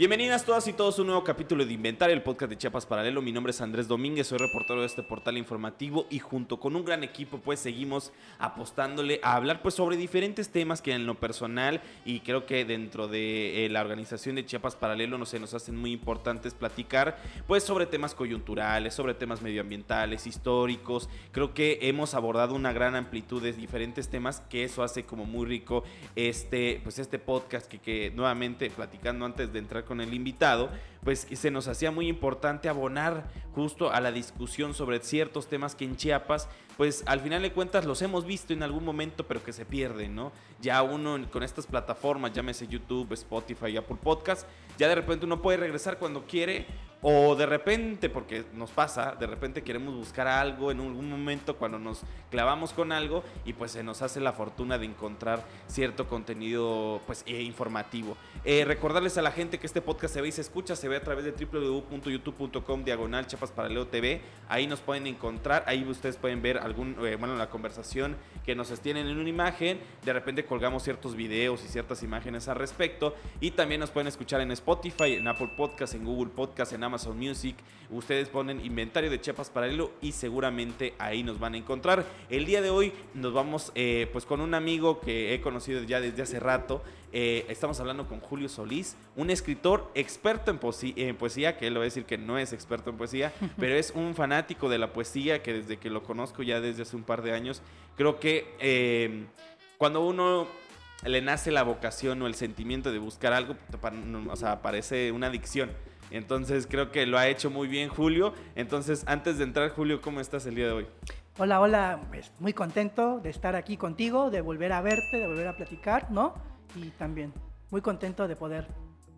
Bienvenidas 0.00 0.46
todas 0.46 0.66
y 0.66 0.72
todos 0.72 0.98
a 0.98 1.02
un 1.02 1.08
nuevo 1.08 1.24
capítulo 1.24 1.62
de 1.62 1.74
Inventario, 1.74 2.16
el 2.16 2.22
podcast 2.22 2.48
de 2.48 2.56
Chiapas 2.56 2.86
Paralelo. 2.86 3.20
Mi 3.20 3.32
nombre 3.32 3.50
es 3.50 3.60
Andrés 3.60 3.86
Domínguez, 3.86 4.28
soy 4.28 4.38
reportero 4.38 4.80
de 4.80 4.86
este 4.86 5.02
portal 5.02 5.36
informativo 5.36 6.06
y 6.08 6.20
junto 6.20 6.58
con 6.58 6.74
un 6.74 6.86
gran 6.86 7.04
equipo 7.04 7.36
pues 7.36 7.60
seguimos 7.60 8.10
apostándole 8.38 9.20
a 9.22 9.34
hablar 9.34 9.60
pues 9.60 9.74
sobre 9.74 9.98
diferentes 9.98 10.48
temas 10.48 10.80
que 10.80 10.94
en 10.94 11.04
lo 11.04 11.20
personal 11.20 11.82
y 12.06 12.20
creo 12.20 12.46
que 12.46 12.64
dentro 12.64 13.08
de 13.08 13.66
eh, 13.66 13.68
la 13.68 13.82
organización 13.82 14.36
de 14.36 14.46
Chiapas 14.46 14.74
Paralelo 14.74 15.18
no 15.18 15.26
se 15.26 15.38
nos 15.38 15.52
hacen 15.52 15.76
muy 15.76 15.92
importantes 15.92 16.54
platicar 16.54 17.18
pues 17.46 17.62
sobre 17.62 17.84
temas 17.84 18.14
coyunturales, 18.14 18.94
sobre 18.94 19.12
temas 19.12 19.42
medioambientales, 19.42 20.26
históricos. 20.26 21.10
Creo 21.30 21.52
que 21.52 21.78
hemos 21.82 22.14
abordado 22.14 22.54
una 22.54 22.72
gran 22.72 22.96
amplitud 22.96 23.42
de 23.42 23.52
diferentes 23.52 24.08
temas 24.08 24.40
que 24.48 24.64
eso 24.64 24.82
hace 24.82 25.04
como 25.04 25.26
muy 25.26 25.44
rico 25.44 25.84
este 26.16 26.80
pues 26.82 26.98
este 26.98 27.18
podcast 27.18 27.66
que, 27.66 27.80
que 27.80 28.10
nuevamente 28.16 28.70
platicando 28.70 29.26
antes 29.26 29.52
de 29.52 29.58
entrar 29.58 29.89
con 29.90 30.00
el 30.00 30.14
invitado, 30.14 30.70
pues 31.02 31.26
se 31.32 31.50
nos 31.50 31.66
hacía 31.66 31.90
muy 31.90 32.06
importante 32.06 32.68
abonar 32.68 33.24
justo 33.56 33.90
a 33.90 34.00
la 34.00 34.12
discusión 34.12 34.72
sobre 34.72 35.00
ciertos 35.00 35.48
temas 35.48 35.74
que 35.74 35.84
en 35.84 35.96
Chiapas, 35.96 36.48
pues 36.76 37.02
al 37.06 37.18
final 37.18 37.42
de 37.42 37.50
cuentas 37.50 37.86
los 37.86 38.00
hemos 38.02 38.24
visto 38.24 38.52
en 38.52 38.62
algún 38.62 38.84
momento, 38.84 39.26
pero 39.26 39.42
que 39.42 39.52
se 39.52 39.64
pierden, 39.64 40.14
¿no? 40.14 40.30
Ya 40.60 40.80
uno 40.84 41.18
con 41.32 41.42
estas 41.42 41.66
plataformas, 41.66 42.32
llámese 42.32 42.68
YouTube, 42.68 43.12
Spotify, 43.14 43.76
Apple 43.78 43.98
Podcast, 44.00 44.46
ya 44.78 44.86
de 44.86 44.94
repente 44.94 45.26
uno 45.26 45.42
puede 45.42 45.58
regresar 45.58 45.98
cuando 45.98 46.24
quiere 46.24 46.66
o 47.02 47.34
de 47.34 47.46
repente, 47.46 48.10
porque 48.10 48.44
nos 48.52 48.70
pasa, 48.70 49.14
de 49.18 49.26
repente 49.26 49.62
queremos 49.62 49.94
buscar 49.94 50.28
algo 50.28 50.70
en 50.70 50.80
algún 50.80 51.08
momento 51.08 51.56
cuando 51.56 51.78
nos 51.78 52.02
clavamos 52.30 52.74
con 52.74 52.92
algo 52.92 53.24
y 53.46 53.54
pues 53.54 53.70
se 53.70 53.82
nos 53.82 54.02
hace 54.02 54.20
la 54.20 54.32
fortuna 54.32 54.76
de 54.76 54.84
encontrar 54.84 55.42
cierto 55.66 56.06
contenido 56.06 57.00
pues 57.06 57.22
eh, 57.26 57.42
informativo. 57.42 58.18
Eh, 58.44 58.64
recordarles 58.66 59.16
a 59.16 59.22
la 59.22 59.32
gente 59.32 59.58
que 59.58 59.66
este 59.66 59.80
podcast 59.80 60.12
se 60.12 60.20
ve 60.20 60.28
y 60.28 60.32
se 60.32 60.42
escucha, 60.42 60.76
se 60.76 60.88
ve 60.88 60.96
a 60.96 61.02
través 61.02 61.24
de 61.24 61.32
www.youtube.com 61.32 62.84
diagonal 62.84 63.26
TV. 63.26 64.20
Ahí 64.48 64.66
nos 64.66 64.80
pueden 64.80 65.06
encontrar, 65.06 65.64
ahí 65.66 65.82
ustedes 65.88 66.18
pueden 66.18 66.42
ver 66.42 66.58
algún, 66.58 66.96
eh, 67.06 67.16
bueno, 67.16 67.36
la 67.36 67.48
conversación 67.48 68.16
que 68.44 68.54
nos 68.54 68.68
tienen 68.80 69.06
en 69.06 69.16
una 69.16 69.28
imagen. 69.28 69.80
De 70.04 70.12
repente 70.12 70.44
colgamos 70.44 70.82
ciertos 70.82 71.16
videos 71.16 71.64
y 71.64 71.68
ciertas 71.68 72.02
imágenes 72.02 72.46
al 72.48 72.56
respecto. 72.56 73.14
Y 73.40 73.52
también 73.52 73.80
nos 73.80 73.90
pueden 73.90 74.06
escuchar 74.06 74.42
en 74.42 74.50
Spotify, 74.52 75.14
en 75.14 75.26
Apple 75.28 75.50
Podcast, 75.56 75.94
en 75.94 76.04
Google 76.04 76.30
Podcast, 76.30 76.72
en 76.72 76.84
Amazon 76.84 76.89
Music. 77.14 77.56
Ustedes 77.90 78.28
ponen 78.28 78.64
inventario 78.64 79.10
de 79.10 79.20
Chiapas 79.20 79.50
Paralelo 79.50 79.90
y 80.00 80.12
seguramente 80.12 80.94
ahí 80.98 81.22
nos 81.22 81.38
van 81.40 81.54
a 81.54 81.56
encontrar. 81.56 82.04
El 82.28 82.46
día 82.46 82.62
de 82.62 82.70
hoy 82.70 82.92
nos 83.14 83.32
vamos 83.32 83.72
eh, 83.74 84.08
pues 84.12 84.26
con 84.26 84.40
un 84.40 84.54
amigo 84.54 85.00
que 85.00 85.34
he 85.34 85.40
conocido 85.40 85.82
ya 85.82 86.00
desde 86.00 86.22
hace 86.22 86.38
rato. 86.38 86.82
Eh, 87.12 87.46
estamos 87.48 87.80
hablando 87.80 88.06
con 88.06 88.20
Julio 88.20 88.48
Solís, 88.48 88.96
un 89.16 89.30
escritor 89.30 89.90
experto 89.94 90.52
en, 90.52 90.58
poesía, 90.58 91.58
que 91.58 91.66
él 91.66 91.76
va 91.76 91.80
a 91.80 91.84
decir 91.84 92.04
que 92.04 92.18
no 92.18 92.38
es 92.38 92.52
experto 92.52 92.90
en 92.90 92.96
poesía, 92.96 93.32
pero 93.58 93.74
es 93.74 93.92
un 93.94 94.14
fanático 94.14 94.68
de 94.68 94.78
la 94.78 94.92
poesía 94.92 95.42
que 95.42 95.52
desde 95.54 95.78
que 95.78 95.90
lo 95.90 96.04
conozco 96.04 96.44
ya 96.44 96.60
desde 96.60 96.82
hace 96.82 96.94
un 96.94 97.02
par 97.02 97.22
de 97.22 97.32
años, 97.32 97.62
creo 97.96 98.20
que 98.20 98.54
eh, 98.60 99.24
cuando 99.78 100.06
uno 100.06 100.46
le 101.04 101.22
nace 101.22 101.50
la 101.50 101.62
vocación 101.62 102.20
o 102.22 102.26
el 102.26 102.34
sentimiento 102.34 102.92
de 102.92 102.98
buscar 102.98 103.32
algo, 103.32 103.56
o 104.30 104.36
sea, 104.36 104.62
parece 104.62 105.10
una 105.12 105.28
adicción. 105.28 105.70
Entonces 106.10 106.66
creo 106.68 106.90
que 106.90 107.06
lo 107.06 107.18
ha 107.18 107.28
hecho 107.28 107.50
muy 107.50 107.68
bien 107.68 107.88
Julio. 107.88 108.34
Entonces, 108.54 109.04
antes 109.06 109.38
de 109.38 109.44
entrar, 109.44 109.70
Julio, 109.70 110.00
¿cómo 110.00 110.20
estás 110.20 110.46
el 110.46 110.54
día 110.54 110.66
de 110.66 110.72
hoy? 110.72 110.86
Hola, 111.38 111.60
hola, 111.60 112.00
pues, 112.10 112.32
muy 112.38 112.52
contento 112.52 113.20
de 113.20 113.30
estar 113.30 113.56
aquí 113.56 113.76
contigo, 113.76 114.30
de 114.30 114.40
volver 114.40 114.72
a 114.72 114.82
verte, 114.82 115.16
de 115.16 115.26
volver 115.26 115.48
a 115.48 115.56
platicar, 115.56 116.10
¿no? 116.10 116.34
Y 116.74 116.90
también 116.90 117.32
muy 117.70 117.80
contento 117.80 118.28
de 118.28 118.36
poder 118.36 118.66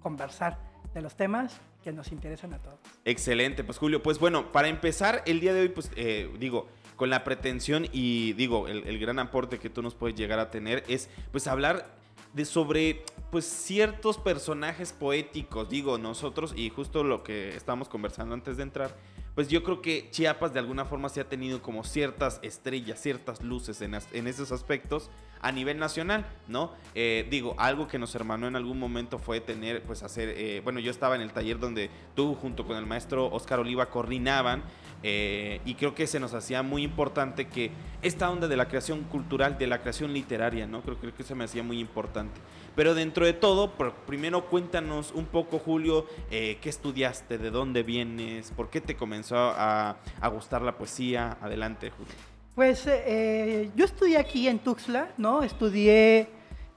conversar 0.01 0.59
de 0.95 1.01
los 1.01 1.17
temas 1.17 1.61
que 1.83 1.93
nos 1.93 2.13
interesan 2.13 2.53
a 2.55 2.59
todos. 2.59 2.79
Excelente, 3.05 3.65
pues 3.65 3.79
Julio, 3.79 4.03
pues 4.03 4.19
bueno, 4.19 4.53
para 4.53 4.69
empezar 4.69 5.23
el 5.27 5.41
día 5.41 5.55
de 5.55 5.63
hoy, 5.63 5.69
pues 5.69 5.91
eh, 5.97 6.31
digo, 6.39 6.69
con 6.97 7.11
la 7.11 7.25
pretensión 7.25 7.87
y 7.93 8.35
digo, 8.35 8.69
el, 8.69 8.87
el 8.87 8.99
gran 8.99 9.19
aporte 9.19 9.59
que 9.59 9.71
tú 9.71 9.83
nos 9.83 9.95
puedes 9.95 10.17
llegar 10.17 10.39
a 10.39 10.51
tener 10.51 10.85
es 10.87 11.09
pues 11.33 11.47
hablar 11.47 12.02
de 12.33 12.45
sobre 12.45 13.05
pues 13.31 13.47
ciertos 13.47 14.19
personajes 14.19 14.93
poéticos, 14.93 15.69
digo 15.69 15.97
nosotros, 15.99 16.53
y 16.57 16.69
justo 16.71 17.03
lo 17.03 17.23
que 17.23 17.57
estábamos 17.57 17.89
conversando 17.89 18.35
antes 18.35 18.57
de 18.57 18.63
entrar, 18.63 18.95
pues 19.35 19.49
yo 19.49 19.63
creo 19.63 19.81
que 19.81 20.11
Chiapas 20.11 20.53
de 20.53 20.59
alguna 20.59 20.85
forma 20.85 21.09
se 21.09 21.21
ha 21.21 21.29
tenido 21.29 21.63
como 21.63 21.85
ciertas 21.85 22.39
estrellas, 22.43 23.01
ciertas 23.01 23.43
luces 23.43 23.81
en, 23.81 23.97
en 24.13 24.27
esos 24.27 24.53
aspectos 24.53 25.11
a 25.41 25.51
nivel 25.51 25.79
nacional, 25.79 26.27
¿no? 26.49 26.73
Eh, 26.95 27.27
digo, 27.31 27.55
algo 27.59 27.89
que 27.89 27.99
nos 27.99 28.15
hermanó 28.15 28.47
en 28.47 28.57
algún 28.57 28.79
momento 28.79 29.19
fue 29.19 29.41
tener, 29.41 29.83
pues 29.83 30.03
hacer, 30.03 30.29
eh, 30.37 30.61
bueno, 30.63 30.79
yo 30.79 30.91
estaba 30.91 31.17
en 31.17 31.23
el 31.23 31.33
taller 31.33 31.59
donde 31.59 31.91
tú 32.15 32.35
junto 32.35 32.67
con 32.67 32.77
el 32.77 32.87
maestro 32.87 33.27
Oscar 33.27 33.59
Oliva 33.59 33.91
coordinaban 33.91 34.63
eh, 35.03 35.61
y 35.65 35.75
creo 35.75 35.95
que 35.95 36.07
se 36.07 36.21
nos 36.21 36.35
hacía 36.35 36.63
muy 36.63 36.83
importante 36.83 37.49
que 37.49 37.71
esta 38.03 38.31
onda 38.31 38.49
de 38.49 38.57
la 38.57 38.69
creación 38.69 39.03
cultural, 39.05 39.59
de 39.59 39.67
la 39.67 39.81
creación 39.81 40.13
literaria, 40.13 40.67
¿no? 40.67 40.83
Creo, 40.83 40.97
creo 40.99 41.15
que 41.15 41.23
se 41.23 41.35
me 41.35 41.45
hacía 41.45 41.63
muy 41.63 41.79
importante. 41.79 42.41
Pero 42.75 42.95
dentro 42.95 43.27
de 43.27 43.35
todo, 43.35 43.73
primero 44.07 44.47
cuéntanos 44.47 45.13
un 45.13 45.27
poco, 45.27 45.59
Julio, 45.59 46.07
qué 46.31 46.59
estudiaste, 46.65 47.37
de 47.37 47.51
dónde 47.51 47.83
vienes, 47.83 48.51
por 48.53 48.71
qué 48.71 48.81
te 48.81 48.97
comenzó 48.97 49.37
a, 49.37 49.97
a 50.21 50.29
gustar 50.29 50.63
la 50.63 50.73
poesía. 50.79 51.37
Adelante, 51.43 51.91
Julio. 51.91 52.15
Pues 52.55 52.87
eh, 52.87 53.71
yo 53.75 53.87
estudié 53.87 54.19
aquí 54.19 54.47
en 54.47 54.59
Tuxtla, 54.59 55.09
¿no? 55.17 55.43
Estudié 55.43 56.29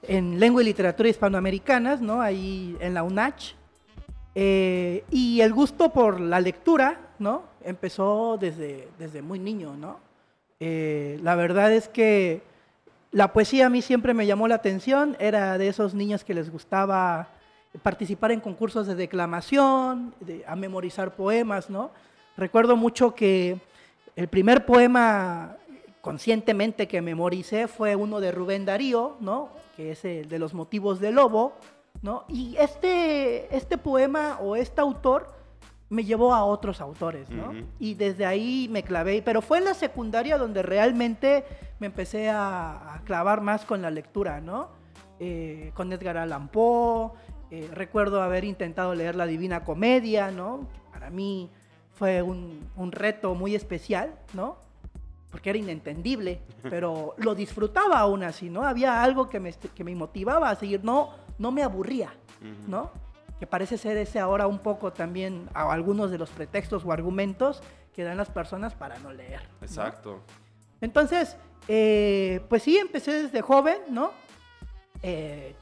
en 0.02 0.40
lengua 0.40 0.62
y 0.62 0.64
literatura 0.64 1.08
hispanoamericanas, 1.08 2.00
¿no? 2.00 2.22
Ahí 2.22 2.76
en 2.80 2.94
la 2.94 3.02
UNACH. 3.02 3.54
Eh, 4.34 5.04
y 5.10 5.40
el 5.42 5.52
gusto 5.52 5.92
por 5.92 6.20
la 6.20 6.40
lectura, 6.40 7.12
¿no? 7.18 7.44
Empezó 7.66 8.38
desde, 8.40 8.88
desde 8.98 9.22
muy 9.22 9.38
niño, 9.38 9.76
¿no? 9.76 9.98
Eh, 10.60 11.18
la 11.22 11.34
verdad 11.34 11.72
es 11.72 11.88
que 11.88 12.42
la 13.12 13.32
poesía 13.32 13.66
a 13.66 13.70
mí 13.70 13.82
siempre 13.82 14.14
me 14.14 14.26
llamó 14.26 14.48
la 14.48 14.54
atención, 14.54 15.16
era 15.18 15.58
de 15.58 15.68
esos 15.68 15.92
niños 15.92 16.24
que 16.24 16.32
les 16.32 16.50
gustaba 16.50 17.28
participar 17.82 18.32
en 18.32 18.40
concursos 18.40 18.86
de 18.86 18.94
declamación, 18.94 20.14
de, 20.20 20.44
a 20.46 20.56
memorizar 20.56 21.14
poemas, 21.14 21.68
¿no? 21.68 21.90
Recuerdo 22.36 22.76
mucho 22.76 23.14
que 23.14 23.58
el 24.16 24.28
primer 24.28 24.64
poema 24.64 25.56
conscientemente 26.06 26.86
que 26.86 27.02
memoricé 27.02 27.66
fue 27.66 27.96
uno 27.96 28.20
de 28.20 28.30
Rubén 28.30 28.64
Darío, 28.64 29.16
¿no? 29.18 29.48
que 29.76 29.90
es 29.90 30.04
el 30.04 30.28
de 30.28 30.38
los 30.38 30.54
motivos 30.54 31.00
del 31.00 31.16
lobo, 31.16 31.54
¿no? 32.00 32.24
y 32.28 32.56
este, 32.58 33.54
este 33.54 33.76
poema 33.76 34.38
o 34.40 34.54
este 34.54 34.80
autor 34.80 35.35
me 35.88 36.04
llevó 36.04 36.34
a 36.34 36.44
otros 36.44 36.80
autores, 36.80 37.30
¿no? 37.30 37.52
Y 37.78 37.94
desde 37.94 38.26
ahí 38.26 38.68
me 38.70 38.82
clavé, 38.82 39.22
pero 39.22 39.40
fue 39.40 39.58
en 39.58 39.64
la 39.64 39.74
secundaria 39.74 40.36
donde 40.36 40.62
realmente 40.62 41.44
me 41.78 41.86
empecé 41.86 42.28
a, 42.30 43.00
clavar 43.04 43.40
más 43.40 43.64
con 43.64 43.82
la 43.82 43.90
lectura, 43.90 44.40
¿no? 44.40 44.70
Eh, 45.20 45.70
con 45.74 45.92
Edgar 45.92 46.16
Allan 46.16 46.48
Poe, 46.48 47.12
eh, 47.50 47.68
recuerdo 47.72 48.20
haber 48.20 48.44
intentado 48.44 48.94
leer 48.94 49.14
La 49.14 49.26
Divina 49.26 49.64
Comedia, 49.64 50.30
¿no? 50.30 50.66
Para 50.92 51.10
mí 51.10 51.50
fue 51.92 52.20
un, 52.20 52.68
un 52.76 52.92
reto 52.92 53.34
muy 53.34 53.54
especial, 53.54 54.14
¿no? 54.34 54.66
porque 55.36 55.50
era 55.50 55.58
inentendible, 55.58 56.40
pero 56.62 57.14
lo 57.18 57.34
disfrutaba 57.34 57.98
aún 57.98 58.22
así, 58.22 58.48
¿no? 58.48 58.62
Había 58.62 59.02
algo 59.02 59.28
que 59.28 59.38
me, 59.38 59.52
que 59.52 59.84
me 59.84 59.94
motivaba 59.94 60.48
a 60.48 60.54
seguir, 60.54 60.82
no, 60.82 61.10
no 61.38 61.52
me 61.52 61.62
aburría, 61.62 62.14
¿no? 62.66 62.90
Que 63.38 63.46
parece 63.46 63.78
ser 63.78 63.96
ese 63.96 64.18
ahora 64.18 64.46
un 64.46 64.58
poco 64.58 64.92
también 64.92 65.48
a 65.54 65.70
algunos 65.72 66.10
de 66.10 66.18
los 66.18 66.30
pretextos 66.30 66.84
o 66.84 66.92
argumentos 66.92 67.62
que 67.94 68.04
dan 68.04 68.16
las 68.16 68.30
personas 68.30 68.74
para 68.74 68.98
no 68.98 69.12
leer. 69.12 69.42
Exacto. 69.60 70.20
Entonces, 70.80 71.36
eh, 71.68 72.40
pues 72.48 72.62
sí, 72.62 72.76
empecé 72.78 73.22
desde 73.22 73.42
joven, 73.42 73.78
¿no? 73.90 74.10
Eh, 75.02 75.54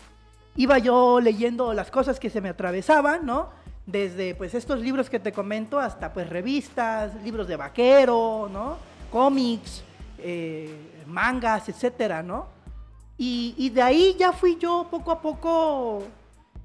iba 0.56 0.78
yo 0.78 1.20
leyendo 1.20 1.74
las 1.74 1.90
cosas 1.90 2.20
que 2.20 2.30
se 2.30 2.40
me 2.40 2.48
atravesaban, 2.48 3.26
¿no? 3.26 3.50
Desde 3.86 4.34
pues 4.34 4.54
estos 4.54 4.80
libros 4.80 5.10
que 5.10 5.20
te 5.20 5.32
comento 5.32 5.78
hasta 5.78 6.12
pues 6.12 6.28
revistas, 6.28 7.14
libros 7.22 7.48
de 7.48 7.56
vaquero, 7.56 8.48
¿no? 8.52 8.94
cómics, 9.14 9.84
eh, 10.18 10.74
mangas, 11.06 11.68
etcétera, 11.68 12.20
¿no? 12.20 12.48
Y, 13.16 13.70
de 13.70 13.80
ahí 13.80 14.16
ya 14.18 14.32
fui 14.32 14.58
yo 14.58 14.88
poco 14.90 15.12
a 15.12 15.22
poco 15.22 16.02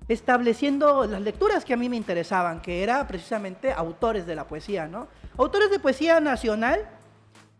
estableciendo 0.10 1.06
las 1.06 1.22
lecturas 1.22 1.64
que 1.64 1.74
a 1.74 1.78
mí 1.78 1.88
me 1.88 1.96
interesaban, 1.96 2.62
que 2.62 2.84
era 2.84 3.08
precisamente 3.08 3.72
autores 3.72 4.26
de 4.26 4.36
la 4.36 4.48
poesía, 4.48 4.88
¿no? 4.88 5.08
Autores 5.38 5.70
de 5.70 5.80
poesía 5.80 6.20
nacional 6.20 6.90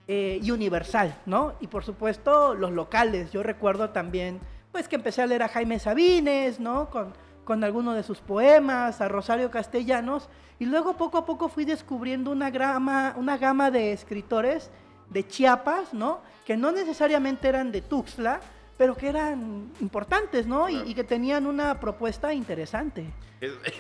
eh, 0.08 0.40
y 0.42 0.50
universal, 0.50 1.16
¿no? 1.28 1.54
Y 1.62 1.68
por 1.68 1.86
supuesto 1.86 2.56
los 2.56 2.72
locales. 2.72 3.32
Yo 3.32 3.44
recuerdo 3.44 3.92
también, 3.92 4.40
pues 4.72 4.88
que 4.88 4.96
empecé 4.96 5.22
a 5.22 5.28
leer 5.28 5.44
a 5.44 5.48
Jaime 5.48 5.78
Sabines, 5.78 6.60
¿no? 6.60 6.90
Con, 6.90 7.14
con 7.46 7.64
alguno 7.64 7.94
de 7.94 8.02
sus 8.02 8.20
poemas, 8.20 9.00
a 9.00 9.08
Rosario 9.08 9.52
Castellanos, 9.52 10.28
y 10.58 10.66
luego 10.66 10.98
poco 10.98 11.20
a 11.20 11.26
poco 11.28 11.50
fui 11.50 11.66
descubriendo 11.66 12.32
una, 12.32 12.50
grama, 12.50 13.14
una 13.16 13.38
gama 13.38 13.70
de 13.70 13.94
escritores 13.94 14.72
de 15.10 15.28
Chiapas, 15.28 15.94
¿no? 15.94 16.22
Que 16.46 16.58
no 16.58 16.72
necesariamente 16.72 17.48
eran 17.48 17.72
de 17.72 17.82
Tuxtla, 17.82 18.42
pero 18.80 18.96
que 18.96 19.10
eran 19.10 19.74
importantes, 19.82 20.48
¿no? 20.48 20.70
Y, 20.70 20.94
que 20.94 21.04
tenían 21.04 21.46
una 21.46 21.82
propuesta 21.82 22.34
interesante. 22.34 23.06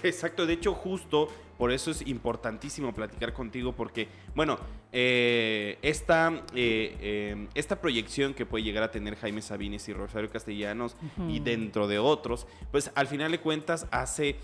Exacto, 0.03 0.45
de 0.45 0.53
hecho 0.53 0.73
justo 0.73 1.29
por 1.57 1.71
eso 1.71 1.89
es 1.89 2.05
importantísimo 2.05 2.93
platicar 2.93 3.31
contigo 3.31 3.71
porque, 3.71 4.09
bueno, 4.35 4.59
eh, 4.91 5.77
esta, 5.81 6.43
eh, 6.53 6.97
eh, 6.99 7.47
esta 7.55 7.79
proyección 7.79 8.33
que 8.33 8.45
puede 8.45 8.65
llegar 8.65 8.83
a 8.83 8.91
tener 8.91 9.15
Jaime 9.15 9.41
Sabines 9.41 9.87
y 9.87 9.93
Rosario 9.93 10.29
Castellanos 10.29 10.97
y 11.29 11.39
dentro 11.39 11.87
de 11.87 11.97
otros, 11.97 12.45
pues 12.69 12.91
al 12.93 13.07
final 13.07 13.31
de 13.31 13.39
cuentas 13.39 13.87
hace 13.91 14.35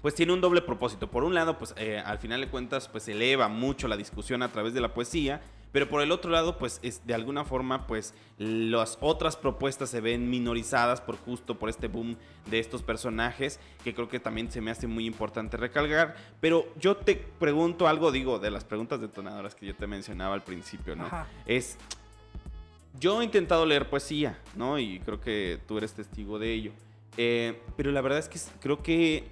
pues 0.00 0.14
tiene 0.14 0.32
un 0.32 0.40
doble 0.40 0.62
propósito. 0.62 1.10
Por 1.10 1.24
un 1.24 1.34
lado, 1.34 1.58
pues 1.58 1.74
al 2.04 2.18
final 2.18 2.40
de 2.40 2.48
cuentas, 2.48 2.88
pues 2.88 3.06
eleva 3.08 3.48
mucho 3.48 3.88
la 3.88 3.96
discusión 3.96 4.42
a 4.42 4.48
través 4.48 4.74
de 4.74 4.80
la 4.80 4.94
poesía, 4.94 5.42
pero 5.72 5.88
por 5.88 6.02
el 6.02 6.10
otro 6.10 6.30
lado, 6.30 6.58
pues 6.58 6.80
es, 6.82 7.06
de 7.06 7.14
alguna 7.14 7.44
forma, 7.44 7.86
pues 7.86 8.14
las 8.38 8.98
otras 9.00 9.36
propuestas 9.36 9.90
se 9.90 10.00
ven 10.00 10.28
minorizadas 10.28 11.00
por 11.00 11.16
justo 11.16 11.58
por 11.58 11.68
este 11.68 11.88
boom 11.88 12.16
de 12.46 12.58
estos 12.58 12.82
personajes, 12.82 13.60
que 13.84 13.94
creo 13.94 14.08
que 14.08 14.18
también 14.18 14.50
se 14.50 14.60
me 14.60 14.70
hace 14.70 14.86
muy 14.86 15.06
importante 15.06 15.56
recalcar. 15.56 16.16
Pero 16.40 16.66
yo 16.78 16.96
te 16.96 17.14
pregunto 17.14 17.86
algo, 17.86 18.10
digo, 18.10 18.38
de 18.38 18.50
las 18.50 18.64
preguntas 18.64 19.00
detonadoras 19.00 19.54
que 19.54 19.66
yo 19.66 19.76
te 19.76 19.86
mencionaba 19.86 20.34
al 20.34 20.42
principio, 20.42 20.96
¿no? 20.96 21.08
Es, 21.46 21.78
yo 22.98 23.20
he 23.20 23.24
intentado 23.24 23.64
leer 23.64 23.88
poesía, 23.88 24.38
¿no? 24.56 24.78
Y 24.78 24.98
creo 25.00 25.20
que 25.20 25.60
tú 25.68 25.78
eres 25.78 25.92
testigo 25.92 26.38
de 26.38 26.52
ello. 26.52 26.72
Eh, 27.16 27.60
pero 27.76 27.92
la 27.92 28.00
verdad 28.00 28.18
es 28.18 28.28
que 28.28 28.38
creo 28.60 28.82
que 28.82 29.28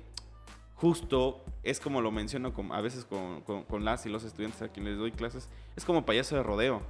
justo 0.80 1.44
es 1.64 1.80
como 1.80 2.00
lo 2.00 2.10
menciono 2.12 2.52
a 2.70 2.80
veces 2.80 3.04
con, 3.04 3.84
las 3.84 4.06
y 4.06 4.08
los 4.08 4.24
estudiantes 4.24 4.62
a 4.62 4.68
quienes 4.68 4.92
les 4.92 5.00
doy 5.00 5.12
clases, 5.12 5.48
es 5.76 5.84
como 5.84 6.06
payaso 6.06 6.36
de 6.36 6.42
rodeo. 6.42 6.82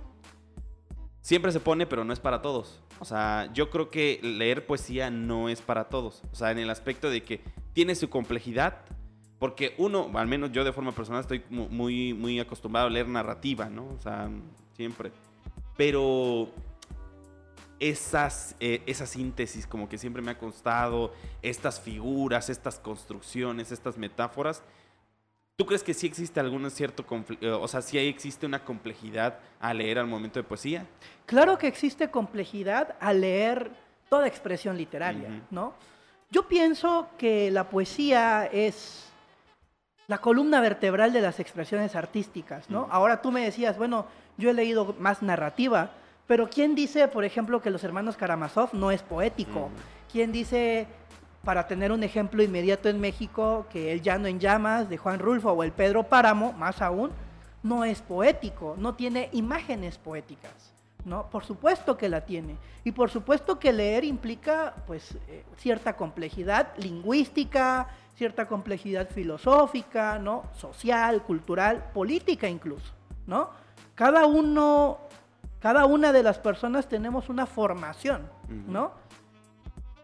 Siempre 1.21 1.53
se 1.53 1.61
pone, 1.61 1.87
pero 1.87 2.05
no 2.05 2.13
es 2.13 2.21
para 2.21 2.43
todos. 2.43 2.81
O 3.01 3.05
sea, 3.05 3.51
yo 3.53 3.71
creo 3.71 3.91
que 3.91 4.21
leer 4.23 4.67
poesía 4.67 5.11
no 5.11 5.49
es 5.49 5.63
para 5.63 5.89
todos. 5.89 6.23
O 6.33 6.37
sea, 6.37 6.51
en 6.51 6.59
el 6.59 6.71
aspecto 6.71 7.11
de 7.11 7.23
que 7.23 7.41
tiene 7.73 7.95
su 7.95 8.09
complejidad, 8.09 8.83
porque 9.39 9.75
uno, 9.79 10.11
al 10.15 10.27
menos 10.27 10.53
yo 10.53 10.65
de 10.65 10.73
forma 10.73 10.93
personal, 10.93 11.21
estoy 11.21 11.43
muy, 11.49 12.13
muy 12.13 12.39
acostumbrado 12.41 12.87
a 12.87 12.91
leer 12.91 13.09
narrativa, 13.09 13.69
¿no? 13.69 13.87
O 13.87 14.01
sea, 14.01 14.31
siempre. 14.75 15.13
Pero 15.77 16.51
esas, 17.81 18.57
eh, 18.61 18.83
esa 18.87 19.07
síntesis 19.07 19.67
como 19.67 19.89
que 19.89 19.99
siempre 19.99 20.23
me 20.23 20.31
ha 20.31 20.39
costado, 20.39 21.13
estas 21.43 21.81
figuras, 21.81 22.51
estas 22.51 22.79
construcciones, 22.79 23.73
estas 23.73 23.97
metáforas. 23.99 24.63
¿Tú 25.57 25.67
crees 25.67 25.83
que 25.83 25.93
sí 25.93 26.07
existe 26.07 26.39
algún 26.39 26.71
cierto, 26.71 27.05
eh, 27.41 27.51
o 27.51 27.67
sea, 27.67 27.83
sí 27.83 27.99
existe 27.99 28.47
una 28.47 28.65
complejidad 28.65 29.41
al 29.59 29.79
leer 29.79 29.99
al 29.99 30.07
momento 30.07 30.39
de 30.39 30.45
poesía? 30.45 30.87
Claro 31.27 31.59
que 31.59 31.67
existe 31.67 32.11
complejidad 32.11 32.95
al 33.01 33.21
leer 33.23 33.73
toda 34.09 34.29
expresión 34.29 34.77
literaria, 34.77 35.43
¿no? 35.51 35.75
Yo 36.31 36.47
pienso 36.47 37.09
que 37.19 37.51
la 37.51 37.71
poesía 37.71 38.47
es 38.47 39.09
la 40.07 40.19
columna 40.19 40.61
vertebral 40.61 41.13
de 41.13 41.21
las 41.21 41.41
expresiones 41.41 41.97
artísticas, 41.97 42.71
¿no? 42.71 42.87
Ahora 42.91 43.21
tú 43.21 43.31
me 43.31 43.43
decías, 43.43 43.77
bueno, 43.77 44.07
yo 44.37 44.51
he 44.51 44.55
leído 44.55 44.95
más 44.99 45.23
narrativa, 45.23 45.91
pero 46.29 46.51
¿quién 46.51 46.75
dice, 46.75 47.09
por 47.09 47.25
ejemplo, 47.25 47.63
que 47.63 47.71
los 47.71 47.83
hermanos 47.83 48.19
Karamazov 48.19 48.75
no 48.75 48.91
es 48.91 49.03
poético? 49.03 49.71
¿Quién 50.13 50.31
dice, 50.31 50.87
para 51.43 51.67
tener 51.67 51.91
un 51.91 52.03
ejemplo 52.03 52.43
inmediato 52.43 52.91
en 52.91 53.01
México, 53.01 53.67
que 53.71 53.93
El 53.93 54.03
Llano 54.03 54.29
en 54.29 54.39
Llamas 54.39 54.91
de 54.91 54.99
Juan 54.99 55.21
Rulfo 55.21 55.53
o 55.53 55.63
El 55.63 55.73
Pedro 55.73 56.03
Páramo, 56.03 56.53
más 56.53 56.83
aún, 56.83 57.13
no 57.63 57.83
es 57.83 58.03
poético, 58.03 58.75
no 58.77 58.95
tiene 58.95 59.31
imágenes 59.33 59.97
poéticas? 59.97 60.75
¿No? 61.07 61.31
Por 61.31 61.47
supuesto 61.47 61.97
que 61.97 62.11
la 62.11 62.27
tiene. 62.27 62.57
Y 62.85 62.93
por 62.93 63.09
supuesto 63.09 63.59
que 63.59 63.73
leer 63.73 64.05
implica 64.05 64.75
pues 64.87 65.17
eh, 65.29 65.45
cierta 65.57 65.97
complejidad 65.97 66.77
lingüística, 66.77 67.89
cierta 68.17 68.47
complejidad 68.47 69.09
filosófica, 69.09 70.19
¿no? 70.19 70.43
social, 70.55 71.23
cultural, 71.23 71.91
política 71.95 72.47
incluso, 72.49 72.93
¿no? 73.27 73.49
Cada 73.95 74.27
uno 74.27 75.08
cada 75.61 75.87
una 75.87 76.13
de 76.13 76.23
las 76.23 76.39
personas 76.39 76.89
tenemos 76.89 77.29
una 77.29 77.47
formación, 77.47 78.31
¿no? 78.69 78.93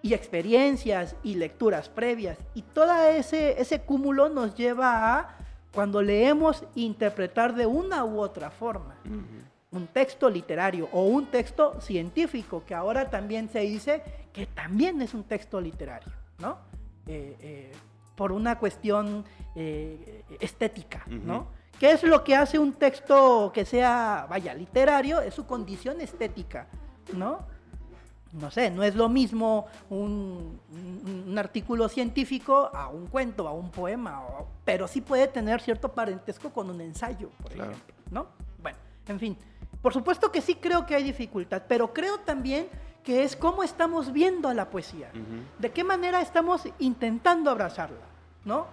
Y 0.02 0.12
experiencias 0.14 1.16
y 1.22 1.36
lecturas 1.36 1.88
previas. 1.88 2.38
Y 2.54 2.62
todo 2.62 2.92
ese, 3.08 3.60
ese 3.60 3.80
cúmulo 3.82 4.28
nos 4.28 4.54
lleva 4.54 5.18
a, 5.18 5.38
cuando 5.72 6.02
leemos, 6.02 6.64
interpretar 6.74 7.54
de 7.54 7.66
una 7.66 8.04
u 8.04 8.20
otra 8.20 8.50
forma. 8.50 8.96
Un 9.70 9.86
texto 9.88 10.28
literario 10.28 10.88
o 10.92 11.04
un 11.04 11.26
texto 11.26 11.80
científico, 11.80 12.64
que 12.64 12.74
ahora 12.74 13.10
también 13.10 13.48
se 13.48 13.60
dice 13.60 14.02
que 14.32 14.46
también 14.46 15.00
es 15.02 15.14
un 15.14 15.24
texto 15.24 15.60
literario, 15.60 16.12
¿no? 16.38 16.58
Eh, 17.06 17.36
eh, 17.40 17.72
por 18.16 18.32
una 18.32 18.58
cuestión 18.58 19.24
eh, 19.56 20.22
estética, 20.40 21.04
¿no? 21.08 21.48
¿Qué 21.78 21.92
es 21.92 22.02
lo 22.02 22.22
que 22.22 22.36
hace 22.36 22.58
un 22.58 22.72
texto 22.72 23.50
que 23.52 23.64
sea, 23.64 24.26
vaya, 24.28 24.54
literario? 24.54 25.20
Es 25.20 25.34
su 25.34 25.46
condición 25.46 26.00
estética, 26.00 26.66
¿no? 27.12 27.40
No 28.32 28.50
sé, 28.50 28.70
no 28.70 28.82
es 28.82 28.96
lo 28.96 29.08
mismo 29.08 29.66
un, 29.90 30.60
artículo 31.36 31.88
científico 31.88 32.70
a 32.72 32.88
un 32.88 33.06
cuento, 33.06 33.46
a 33.46 33.52
un 33.52 33.70
poema, 33.70 34.22
pero 34.64 34.88
sí 34.88 35.00
puede 35.00 35.28
tener 35.28 35.60
cierto 35.60 35.92
parentesco 35.92 36.50
con 36.50 36.70
un 36.70 36.80
ensayo, 36.80 37.30
por 37.42 37.52
ejemplo, 37.52 37.94
¿no? 38.10 38.26
Bueno, 38.60 38.78
en 39.06 39.20
fin, 39.20 39.36
por 39.80 39.92
supuesto 39.92 40.32
que 40.32 40.40
sí 40.40 40.56
creo 40.56 40.86
que 40.86 40.96
hay 40.96 41.04
dificultad, 41.04 41.62
pero 41.68 41.92
creo 41.92 42.18
también 42.18 42.68
que 43.04 43.22
es 43.22 43.36
cómo 43.36 43.62
estamos 43.62 44.12
viendo 44.12 44.48
a 44.48 44.54
la 44.54 44.70
poesía, 44.70 45.10
de 45.58 45.70
qué 45.70 45.84
manera 45.84 46.20
estamos 46.20 46.62
intentando 46.78 47.50
abrazarla, 47.50 48.06
¿no? 48.44 48.66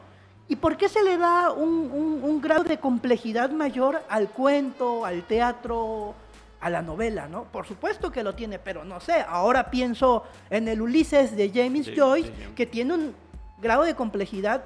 ¿Y 0.47 0.57
por 0.57 0.75
qué 0.77 0.89
se 0.89 1.03
le 1.03 1.17
da 1.17 1.51
un, 1.51 2.41
grado 2.41 2.63
de 2.63 2.77
complejidad 2.77 3.51
mayor 3.51 4.01
al 4.09 4.29
cuento, 4.29 5.05
al 5.05 5.23
teatro, 5.23 6.13
a 6.59 6.69
la 6.69 6.81
novela, 6.81 7.27
¿no? 7.27 7.45
Por 7.45 7.65
supuesto 7.65 8.11
que 8.11 8.23
lo 8.23 8.35
tiene, 8.35 8.59
pero 8.59 8.83
no 8.83 8.99
sé, 8.99 9.23
ahora 9.27 9.71
pienso 9.71 10.23
en 10.49 10.67
el 10.67 10.81
Ulises 10.81 11.35
de 11.35 11.51
James 11.53 11.91
Joyce, 11.95 12.33
que 12.55 12.65
tiene 12.65 12.93
un 12.93 13.15
grado 13.61 13.83
de 13.83 13.95
complejidad 13.95 14.63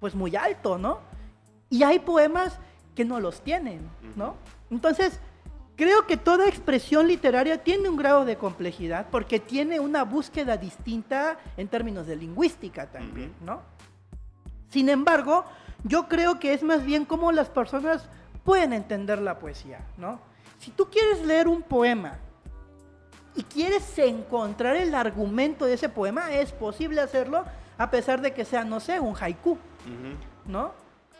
pues 0.00 0.14
muy 0.14 0.34
alto, 0.34 0.78
¿no? 0.78 0.98
Y 1.68 1.84
hay 1.84 2.00
poemas 2.00 2.58
que 2.96 3.04
no 3.04 3.20
los 3.20 3.42
tienen, 3.42 3.88
¿no? 4.16 4.34
Entonces, 4.70 5.20
creo 5.76 6.06
que 6.06 6.16
toda 6.16 6.48
expresión 6.48 7.06
literaria 7.06 7.62
tiene 7.62 7.88
un 7.88 7.96
grado 7.96 8.24
de 8.24 8.36
complejidad 8.36 9.06
porque 9.10 9.40
tiene 9.40 9.80
una 9.80 10.04
búsqueda 10.04 10.56
distinta 10.56 11.38
en 11.56 11.68
términos 11.68 12.06
de 12.06 12.16
lingüística 12.16 12.86
también, 12.86 13.32
¿no? 13.40 13.62
Sin 14.70 14.88
embargo, 14.88 15.44
yo 15.84 16.08
creo 16.08 16.38
que 16.38 16.54
es 16.54 16.62
más 16.62 16.84
bien 16.84 17.04
cómo 17.04 17.32
las 17.32 17.48
personas 17.48 18.08
pueden 18.44 18.72
entender 18.72 19.20
la 19.20 19.38
poesía, 19.38 19.80
¿no? 19.96 20.20
Si 20.58 20.70
tú 20.70 20.88
quieres 20.90 21.24
leer 21.24 21.48
un 21.48 21.62
poema 21.62 22.18
y 23.34 23.42
quieres 23.42 23.98
encontrar 23.98 24.76
el 24.76 24.94
argumento 24.94 25.64
de 25.64 25.74
ese 25.74 25.88
poema, 25.88 26.32
es 26.32 26.52
posible 26.52 27.00
hacerlo 27.00 27.44
a 27.78 27.90
pesar 27.90 28.20
de 28.20 28.32
que 28.32 28.44
sea, 28.44 28.64
no 28.64 28.78
sé, 28.78 29.00
un 29.00 29.14
haiku, 29.18 29.56
¿no? 30.44 30.72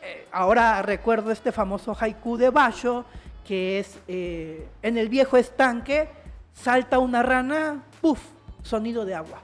Eh, 0.02 0.28
ahora 0.30 0.82
recuerdo 0.82 1.30
este 1.30 1.52
famoso 1.52 1.96
haiku 1.98 2.36
de 2.36 2.50
Basho, 2.50 3.04
que 3.46 3.78
es 3.78 3.98
eh, 4.08 4.68
en 4.82 4.98
el 4.98 5.08
viejo 5.08 5.36
estanque, 5.38 6.10
salta 6.52 6.98
una 6.98 7.22
rana, 7.22 7.82
puff, 8.00 8.20
sonido 8.62 9.04
de 9.04 9.14
agua. 9.14 9.40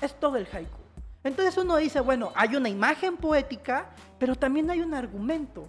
Es 0.00 0.14
todo 0.18 0.36
el 0.36 0.46
haiku. 0.52 0.77
Entonces 1.24 1.56
uno 1.56 1.76
dice, 1.76 2.00
bueno, 2.00 2.32
hay 2.34 2.56
una 2.56 2.68
imagen 2.68 3.16
poética, 3.16 3.86
pero 4.18 4.36
también 4.36 4.70
hay 4.70 4.80
un 4.80 4.94
argumento. 4.94 5.68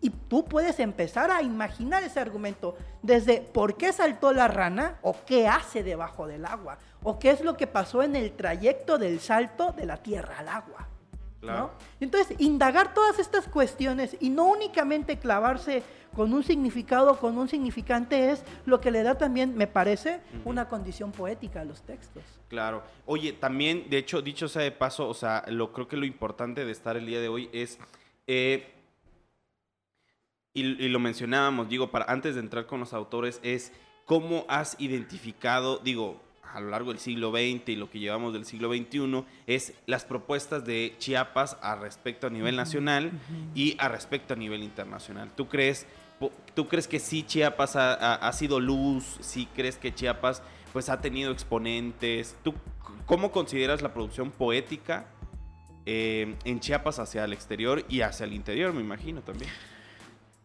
Y 0.00 0.10
tú 0.10 0.44
puedes 0.44 0.80
empezar 0.80 1.30
a 1.30 1.40
imaginar 1.40 2.02
ese 2.02 2.20
argumento 2.20 2.76
desde 3.00 3.40
por 3.40 3.76
qué 3.76 3.92
saltó 3.92 4.32
la 4.32 4.48
rana 4.48 4.98
o 5.00 5.16
qué 5.24 5.48
hace 5.48 5.82
debajo 5.82 6.26
del 6.26 6.44
agua 6.44 6.76
o 7.02 7.18
qué 7.18 7.30
es 7.30 7.40
lo 7.42 7.56
que 7.56 7.66
pasó 7.66 8.02
en 8.02 8.14
el 8.14 8.32
trayecto 8.32 8.98
del 8.98 9.20
salto 9.20 9.72
de 9.72 9.86
la 9.86 9.96
tierra 9.98 10.38
al 10.40 10.48
agua. 10.48 10.88
Entonces, 12.00 12.36
indagar 12.40 12.94
todas 12.94 13.18
estas 13.18 13.48
cuestiones 13.48 14.16
y 14.20 14.30
no 14.30 14.44
únicamente 14.46 15.18
clavarse 15.18 15.82
con 16.14 16.32
un 16.32 16.42
significado, 16.42 17.18
con 17.18 17.36
un 17.38 17.48
significante, 17.48 18.30
es 18.30 18.44
lo 18.66 18.80
que 18.80 18.90
le 18.90 19.02
da 19.02 19.16
también, 19.16 19.56
me 19.56 19.66
parece, 19.66 20.20
una 20.44 20.68
condición 20.68 21.12
poética 21.12 21.60
a 21.60 21.64
los 21.64 21.82
textos. 21.82 22.22
Claro. 22.48 22.82
Oye, 23.06 23.32
también, 23.32 23.88
de 23.90 23.98
hecho, 23.98 24.22
dicho 24.22 24.48
sea 24.48 24.62
de 24.62 24.70
paso, 24.70 25.08
o 25.08 25.14
sea, 25.14 25.44
lo 25.48 25.72
creo 25.72 25.88
que 25.88 25.96
lo 25.96 26.06
importante 26.06 26.64
de 26.64 26.72
estar 26.72 26.96
el 26.96 27.06
día 27.06 27.20
de 27.20 27.28
hoy 27.28 27.50
es. 27.52 27.78
Eh, 28.26 28.70
y, 30.56 30.62
y, 30.62 30.88
lo 30.88 31.00
mencionábamos, 31.00 31.68
digo, 31.68 31.90
para 31.90 32.04
antes 32.04 32.36
de 32.36 32.40
entrar 32.40 32.66
con 32.66 32.78
los 32.78 32.92
autores, 32.92 33.40
es 33.42 33.72
cómo 34.04 34.44
has 34.48 34.76
identificado, 34.78 35.78
digo, 35.78 36.20
a 36.54 36.60
lo 36.60 36.70
largo 36.70 36.90
del 36.90 37.00
siglo 37.00 37.32
XX 37.32 37.68
y 37.68 37.76
lo 37.76 37.90
que 37.90 37.98
llevamos 37.98 38.32
del 38.32 38.46
siglo 38.46 38.72
XXI 38.72 39.24
es 39.46 39.74
las 39.86 40.04
propuestas 40.04 40.64
de 40.64 40.94
Chiapas 40.98 41.56
a 41.60 41.74
respecto 41.74 42.28
a 42.28 42.30
nivel 42.30 42.54
nacional 42.54 43.10
y 43.54 43.76
a 43.78 43.88
respecto 43.88 44.34
a 44.34 44.36
nivel 44.36 44.62
internacional. 44.62 45.32
¿Tú 45.34 45.48
crees, 45.48 45.86
tú 46.54 46.68
crees 46.68 46.86
que 46.86 47.00
sí 47.00 47.24
Chiapas 47.24 47.74
ha, 47.74 48.32
sido 48.32 48.60
luz? 48.60 49.18
¿Sí 49.20 49.48
crees 49.54 49.76
que 49.76 49.92
Chiapas 49.92 50.42
pues 50.72 50.88
ha 50.88 51.00
tenido 51.00 51.32
exponentes? 51.32 52.36
¿Tú 52.44 52.54
cómo 53.04 53.32
consideras 53.32 53.82
la 53.82 53.92
producción 53.92 54.30
poética 54.30 55.06
eh, 55.86 56.36
en 56.44 56.60
Chiapas 56.60 57.00
hacia 57.00 57.24
el 57.24 57.32
exterior 57.32 57.84
y 57.88 58.02
hacia 58.02 58.26
el 58.26 58.32
interior, 58.32 58.72
me 58.72 58.80
imagino 58.80 59.22
también? 59.22 59.50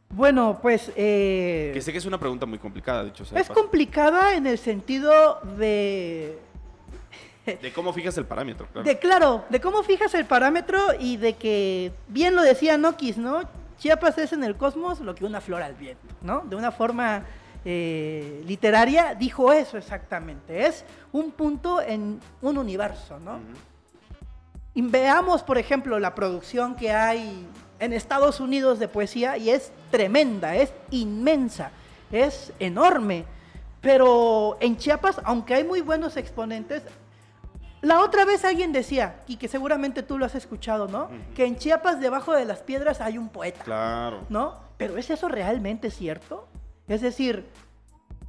Bueno, 0.09 0.59
pues... 0.61 0.91
Eh, 0.95 1.71
que 1.73 1.81
sé 1.81 1.91
que 1.91 1.99
es 1.99 2.05
una 2.05 2.19
pregunta 2.19 2.45
muy 2.45 2.57
complicada, 2.57 3.03
de 3.03 3.09
hecho. 3.09 3.23
Es 3.35 3.49
complicada 3.49 4.35
en 4.35 4.47
el 4.47 4.57
sentido 4.57 5.39
de... 5.57 6.39
De 7.45 7.73
cómo 7.73 7.93
fijas 7.93 8.15
el 8.17 8.25
parámetro, 8.25 8.67
claro. 8.67 8.87
De, 8.87 8.99
claro, 8.99 9.45
de 9.49 9.59
cómo 9.59 9.81
fijas 9.81 10.13
el 10.13 10.25
parámetro 10.25 10.79
y 10.99 11.17
de 11.17 11.33
que, 11.33 11.91
bien 12.07 12.35
lo 12.35 12.43
decía 12.43 12.77
Nokis, 12.77 13.17
¿no? 13.17 13.41
Chiapas 13.79 14.19
es 14.19 14.33
en 14.33 14.43
el 14.43 14.55
cosmos 14.55 14.99
lo 14.99 15.15
que 15.15 15.25
una 15.25 15.41
flor 15.41 15.63
al 15.63 15.73
viento, 15.73 16.05
¿no? 16.21 16.41
De 16.41 16.55
una 16.55 16.71
forma 16.71 17.23
eh, 17.65 18.43
literaria 18.45 19.15
dijo 19.15 19.51
eso 19.51 19.77
exactamente. 19.77 20.67
Es 20.67 20.85
un 21.11 21.31
punto 21.31 21.81
en 21.81 22.19
un 22.41 22.57
universo, 22.57 23.19
¿no? 23.19 23.39
Y 24.75 24.81
veamos, 24.81 25.41
por 25.41 25.57
ejemplo, 25.57 25.97
la 25.97 26.13
producción 26.13 26.75
que 26.75 26.91
hay 26.91 27.47
en 27.79 27.93
Estados 27.93 28.39
Unidos 28.39 28.79
de 28.79 28.87
poesía 28.87 29.37
y 29.37 29.49
es 29.49 29.71
tremenda, 29.91 30.55
es 30.55 30.73
inmensa, 30.91 31.71
es 32.11 32.53
enorme. 32.59 33.25
Pero 33.81 34.57
en 34.59 34.77
Chiapas, 34.77 35.21
aunque 35.23 35.55
hay 35.55 35.63
muy 35.63 35.81
buenos 35.81 36.17
exponentes, 36.17 36.83
la 37.81 38.01
otra 38.01 38.25
vez 38.25 38.43
alguien 38.43 38.73
decía, 38.73 39.21
y 39.25 39.37
que 39.37 39.47
seguramente 39.47 40.03
tú 40.03 40.17
lo 40.17 40.25
has 40.25 40.35
escuchado, 40.35 40.87
¿no? 40.87 41.09
Que 41.33 41.45
en 41.45 41.55
Chiapas, 41.55 42.01
debajo 42.01 42.33
de 42.33 42.43
las 42.43 42.59
piedras, 42.59 42.99
hay 42.99 43.17
un 43.17 43.29
poeta. 43.29 43.63
Claro. 43.63 44.25
¿No? 44.27 44.59
Pero 44.77 44.97
¿es 44.97 45.09
eso 45.09 45.29
realmente 45.29 45.89
cierto? 45.89 46.47
Es 46.89 47.01
decir, 47.01 47.45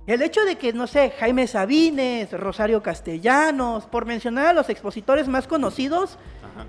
el 0.07 0.23
hecho 0.23 0.45
de 0.45 0.57
que, 0.57 0.73
no 0.73 0.87
sé, 0.87 1.11
Jaime 1.19 1.47
Sabines, 1.47 2.31
Rosario 2.33 2.83
Castellanos, 2.83 3.87
por 3.87 4.07
mencionar 4.07 4.47
a 4.47 4.53
los 4.53 4.69
expositores 4.69 5.27
más 5.27 5.47
conocidos 5.47 6.17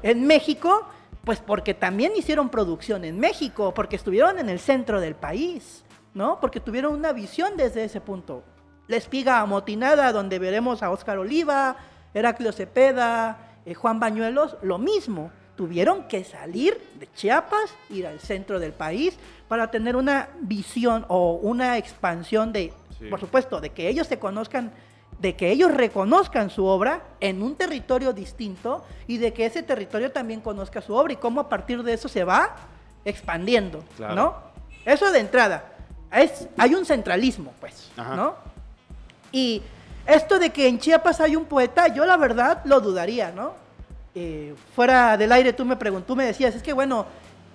en 0.01 0.25
México, 0.25 0.87
pues 1.23 1.39
porque 1.39 1.73
también 1.73 2.13
hicieron 2.15 2.49
producción 2.49 3.05
en 3.05 3.19
México, 3.19 3.73
porque 3.73 3.95
estuvieron 3.95 4.39
en 4.39 4.49
el 4.49 4.59
centro 4.59 4.99
del 4.99 5.15
país, 5.15 5.83
¿no? 6.13 6.39
Porque 6.39 6.59
tuvieron 6.59 6.93
una 6.93 7.13
visión 7.13 7.57
desde 7.57 7.83
ese 7.83 8.01
punto. 8.01 8.43
La 8.87 8.97
espiga 8.97 9.39
amotinada, 9.39 10.11
donde 10.11 10.39
veremos 10.39 10.81
a 10.81 10.91
Óscar 10.91 11.19
Oliva, 11.19 11.77
Heraclio 12.13 12.51
Cepeda, 12.51 13.59
eh, 13.65 13.73
Juan 13.73 13.99
Bañuelos, 13.99 14.57
lo 14.63 14.77
mismo. 14.77 15.31
Tuvieron 15.55 16.07
que 16.07 16.23
salir 16.23 16.81
de 16.99 17.07
Chiapas, 17.13 17.73
ir 17.89 18.07
al 18.07 18.19
centro 18.19 18.59
del 18.59 18.73
país, 18.73 19.17
para 19.47 19.69
tener 19.69 19.95
una 19.95 20.29
visión 20.41 21.05
o 21.07 21.33
una 21.33 21.77
expansión 21.77 22.51
de, 22.51 22.73
por 23.09 23.19
supuesto, 23.19 23.61
de 23.61 23.69
que 23.69 23.87
ellos 23.87 24.07
se 24.07 24.17
conozcan 24.17 24.71
de 25.21 25.35
que 25.35 25.51
ellos 25.51 25.71
reconozcan 25.71 26.49
su 26.49 26.65
obra 26.65 27.03
en 27.19 27.43
un 27.43 27.55
territorio 27.55 28.11
distinto 28.11 28.83
y 29.05 29.17
de 29.17 29.33
que 29.33 29.45
ese 29.45 29.61
territorio 29.61 30.11
también 30.11 30.41
conozca 30.41 30.81
su 30.81 30.95
obra 30.95 31.13
y 31.13 31.17
cómo 31.17 31.41
a 31.41 31.47
partir 31.47 31.83
de 31.83 31.93
eso 31.93 32.09
se 32.09 32.23
va 32.23 32.55
expandiendo, 33.05 33.83
¿no? 33.99 34.35
Eso 34.83 35.11
de 35.11 35.19
entrada. 35.19 35.65
Es, 36.11 36.47
hay 36.57 36.73
un 36.73 36.85
centralismo, 36.85 37.53
pues, 37.59 37.91
¿no? 37.95 38.35
Y 39.31 39.61
esto 40.07 40.39
de 40.39 40.49
que 40.49 40.67
en 40.67 40.79
Chiapas 40.79 41.21
hay 41.21 41.35
un 41.35 41.45
poeta, 41.45 41.87
yo 41.89 42.03
la 42.05 42.17
verdad 42.17 42.61
lo 42.65 42.81
dudaría, 42.81 43.31
¿no? 43.31 43.53
Eh, 44.15 44.55
fuera 44.75 45.17
del 45.17 45.31
aire 45.31 45.53
tú 45.53 45.65
me 45.65 45.75
preguntó, 45.75 46.15
me 46.15 46.25
decías, 46.25 46.55
es 46.55 46.63
que 46.63 46.73
bueno, 46.73 47.05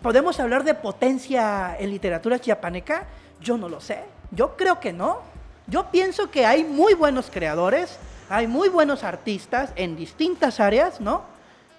¿podemos 0.02 0.38
hablar 0.38 0.62
de 0.62 0.74
potencia 0.74 1.76
en 1.78 1.90
literatura 1.90 2.38
chiapaneca? 2.38 3.06
Yo 3.40 3.58
no 3.58 3.68
lo 3.68 3.80
sé, 3.80 4.04
yo 4.30 4.56
creo 4.56 4.78
que 4.78 4.92
no, 4.92 5.20
yo 5.66 5.90
pienso 5.90 6.30
que 6.30 6.46
hay 6.46 6.64
muy 6.64 6.94
buenos 6.94 7.30
creadores, 7.30 7.98
hay 8.28 8.46
muy 8.46 8.68
buenos 8.68 9.04
artistas 9.04 9.72
en 9.76 9.96
distintas 9.96 10.60
áreas, 10.60 11.00
¿no? 11.00 11.22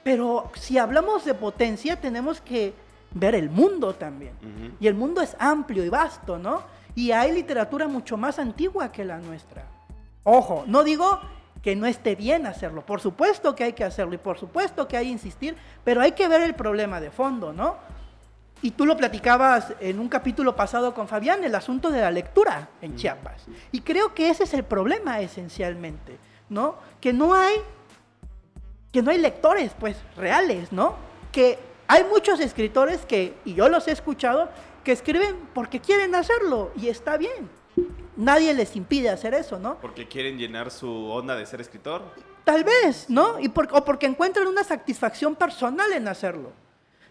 Pero 0.04 0.52
si 0.56 0.78
hablamos 0.78 1.26
de 1.26 1.34
potencia, 1.34 2.00
tenemos 2.00 2.42
que 2.42 2.74
ver 3.12 3.36
el 3.36 3.50
mundo 3.50 3.94
también. 3.94 4.34
Y 4.80 4.88
el 4.88 4.96
mundo 4.96 5.22
es 5.22 5.36
amplio 5.40 5.84
y 5.84 5.90
vasto, 5.90 6.38
¿no? 6.38 6.64
Y 6.96 7.12
hay 7.12 7.32
literatura 7.32 7.88
mucho 7.88 8.18
más 8.18 8.40
antigua 8.40 8.92
que 8.92 9.06
la 9.06 9.18
nuestra. 9.20 9.66
Ojo, 10.24 10.64
no 10.68 10.84
digo 10.84 11.20
que 11.62 11.76
no 11.76 11.86
esté 11.86 12.16
bien 12.16 12.46
hacerlo. 12.46 12.86
Por 12.86 13.02
supuesto 13.02 13.56
que 13.56 13.66
hay 13.66 13.74
que 13.74 13.84
hacerlo 13.84 14.14
y 14.14 14.18
por 14.18 14.38
supuesto 14.38 14.88
que 14.88 14.98
hay 14.98 15.06
que 15.06 15.12
insistir, 15.12 15.56
pero 15.84 16.02
hay 16.02 16.14
que 16.14 16.28
ver 16.28 16.42
el 16.42 16.56
problema 16.56 17.00
de 17.00 17.12
fondo, 17.12 17.54
¿no? 17.54 17.76
Y 18.62 18.72
tú 18.72 18.86
lo 18.86 18.98
platicabas 18.98 19.74
en 19.80 20.00
un 20.00 20.10
capítulo 20.10 20.56
pasado 20.56 20.94
con 20.94 21.08
Fabián, 21.08 21.44
el 21.44 21.54
asunto 21.54 21.92
de 21.92 22.02
la 22.02 22.12
lectura 22.12 22.70
en 22.82 22.96
Chiapas. 22.96 23.46
Y 23.72 23.82
creo 23.82 24.14
que 24.14 24.30
ese 24.30 24.46
es 24.46 24.54
el 24.54 24.64
problema 24.64 25.22
esencialmente, 25.22 26.18
¿no? 26.50 26.76
Que 27.00 27.14
no 27.14 27.36
hay, 27.36 27.56
que 28.92 29.02
no 29.02 29.12
hay 29.12 29.20
lectores, 29.20 29.72
pues, 29.80 29.98
reales, 30.16 30.72
¿no? 30.72 30.96
Que 31.32 31.60
hay 31.88 32.04
muchos 32.06 32.40
escritores 32.40 33.06
que, 33.06 33.36
y 33.46 33.54
yo 33.54 33.70
los 33.70 33.88
he 33.88 33.92
escuchado, 33.92 34.50
que 34.84 34.92
escriben 34.92 35.36
porque 35.54 35.80
quieren 35.80 36.16
hacerlo 36.16 36.72
y 36.76 36.88
está 36.88 37.18
bien. 37.18 37.50
Nadie 38.16 38.54
les 38.56 38.76
impide 38.76 39.10
hacer 39.10 39.36
eso, 39.36 39.60
¿no? 39.60 39.78
Porque 39.80 40.08
quieren 40.08 40.40
llenar 40.40 40.72
su 40.72 40.90
onda 40.90 41.36
de 41.36 41.46
ser 41.46 41.62
escritor. 41.62 42.02
Tal 42.44 42.64
vez, 42.64 43.08
¿no? 43.10 43.40
Y 43.40 43.52
o 43.56 43.86
porque 43.86 44.08
encuentran 44.08 44.48
una 44.48 44.64
satisfacción 44.64 45.36
personal 45.36 45.92
en 45.94 46.08
hacerlo. 46.08 46.52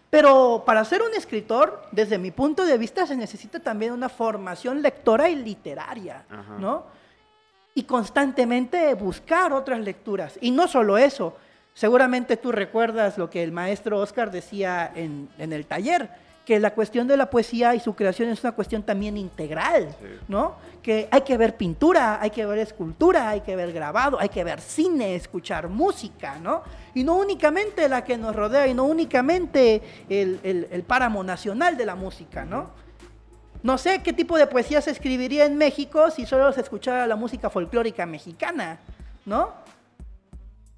Pero 0.09 0.63
para 0.65 0.85
ser 0.85 1.01
un 1.01 1.13
escritor, 1.13 1.83
desde 1.91 2.17
mi 2.17 2.31
punto 2.31 2.65
de 2.65 2.77
vista, 2.77 3.05
se 3.05 3.15
necesita 3.15 3.59
también 3.59 3.91
una 3.91 4.09
formación 4.09 4.81
lectora 4.81 5.29
y 5.29 5.35
literaria, 5.35 6.23
¿no? 6.59 6.85
Y 7.75 7.83
constantemente 7.83 8.93
buscar 8.93 9.51
otras 9.51 9.79
lecturas. 9.81 10.37
Y 10.39 10.51
no 10.51 10.67
solo 10.67 10.97
eso, 10.97 11.35
seguramente 11.73 12.37
tú 12.37 12.51
recuerdas 12.51 13.17
lo 13.17 13.29
que 13.29 13.43
el 13.43 13.51
maestro 13.51 13.99
Oscar 13.99 14.31
decía 14.31 14.89
en, 14.95 15.29
en 15.37 15.51
el 15.51 15.65
taller, 15.65 16.09
que 16.47 16.61
la 16.61 16.73
cuestión 16.73 17.09
de 17.09 17.17
la 17.17 17.29
poesía 17.29 17.75
y 17.75 17.81
su 17.81 17.93
creación 17.93 18.29
es 18.29 18.41
una 18.41 18.53
cuestión 18.53 18.81
también 18.81 19.17
integral, 19.17 19.93
¿no? 20.29 20.55
Que 20.81 21.09
hay 21.11 21.19
que 21.19 21.35
ver 21.35 21.57
pintura, 21.57 22.21
hay 22.21 22.29
que 22.29 22.45
ver 22.45 22.59
escultura, 22.59 23.27
hay 23.27 23.41
que 23.41 23.53
ver 23.57 23.73
grabado, 23.73 24.17
hay 24.17 24.29
que 24.29 24.45
ver 24.45 24.61
cine, 24.61 25.15
escuchar 25.15 25.67
música, 25.67 26.39
¿no? 26.39 26.63
Y 26.93 27.03
no 27.03 27.17
únicamente 27.17 27.89
la 27.89 28.05
que 28.05 28.17
nos 28.17 28.33
rodea 28.33 28.65
y 28.65 28.73
no 28.73 28.85
únicamente 28.85 29.81
el, 30.07 30.85
páramo 30.87 31.21
nacional 31.21 31.75
de 31.75 31.85
la 31.85 31.95
música, 31.95 32.45
¿no? 32.45 32.69
No 33.61 33.77
sé 33.77 34.01
qué 34.01 34.13
tipo 34.13 34.37
de 34.37 34.47
poesía 34.47 34.79
se 34.79 34.91
escribiría 34.91 35.43
en 35.43 35.57
México 35.57 36.09
si 36.11 36.25
solo 36.25 36.53
se 36.53 36.61
escuchara 36.61 37.07
la 37.07 37.17
música 37.17 37.49
folclórica 37.49 38.05
mexicana, 38.05 38.79
¿no? 39.25 39.51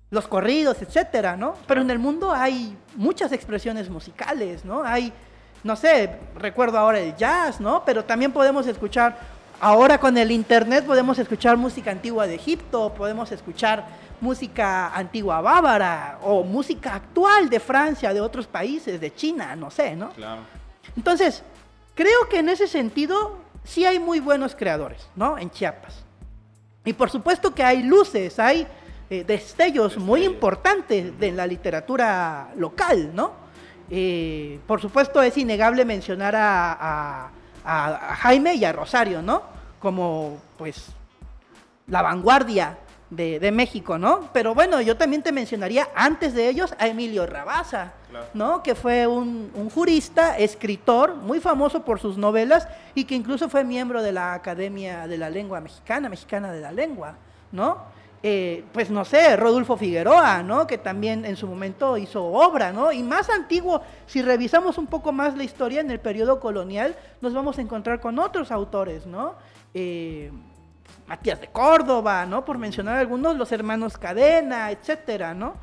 Los 0.09 0.27
corridos, 0.27 0.81
etcétera, 0.81 1.37
¿no? 1.37 1.53
Pero 1.67 1.81
en 1.81 1.91
el 1.91 1.99
mundo 1.99 2.31
hay 2.31 2.75
muchas 2.95 3.31
expresiones 3.31 3.87
musicales, 3.91 4.65
¿no? 4.65 4.83
Hay 4.83 5.13
no 5.63 5.75
sé, 5.75 6.15
recuerdo 6.35 6.77
ahora 6.77 6.99
el 6.99 7.15
jazz, 7.15 7.59
¿no? 7.59 7.83
Pero 7.85 8.05
también 8.05 8.31
podemos 8.31 8.67
escuchar, 8.67 9.17
ahora 9.59 9.99
con 9.99 10.17
el 10.17 10.31
internet 10.31 10.85
podemos 10.85 11.19
escuchar 11.19 11.57
música 11.57 11.91
antigua 11.91 12.27
de 12.27 12.35
Egipto, 12.35 12.93
podemos 12.93 13.31
escuchar 13.31 13.85
música 14.21 14.93
antigua 14.93 15.41
bávara 15.41 16.19
o 16.23 16.43
música 16.43 16.95
actual 16.95 17.49
de 17.49 17.59
Francia, 17.59 18.13
de 18.13 18.21
otros 18.21 18.47
países, 18.47 18.99
de 18.99 19.13
China, 19.13 19.55
no 19.55 19.71
sé, 19.71 19.95
¿no? 19.95 20.09
Claro. 20.11 20.41
Entonces, 20.95 21.43
creo 21.95 22.27
que 22.29 22.39
en 22.39 22.49
ese 22.49 22.67
sentido 22.67 23.37
sí 23.63 23.85
hay 23.85 23.99
muy 23.99 24.19
buenos 24.19 24.55
creadores, 24.55 25.07
¿no? 25.15 25.37
En 25.37 25.49
Chiapas. 25.49 26.03
Y 26.85 26.93
por 26.93 27.09
supuesto 27.09 27.53
que 27.53 27.63
hay 27.63 27.83
luces, 27.83 28.39
hay 28.39 28.65
eh, 29.09 29.23
destellos 29.23 29.97
muy 29.97 30.23
importantes 30.23 31.17
de 31.19 31.31
la 31.31 31.45
literatura 31.45 32.51
local, 32.55 33.11
¿no? 33.13 33.48
Eh, 33.89 34.59
por 34.67 34.81
supuesto, 34.81 35.21
es 35.21 35.37
innegable 35.37 35.85
mencionar 35.85 36.35
a, 36.37 37.31
Jaime 37.63 38.55
y 38.55 38.65
a 38.65 38.71
Rosario, 38.71 39.21
¿no? 39.21 39.43
Como, 39.79 40.37
pues, 40.57 40.87
la 41.87 42.01
vanguardia 42.01 42.77
de, 43.09 43.51
México, 43.51 43.97
¿no? 43.97 44.29
Pero 44.33 44.55
bueno, 44.55 44.81
yo 44.81 44.97
también 44.97 45.21
te 45.21 45.31
mencionaría 45.31 45.87
antes 45.95 46.33
de 46.33 46.49
ellos 46.49 46.73
a 46.79 46.87
Emilio 46.87 47.25
Rabaza, 47.25 47.93
¿no? 48.33 48.63
Que 48.63 48.75
fue 48.75 49.05
un, 49.07 49.51
un, 49.53 49.69
jurista, 49.69 50.37
escritor, 50.37 51.15
muy 51.15 51.39
famoso 51.39 51.83
por 51.83 51.99
sus 51.99 52.17
novelas 52.17 52.67
y 52.95 53.03
que 53.03 53.15
incluso 53.15 53.49
fue 53.49 53.63
miembro 53.63 54.01
de 54.01 54.13
la 54.13 54.33
Academia 54.33 55.07
de 55.07 55.17
la 55.17 55.29
Lengua 55.29 55.59
Mexicana, 55.59 56.09
Mexicana 56.09 56.51
de 56.51 56.61
la 56.61 56.71
Lengua, 56.71 57.15
¿no? 57.51 57.77
Eh, 58.21 58.65
pues 58.73 58.89
no 58.89 59.05
sé, 59.05 59.37
Rodolfo 59.37 59.77
Figueroa, 59.77 60.43
¿no? 60.43 60.67
Que 60.67 60.77
también 60.77 61.23
en 61.23 61.37
su 61.37 61.47
momento 61.47 61.97
hizo 61.97 62.25
obra, 62.25 62.73
¿no? 62.73 62.91
Y 62.91 63.01
más 63.01 63.29
antiguo, 63.29 63.81
si 64.07 64.21
revisamos 64.21 64.77
un 64.77 64.87
poco 64.87 65.13
más 65.13 65.37
la 65.37 65.43
historia 65.45 65.79
en 65.79 65.89
el 65.89 65.99
periodo 65.99 66.41
colonial, 66.41 66.97
nos 67.21 67.33
vamos 67.33 67.57
a 67.57 67.61
encontrar 67.61 68.01
con 68.01 68.19
otros 68.19 68.51
autores, 68.51 69.05
¿no? 69.05 69.35
Eh, 69.73 70.31
Matías 71.07 71.39
de 71.39 71.47
Córdoba, 71.47 72.25
¿no? 72.25 72.43
Por 72.43 72.57
mencionar 72.57 72.97
algunos, 72.97 73.37
los 73.37 73.51
hermanos 73.53 73.97
Cadena, 73.97 74.69
etcétera, 74.69 75.33
¿no? 75.33 75.55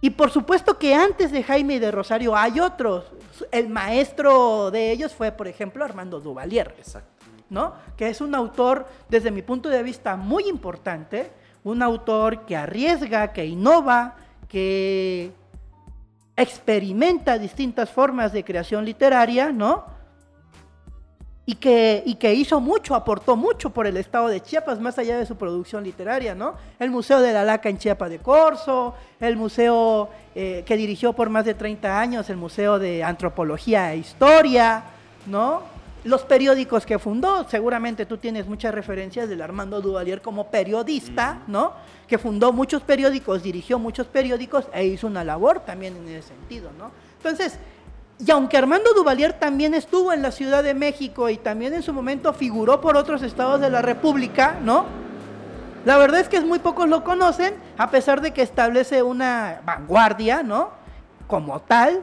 Y 0.00 0.10
por 0.10 0.30
supuesto 0.30 0.78
que 0.78 0.94
antes 0.94 1.32
de 1.32 1.42
Jaime 1.42 1.74
y 1.74 1.78
de 1.80 1.90
Rosario 1.90 2.36
hay 2.36 2.60
otros. 2.60 3.06
El 3.50 3.68
maestro 3.68 4.70
de 4.70 4.92
ellos 4.92 5.12
fue, 5.12 5.32
por 5.32 5.48
ejemplo, 5.48 5.84
Armando 5.84 6.20
Duvalier. 6.20 6.74
¿No? 7.50 7.74
Que 7.96 8.08
es 8.08 8.20
un 8.20 8.34
autor, 8.34 8.86
desde 9.08 9.30
mi 9.30 9.42
punto 9.42 9.68
de 9.68 9.82
vista, 9.82 10.16
muy 10.16 10.48
importante, 10.48 11.30
un 11.64 11.82
autor 11.82 12.46
que 12.46 12.56
arriesga, 12.56 13.32
que 13.32 13.46
innova, 13.46 14.16
que 14.48 15.32
experimenta 16.36 17.38
distintas 17.38 17.90
formas 17.90 18.32
de 18.32 18.44
creación 18.44 18.84
literaria, 18.84 19.52
¿no? 19.52 19.98
y 21.48 21.54
que, 21.54 22.02
y 22.04 22.16
que 22.16 22.34
hizo 22.34 22.60
mucho, 22.60 22.94
aportó 22.94 23.34
mucho 23.34 23.70
por 23.70 23.86
el 23.86 23.96
estado 23.96 24.28
de 24.28 24.42
Chiapas, 24.42 24.80
más 24.80 24.98
allá 24.98 25.16
de 25.16 25.24
su 25.24 25.36
producción 25.36 25.82
literaria, 25.82 26.34
¿no? 26.34 26.56
El 26.78 26.90
Museo 26.90 27.22
de 27.22 27.32
la 27.32 27.42
Laca 27.42 27.70
en 27.70 27.78
Chiapas 27.78 28.10
de 28.10 28.18
Corzo, 28.18 28.94
el 29.18 29.38
museo 29.38 30.10
eh, 30.34 30.62
que 30.66 30.76
dirigió 30.76 31.14
por 31.14 31.30
más 31.30 31.46
de 31.46 31.54
30 31.54 31.98
años, 31.98 32.28
el 32.28 32.36
Museo 32.36 32.78
de 32.78 33.02
Antropología 33.02 33.94
e 33.94 33.96
Historia, 33.96 34.82
¿no? 35.24 35.62
Los 36.04 36.22
periódicos 36.22 36.86
que 36.86 36.98
fundó, 36.98 37.48
seguramente 37.48 38.06
tú 38.06 38.18
tienes 38.18 38.46
muchas 38.46 38.72
referencias 38.72 39.28
del 39.28 39.42
Armando 39.42 39.80
Duvalier 39.80 40.22
como 40.22 40.48
periodista, 40.48 41.42
¿no? 41.48 41.72
Que 42.06 42.18
fundó 42.18 42.52
muchos 42.52 42.82
periódicos, 42.82 43.42
dirigió 43.42 43.78
muchos 43.78 44.06
periódicos 44.06 44.66
e 44.72 44.86
hizo 44.86 45.08
una 45.08 45.24
labor 45.24 45.60
también 45.60 45.96
en 45.96 46.08
ese 46.08 46.28
sentido, 46.28 46.70
¿no? 46.78 46.90
Entonces, 47.16 47.58
y 48.24 48.30
aunque 48.30 48.56
Armando 48.56 48.92
Duvalier 48.94 49.32
también 49.32 49.74
estuvo 49.74 50.12
en 50.12 50.22
la 50.22 50.32
Ciudad 50.32 50.62
de 50.62 50.74
México 50.74 51.28
y 51.28 51.36
también 51.36 51.74
en 51.74 51.82
su 51.82 51.92
momento 51.92 52.32
figuró 52.32 52.80
por 52.80 52.96
otros 52.96 53.22
estados 53.22 53.60
de 53.60 53.70
la 53.70 53.82
República, 53.82 54.58
¿no? 54.62 54.86
La 55.84 55.96
verdad 55.96 56.20
es 56.20 56.28
que 56.28 56.36
es 56.36 56.44
muy 56.44 56.58
pocos 56.58 56.88
lo 56.88 57.04
conocen, 57.04 57.54
a 57.76 57.90
pesar 57.90 58.20
de 58.20 58.32
que 58.32 58.42
establece 58.42 59.02
una 59.02 59.62
vanguardia, 59.64 60.42
¿no? 60.42 60.70
Como 61.26 61.60
tal, 61.60 62.02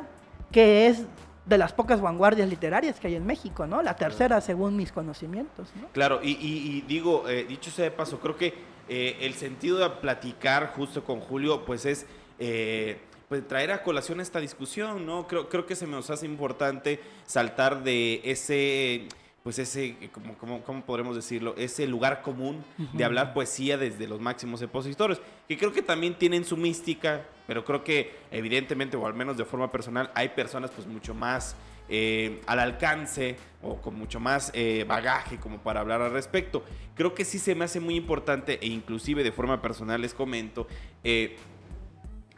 que 0.52 0.88
es 0.88 1.04
de 1.46 1.58
las 1.58 1.74
pocas 1.74 2.02
vanguardias 2.02 2.50
literarias 2.50 3.00
que 3.00 3.08
hay 3.08 3.16
en 3.16 3.26
México, 3.26 3.68
¿no? 3.68 3.82
La 3.82 3.96
tercera, 3.96 4.42
según 4.42 4.76
mis 4.76 4.92
conocimientos, 4.92 5.70
¿no? 5.80 5.88
Claro, 5.90 6.20
y, 6.24 6.82
digo, 6.88 7.30
eh, 7.30 7.46
dicho 7.48 7.70
sea 7.72 7.86
de 7.86 7.92
paso, 7.92 8.20
creo 8.20 8.36
que 8.36 8.54
eh, 8.90 9.18
el 9.22 9.36
sentido 9.36 9.78
de 9.78 9.90
platicar 9.90 10.74
justo 10.76 11.04
con 11.04 11.20
Julio, 11.20 11.66
pues 11.66 11.86
es... 11.86 12.06
Eh, 12.40 13.00
pues, 13.30 13.48
traer 13.48 13.72
a 13.72 13.82
colación 13.82 14.22
esta 14.22 14.40
discusión, 14.40 15.06
¿no? 15.06 15.26
Creo, 15.26 15.50
creo 15.50 15.66
que 15.66 15.76
se 15.76 15.88
nos 15.88 16.12
hace 16.12 16.28
importante 16.28 17.00
saltar 17.26 17.84
de 17.84 18.22
ese 18.24 19.08
pues 19.46 19.60
ese, 19.60 19.96
como, 20.12 20.64
¿cómo 20.64 20.82
podremos 20.88 21.16
decirlo? 21.16 21.54
Ese 21.56 21.86
lugar 21.86 22.24
común 22.24 22.64
de 22.94 23.04
hablar 23.06 23.32
poesía 23.36 23.78
desde 23.78 24.08
los 24.08 24.20
máximos 24.20 24.60
expositores, 24.64 25.22
que 25.48 25.56
creo 25.56 25.72
que 25.72 25.84
también 25.84 26.16
tienen 26.16 26.44
su 26.44 26.58
mística, 26.58 27.22
pero 27.46 27.64
creo 27.64 27.84
que 27.84 28.12
evidentemente, 28.32 28.98
o 28.98 29.06
al 29.06 29.14
menos 29.14 29.38
de 29.38 29.46
forma 29.46 29.72
personal, 29.72 30.10
hay 30.16 30.30
personas 30.30 30.72
pues 30.72 30.88
mucho 30.88 31.14
más 31.14 31.56
eh, 31.88 32.42
al 32.48 32.58
alcance 32.58 33.36
o 33.62 33.80
con 33.80 33.94
mucho 33.94 34.20
más 34.20 34.50
eh, 34.56 34.84
bagaje 34.88 35.38
como 35.38 35.60
para 35.60 35.82
hablar 35.82 36.02
al 36.02 36.12
respecto. 36.12 36.64
Creo 36.96 37.14
que 37.14 37.24
sí 37.24 37.38
se 37.38 37.54
me 37.54 37.66
hace 37.66 37.80
muy 37.80 37.96
importante 37.96 38.58
e 38.64 38.66
inclusive 38.66 39.24
de 39.24 39.32
forma 39.32 39.62
personal 39.62 40.02
les 40.02 40.16
comento, 40.16 40.66
eh, 41.04 41.38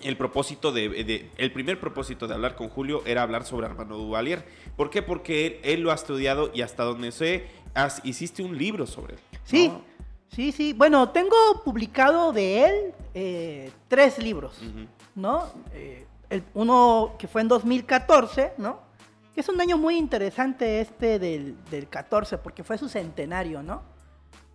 el 0.01 0.17
propósito 0.17 0.71
de, 0.71 1.29
el 1.37 1.51
primer 1.51 1.79
propósito 1.79 2.27
de 2.27 2.35
hablar 2.35 2.55
con 2.55 2.69
Julio 2.69 3.01
era 3.05 3.23
hablar 3.23 3.45
sobre 3.45 3.65
Armando 3.65 3.97
Duvalier. 3.97 4.45
¿Por 4.75 4.89
qué? 4.89 5.01
Porque 5.01 5.59
él, 5.63 5.81
lo 5.81 5.91
ha 5.91 5.95
estudiado 5.95 6.51
y 6.53 6.61
hasta 6.61 6.83
donde 6.83 7.11
sé, 7.11 7.47
hiciste 8.03 8.43
un 8.43 8.57
libro 8.57 8.85
sobre 8.85 9.15
él. 9.15 9.19
Sí, 9.43 9.71
sí, 10.29 10.51
sí. 10.51 10.73
Bueno, 10.73 11.09
tengo 11.09 11.35
publicado 11.63 12.31
de 12.31 12.65
él 12.65 12.93
eh, 13.13 13.71
tres 13.87 14.19
libros, 14.19 14.59
¿no? 15.15 15.45
Eh, 15.73 16.05
el, 16.29 16.43
uno 16.53 17.15
que 17.17 17.27
fue 17.27 17.41
en 17.41 17.47
2014, 17.47 18.53
¿no? 18.57 18.79
Que 19.33 19.41
es 19.41 19.49
un 19.49 19.59
año 19.61 19.77
muy 19.77 19.97
interesante 19.97 20.81
este 20.81 21.19
del, 21.19 21.55
del 21.71 21.87
14, 21.87 22.37
porque 22.37 22.63
fue 22.63 22.77
su 22.77 22.89
centenario, 22.89 23.63
¿no? 23.63 23.81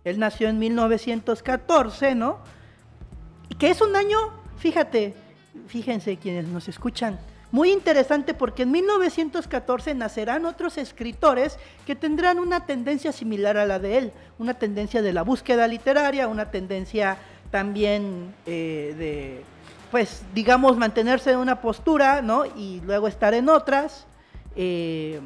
Él 0.03 0.19
nació 0.19 0.49
en 0.49 0.59
1914, 0.59 2.15
¿no? 2.15 2.39
Y 3.49 3.55
que 3.55 3.69
es 3.69 3.81
un 3.81 3.95
año, 3.95 4.17
fíjate, 4.57 5.15
fíjense 5.67 6.17
quienes 6.17 6.47
nos 6.47 6.67
escuchan, 6.67 7.19
muy 7.53 7.71
interesante 7.71 8.33
porque 8.33 8.63
en 8.63 8.71
1914 8.71 9.93
nacerán 9.93 10.45
otros 10.45 10.79
escritores 10.79 11.59
que 11.85 11.95
tendrán 11.95 12.39
una 12.39 12.65
tendencia 12.65 13.11
similar 13.11 13.57
a 13.57 13.67
la 13.67 13.77
de 13.77 13.99
él, 13.99 14.11
una 14.39 14.55
tendencia 14.55 15.03
de 15.03 15.13
la 15.13 15.21
búsqueda 15.21 15.67
literaria, 15.67 16.27
una 16.27 16.49
tendencia 16.49 17.19
también 17.51 18.33
eh, 18.47 18.95
de, 18.97 19.43
pues, 19.91 20.23
digamos, 20.33 20.77
mantenerse 20.77 21.29
en 21.29 21.37
una 21.37 21.61
postura, 21.61 22.23
¿no? 22.23 22.45
Y 22.47 22.81
luego 22.85 23.07
estar 23.07 23.35
en 23.35 23.47
otras. 23.47 24.07
Eh, 24.55 25.21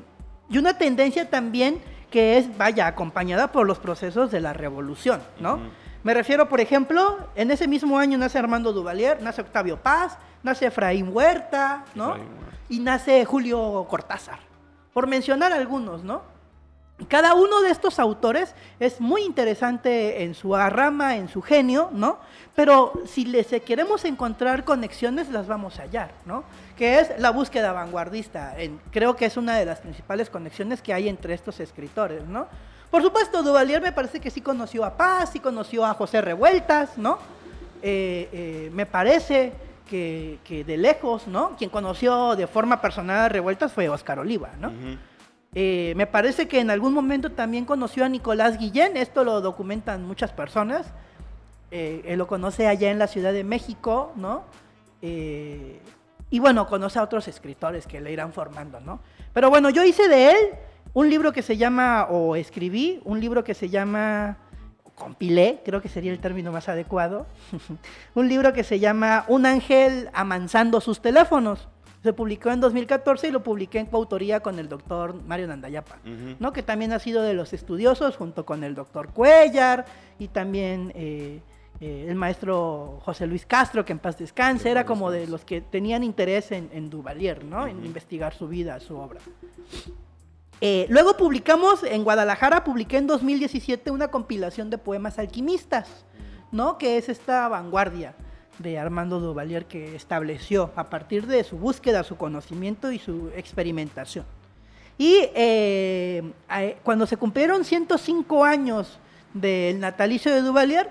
y 0.50 0.58
una 0.58 0.78
tendencia 0.78 1.30
también 1.30 1.80
que 2.12 2.38
es, 2.38 2.58
vaya, 2.58 2.88
acompañada 2.88 3.54
por 3.54 3.66
los 3.66 3.80
procesos 3.80 4.32
de 4.32 4.42
la 4.42 4.52
revolución, 4.52 5.22
¿no? 5.40 5.62
Me 6.08 6.13
refiero, 6.13 6.48
por 6.48 6.62
ejemplo, 6.62 7.17
en 7.36 7.52
ese 7.52 7.67
mismo 7.67 8.00
año 8.00 8.17
nace 8.17 8.39
Armando 8.39 8.72
Duvalier, 8.72 9.22
nace 9.22 9.41
Octavio 9.41 9.76
Paz, 9.76 10.17
nace 10.41 10.67
Efraín 10.67 11.10
Huerta, 11.12 11.84
¿no? 11.96 12.15
Y 12.70 12.80
nace 12.80 13.26
Julio 13.26 13.86
Cortázar, 13.89 14.39
por 14.93 15.06
mencionar 15.06 15.52
algunos, 15.52 16.06
¿no? 16.06 16.22
Cada 17.10 17.34
uno 17.34 17.60
de 17.60 17.72
estos 17.72 18.00
autores 18.00 18.56
es 18.80 19.02
muy 19.02 19.24
interesante 19.24 20.24
en 20.24 20.34
su 20.34 20.56
rama, 20.56 21.17
en 21.17 21.28
su 21.28 21.41
genio, 21.41 21.89
¿no? 21.91 22.20
Pero 22.56 22.93
si 23.06 23.26
les 23.26 23.48
queremos 23.63 24.06
encontrar 24.06 24.63
conexiones, 24.63 25.28
las 25.28 25.46
vamos 25.46 25.78
a 25.78 25.82
hallar, 25.82 26.12
¿no? 26.26 26.46
Que 26.78 27.02
es 27.02 27.20
la 27.20 27.32
búsqueda 27.32 27.74
vanguardista. 27.74 28.56
creo 28.91 29.17
que 29.17 29.26
es 29.26 29.36
una 29.36 29.58
de 29.58 29.65
las 29.65 29.82
principales 29.82 30.30
conexiones 30.30 30.82
que 30.82 30.93
hay 30.93 31.10
entre 31.10 31.34
estos 31.34 31.60
escritores, 31.60 32.26
¿no? 32.26 32.48
Por 32.89 33.02
supuesto, 33.02 33.43
Duvalier 33.43 33.82
me 33.82 33.91
parece 33.91 34.19
que 34.19 34.30
sí 34.30 34.41
conoció 34.41 34.86
a 34.86 34.95
Paz, 34.95 35.32
sí 35.34 35.39
conoció 35.39 35.86
a 35.86 35.93
José 35.93 36.21
Revueltas, 36.21 36.97
¿no? 36.97 37.17
Eh, 37.82 38.30
eh, 38.32 38.71
me 38.73 38.86
parece 38.86 39.54
que, 39.89 40.39
de 40.65 40.78
lejos, 40.78 41.28
¿no? 41.28 41.56
Quien 41.58 41.69
conoció 41.69 42.36
de 42.36 42.47
forma 42.47 42.82
personal 42.82 43.19
a 43.19 43.30
Revueltas 43.30 43.73
fue 43.73 43.89
Oscar 43.89 44.19
Oliva, 44.19 44.52
¿no? 44.60 44.71
Eh, 45.54 45.93
me 45.95 46.08
parece 46.08 46.47
que 46.47 46.60
en 46.60 46.69
algún 46.69 46.93
momento 46.93 47.32
también 47.32 47.65
conoció 47.65 48.06
a 48.06 48.10
Nicolás 48.10 48.58
Guillén, 48.58 48.95
esto 48.95 49.23
lo 49.23 49.41
documentan 49.41 50.06
muchas 50.06 50.32
personas. 50.32 50.88
él 51.71 52.17
lo 52.17 52.28
conoce 52.28 52.67
allá 52.67 52.89
en 52.89 53.00
la 53.00 53.08
Ciudad 53.08 53.34
de 53.34 53.43
México, 53.43 54.13
¿no? 54.15 54.43
y 56.30 56.39
bueno, 56.39 56.67
conoce 56.67 57.00
a 57.00 57.04
otros 57.04 57.28
escritores 57.28 57.88
que 57.88 58.02
le 58.02 58.12
irán 58.12 58.34
formando, 58.34 58.82
¿no? 58.82 59.00
Pero 59.34 59.50
bueno, 59.50 59.69
yo 59.69 59.84
hice 59.84 60.10
de 60.10 60.32
él 60.32 60.38
un 60.93 61.10
libro 61.10 61.34
que 61.34 61.41
se 61.41 61.58
llama, 61.58 62.08
o 62.10 62.36
escribí, 62.36 63.02
un 63.04 63.19
libro 63.19 63.43
que 63.43 63.54
se 63.54 63.69
llama, 63.69 64.38
compilé, 64.95 65.62
creo 65.63 65.82
que 65.82 65.89
sería 65.89 66.12
el 66.12 66.19
término 66.19 66.52
más 66.52 66.69
adecuado, 66.69 67.28
un 68.15 68.28
libro 68.28 68.54
que 68.54 68.63
se 68.63 68.80
llama 68.80 69.26
Un 69.28 69.45
ángel 69.45 70.10
amansando 70.13 70.82
sus 70.82 71.02
teléfonos. 71.02 71.67
Se 72.04 72.13
publicó 72.13 72.52
en 72.52 72.62
2014 72.62 73.28
y 73.28 73.32
lo 73.32 73.43
publiqué 73.43 73.80
en 73.80 73.88
coautoría 73.88 74.39
con 74.39 74.60
el 74.60 74.69
doctor 74.69 75.15
Mario 75.23 75.47
Nandayapa, 75.47 75.97
¿no? 76.39 76.54
que 76.54 76.63
también 76.63 76.93
ha 76.93 77.00
sido 77.00 77.21
de 77.21 77.34
los 77.34 77.54
estudiosos 77.54 78.15
junto 78.15 78.45
con 78.45 78.63
el 78.63 78.76
doctor 78.76 79.10
Cuellar 79.10 79.86
y 80.19 80.28
también 80.28 80.93
eh, 80.95 81.41
eh, 81.82 82.06
el 82.08 82.15
maestro 82.15 83.00
José 83.04 83.28
Luis 83.28 83.45
Castro, 83.45 83.84
que 83.84 83.93
en 83.93 84.00
paz 84.00 84.17
descanse, 84.17 84.69
era 84.69 84.86
como 84.86 85.12
de 85.12 85.28
los 85.28 85.43
que 85.43 85.60
tenían 85.62 86.04
interés 86.04 86.52
en, 86.52 86.89
Duvalier, 86.89 87.43
¿no? 87.43 87.67
en 87.67 87.84
investigar 87.84 88.34
su 88.34 88.47
vida, 88.47 88.80
su 88.80 88.95
obra. 88.95 89.19
Eh, 90.60 90.88
luego 90.89 91.15
publicamos, 91.17 91.84
en 91.84 92.04
Guadalajara 92.04 92.63
publiqué 92.63 92.98
en 92.98 93.08
2017 93.08 93.91
una 93.91 94.08
compilación 94.08 94.70
de 94.70 94.78
poemas 94.78 95.20
alquimistas, 95.20 95.88
¿no? 96.52 96.78
Que 96.78 96.98
es 96.98 97.10
esta 97.10 97.48
vanguardia 97.48 98.15
de 98.58 98.80
Armando 98.80 99.20
Duvalier 99.20 99.65
que 99.65 99.96
estableció 99.96 100.72
a 100.76 100.89
partir 100.89 101.28
de 101.28 101.43
su 101.43 101.58
búsqueda, 101.58 102.04
su 102.04 102.17
conocimiento 102.17 102.91
y 102.91 102.98
su 102.98 103.30
experimentación. 103.36 104.26
Y 104.98 105.30
eh, 105.36 106.24
cuando 106.84 107.06
se 107.06 107.17
cumplieron 107.17 107.63
105 107.63 108.43
años 108.43 109.00
del 109.36 109.80
natalicio 109.80 110.34
de 110.34 110.41
Duvalier, 110.41 110.89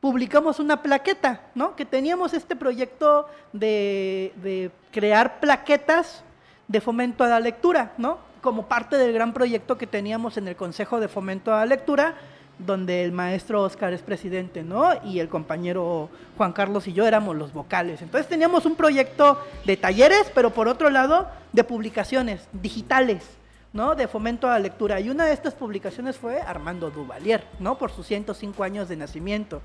publicamos 0.00 0.60
una 0.60 0.82
plaqueta, 0.82 1.42
¿no? 1.54 1.76
Que 1.76 1.84
teníamos 1.84 2.32
este 2.32 2.56
proyecto 2.56 3.26
de, 3.52 4.32
de 4.36 4.70
crear 4.90 5.40
plaquetas 5.40 6.24
de 6.68 6.80
fomento 6.80 7.22
a 7.22 7.28
la 7.28 7.40
lectura, 7.40 7.92
¿no? 7.98 8.18
Como 8.44 8.66
parte 8.66 8.98
del 8.98 9.14
gran 9.14 9.32
proyecto 9.32 9.78
que 9.78 9.86
teníamos 9.86 10.36
en 10.36 10.46
el 10.48 10.54
Consejo 10.54 11.00
de 11.00 11.08
Fomento 11.08 11.54
a 11.54 11.60
la 11.60 11.64
Lectura, 11.64 12.14
donde 12.58 13.02
el 13.02 13.10
maestro 13.10 13.62
Oscar 13.62 13.94
es 13.94 14.02
presidente, 14.02 14.62
¿no? 14.62 14.90
Y 15.02 15.18
el 15.20 15.30
compañero 15.30 16.10
Juan 16.36 16.52
Carlos 16.52 16.86
y 16.86 16.92
yo 16.92 17.06
éramos 17.06 17.34
los 17.36 17.54
vocales. 17.54 18.02
Entonces 18.02 18.28
teníamos 18.28 18.66
un 18.66 18.76
proyecto 18.76 19.40
de 19.64 19.78
talleres, 19.78 20.30
pero 20.34 20.50
por 20.50 20.68
otro 20.68 20.90
lado, 20.90 21.26
de 21.54 21.64
publicaciones 21.64 22.46
digitales, 22.52 23.24
¿no? 23.72 23.94
De 23.94 24.08
fomento 24.08 24.46
a 24.46 24.50
la 24.50 24.58
lectura. 24.58 25.00
Y 25.00 25.08
una 25.08 25.24
de 25.24 25.32
estas 25.32 25.54
publicaciones 25.54 26.18
fue 26.18 26.42
Armando 26.42 26.90
Duvalier, 26.90 27.46
¿no? 27.60 27.78
Por 27.78 27.92
sus 27.92 28.06
105 28.06 28.62
años 28.62 28.90
de 28.90 28.96
nacimiento. 28.96 29.62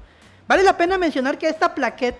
Vale 0.47 0.63
la 0.63 0.77
pena 0.77 0.97
mencionar 0.97 1.37
que 1.37 1.49
esta 1.49 1.75
plaqueta, 1.75 2.17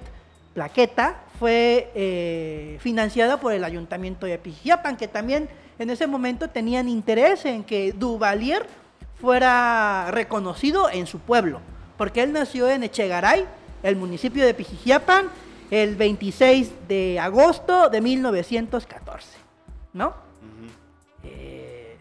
plaqueta 0.59 1.21
fue 1.39 1.89
eh, 1.95 2.77
financiada 2.81 3.39
por 3.39 3.53
el 3.53 3.63
Ayuntamiento 3.63 4.25
de 4.25 4.37
Pijiapan, 4.37 4.97
que 4.97 5.07
también 5.07 5.47
en 5.79 5.89
ese 5.89 6.05
momento 6.05 6.49
tenían 6.49 6.89
interés 6.89 7.45
en 7.45 7.63
que 7.63 7.93
Duvalier 7.93 8.67
fuera 9.21 10.11
reconocido 10.11 10.89
en 10.89 11.07
su 11.07 11.19
pueblo, 11.19 11.61
porque 11.97 12.23
él 12.23 12.33
nació 12.33 12.69
en 12.69 12.83
Echegaray, 12.83 13.45
el 13.83 13.95
municipio 13.95 14.45
de 14.45 14.53
Pijijiapan, 14.53 15.29
el 15.71 15.95
26 15.95 16.73
de 16.89 17.21
agosto 17.21 17.89
de 17.89 18.01
1914, 18.01 19.29
¿no? 19.93 20.13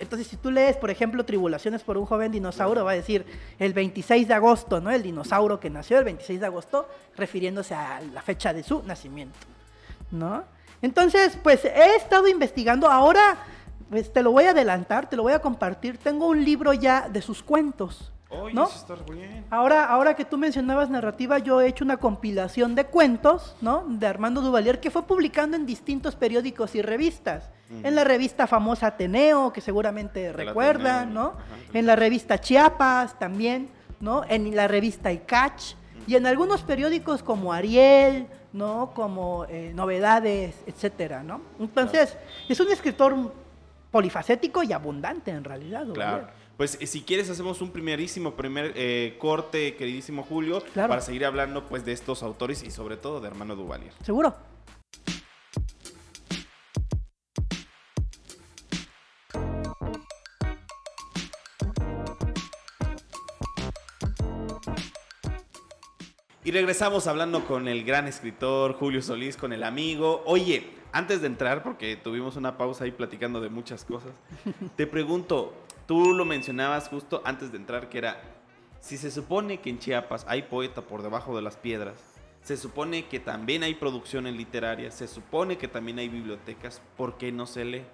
Entonces, 0.08 0.28
si 0.28 0.38
tú 0.38 0.50
lees, 0.50 0.78
por 0.78 0.88
ejemplo, 0.88 1.22
Tribulaciones 1.22 1.82
por 1.82 1.98
un 1.98 2.06
joven 2.06 2.32
dinosaurio, 2.32 2.82
va 2.82 2.92
a 2.92 2.94
decir 2.94 3.26
el 3.58 3.74
26 3.74 4.26
de 4.26 4.32
agosto, 4.32 4.80
¿no? 4.80 4.90
El 4.90 5.02
dinosaurio 5.02 5.60
que 5.60 5.68
nació 5.68 5.98
el 5.98 6.04
26 6.04 6.40
de 6.40 6.46
agosto, 6.46 6.88
refiriéndose 7.14 7.74
a 7.74 8.00
la 8.14 8.22
fecha 8.22 8.54
de 8.54 8.62
su 8.62 8.82
nacimiento, 8.84 9.36
¿no? 10.10 10.44
Entonces, 10.80 11.38
pues 11.42 11.62
he 11.66 11.96
estado 11.96 12.26
investigando. 12.26 12.88
Ahora, 12.88 13.36
pues 13.90 14.10
te 14.10 14.22
lo 14.22 14.32
voy 14.32 14.44
a 14.44 14.52
adelantar, 14.52 15.10
te 15.10 15.16
lo 15.16 15.24
voy 15.24 15.34
a 15.34 15.40
compartir. 15.40 15.98
Tengo 15.98 16.26
un 16.28 16.42
libro 16.42 16.72
ya 16.72 17.06
de 17.06 17.20
sus 17.20 17.42
cuentos. 17.42 18.10
¿No? 18.52 18.68
Ahora, 19.50 19.84
ahora 19.84 20.14
que 20.14 20.24
tú 20.24 20.36
mencionabas 20.36 20.90
narrativa, 20.90 21.38
yo 21.38 21.60
he 21.60 21.68
hecho 21.68 21.84
una 21.84 21.96
compilación 21.96 22.74
de 22.74 22.84
cuentos, 22.84 23.56
¿no? 23.60 23.84
De 23.88 24.06
Armando 24.06 24.40
Duvalier 24.40 24.80
que 24.80 24.90
fue 24.90 25.06
publicando 25.06 25.56
en 25.56 25.66
distintos 25.66 26.14
periódicos 26.14 26.74
y 26.74 26.82
revistas. 26.82 27.50
En 27.70 27.94
la 27.94 28.04
revista 28.04 28.46
famosa 28.46 28.88
Ateneo, 28.88 29.52
que 29.52 29.60
seguramente 29.60 30.32
recuerdan, 30.32 31.12
¿no? 31.12 31.34
En 31.72 31.86
la 31.86 31.96
revista 31.96 32.40
Chiapas 32.40 33.18
también, 33.18 33.68
¿no? 34.00 34.24
En 34.28 34.54
la 34.54 34.68
revista 34.68 35.12
Icach 35.12 35.74
y 36.06 36.16
en 36.16 36.26
algunos 36.26 36.62
periódicos 36.62 37.22
como 37.22 37.52
Ariel, 37.52 38.26
¿no? 38.54 38.92
Como 38.94 39.44
eh, 39.48 39.72
Novedades, 39.74 40.62
etcétera, 40.66 41.22
¿no? 41.22 41.42
Entonces, 41.60 42.16
es 42.48 42.58
un 42.60 42.70
escritor 42.72 43.14
polifacético 43.90 44.62
y 44.62 44.72
abundante 44.72 45.30
en 45.30 45.44
realidad. 45.44 45.86
Claro. 45.92 46.28
Pues 46.58 46.76
eh, 46.80 46.88
si 46.88 47.02
quieres 47.02 47.30
hacemos 47.30 47.62
un 47.62 47.70
primerísimo 47.70 48.34
primer 48.34 48.72
eh, 48.74 49.14
corte, 49.20 49.76
queridísimo 49.76 50.24
Julio, 50.24 50.60
para 50.74 51.00
seguir 51.00 51.24
hablando 51.24 51.68
pues 51.68 51.84
de 51.84 51.92
estos 51.92 52.24
autores 52.24 52.64
y 52.64 52.72
sobre 52.72 52.96
todo 52.96 53.20
de 53.20 53.28
Hermano 53.28 53.54
Duvalier. 53.54 53.92
Seguro. 54.02 54.34
Y 66.42 66.50
regresamos 66.50 67.06
hablando 67.06 67.44
con 67.46 67.68
el 67.68 67.84
gran 67.84 68.08
escritor 68.08 68.72
Julio 68.72 69.00
Solís, 69.00 69.36
con 69.36 69.52
el 69.52 69.62
amigo. 69.62 70.24
Oye, 70.26 70.70
antes 70.90 71.20
de 71.20 71.28
entrar, 71.28 71.62
porque 71.62 71.94
tuvimos 71.94 72.34
una 72.34 72.58
pausa 72.58 72.82
ahí 72.82 72.90
platicando 72.90 73.40
de 73.40 73.48
muchas 73.48 73.84
cosas, 73.84 74.10
te 74.74 74.88
pregunto, 74.88 75.54
tú 75.88 76.12
lo 76.12 76.26
mencionabas 76.26 76.88
justo 76.88 77.22
antes 77.24 77.50
de 77.50 77.56
entrar, 77.56 77.88
que 77.88 77.96
era, 77.96 78.20
si 78.78 78.98
se 78.98 79.10
supone 79.10 79.60
que 79.60 79.70
en 79.70 79.78
Chiapas 79.78 80.26
hay 80.28 80.42
poeta 80.42 80.82
por 80.82 81.02
debajo 81.02 81.34
de 81.34 81.40
las 81.40 81.56
piedras, 81.56 81.98
se 82.42 82.58
supone 82.58 83.06
que 83.06 83.18
también 83.18 83.62
hay 83.62 83.74
producciones 83.74 84.36
literarias, 84.36 84.94
se 84.94 85.08
supone 85.08 85.56
que 85.56 85.66
también 85.66 85.98
hay 85.98 86.10
bibliotecas, 86.10 86.82
¿por 86.98 87.16
qué 87.16 87.32
no 87.32 87.46
se 87.46 87.64
lee? 87.64 87.86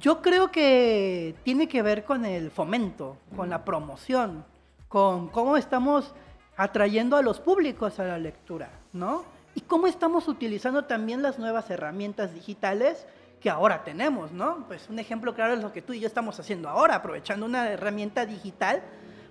Yo 0.00 0.22
creo 0.22 0.50
que 0.50 1.34
tiene 1.44 1.68
que 1.68 1.82
ver 1.82 2.04
con 2.04 2.24
el 2.24 2.50
fomento, 2.50 3.18
con 3.36 3.50
la 3.50 3.66
promoción, 3.66 4.46
con 4.88 5.28
cómo 5.28 5.58
estamos 5.58 6.14
atrayendo 6.56 7.18
a 7.18 7.22
los 7.22 7.38
públicos 7.38 8.00
a 8.00 8.04
la 8.04 8.18
lectura, 8.18 8.70
¿no? 8.94 9.24
Y 9.54 9.60
cómo 9.60 9.88
estamos 9.88 10.26
utilizando 10.26 10.86
también 10.86 11.20
las 11.20 11.38
nuevas 11.38 11.68
herramientas 11.68 12.32
digitales 12.32 13.06
que 13.40 13.50
ahora 13.50 13.82
tenemos, 13.84 14.32
¿no? 14.32 14.64
Pues 14.68 14.88
un 14.88 14.98
ejemplo 14.98 15.34
claro 15.34 15.54
es 15.54 15.62
lo 15.62 15.72
que 15.72 15.82
tú 15.82 15.92
y 15.92 16.00
yo 16.00 16.06
estamos 16.06 16.38
haciendo 16.38 16.68
ahora, 16.68 16.96
aprovechando 16.96 17.46
una 17.46 17.70
herramienta 17.70 18.26
digital 18.26 18.82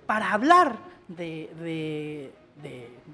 para 0.06 0.32
hablar 0.32 0.76
de, 1.08 2.32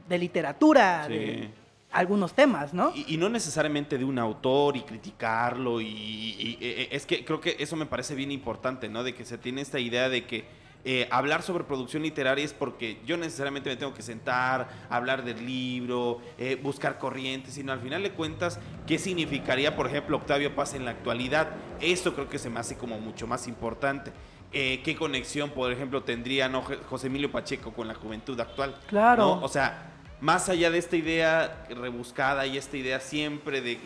de, 0.08 0.18
literatura, 0.18 1.06
de 1.06 1.50
algunos 1.92 2.32
temas, 2.34 2.72
¿no? 2.72 2.92
Y, 2.94 3.16
no 3.16 3.28
necesariamente 3.28 3.98
de 3.98 4.04
un 4.04 4.18
autor 4.18 4.76
y 4.76 4.82
criticarlo, 4.82 5.80
y, 5.80 5.86
y, 5.86 6.88
es 6.90 7.04
que 7.06 7.24
creo 7.24 7.40
que 7.40 7.56
eso 7.58 7.76
me 7.76 7.86
parece 7.86 8.14
bien 8.14 8.32
importante, 8.32 8.88
¿no? 8.88 9.04
De 9.04 9.14
que 9.14 9.24
se 9.24 9.38
tiene 9.38 9.60
esta 9.60 9.78
idea 9.78 10.08
de 10.08 10.24
que 10.24 10.44
eh, 10.88 11.08
hablar 11.10 11.42
sobre 11.42 11.64
producción 11.64 12.04
literaria 12.04 12.44
es 12.44 12.52
porque 12.52 13.00
yo 13.04 13.16
necesariamente 13.16 13.68
me 13.68 13.74
tengo 13.74 13.92
que 13.92 14.02
sentar, 14.02 14.68
hablar 14.88 15.24
del 15.24 15.44
libro, 15.44 16.20
eh, 16.38 16.56
buscar 16.62 16.96
corrientes, 17.00 17.54
sino 17.54 17.72
al 17.72 17.80
final 17.80 18.04
de 18.04 18.12
cuentas, 18.12 18.60
¿qué 18.86 18.96
significaría, 18.96 19.74
por 19.74 19.88
ejemplo, 19.88 20.16
Octavio 20.16 20.54
Paz 20.54 20.74
en 20.74 20.84
la 20.84 20.92
actualidad? 20.92 21.48
Eso 21.80 22.14
creo 22.14 22.28
que 22.28 22.38
se 22.38 22.50
me 22.50 22.60
hace 22.60 22.76
como 22.76 23.00
mucho 23.00 23.26
más 23.26 23.48
importante. 23.48 24.12
Eh, 24.52 24.80
¿Qué 24.84 24.94
conexión, 24.94 25.50
por 25.50 25.72
ejemplo, 25.72 26.04
tendría 26.04 26.48
José 26.88 27.08
Emilio 27.08 27.32
Pacheco 27.32 27.72
con 27.72 27.88
la 27.88 27.94
juventud 27.94 28.38
actual? 28.38 28.76
Claro. 28.86 29.40
O 29.42 29.48
sea, 29.48 29.92
más 30.20 30.48
allá 30.48 30.70
de 30.70 30.78
esta 30.78 30.94
idea 30.94 31.66
rebuscada 31.68 32.46
y 32.46 32.56
esta 32.56 32.76
idea 32.76 33.00
siempre 33.00 33.60
de, 33.60 33.76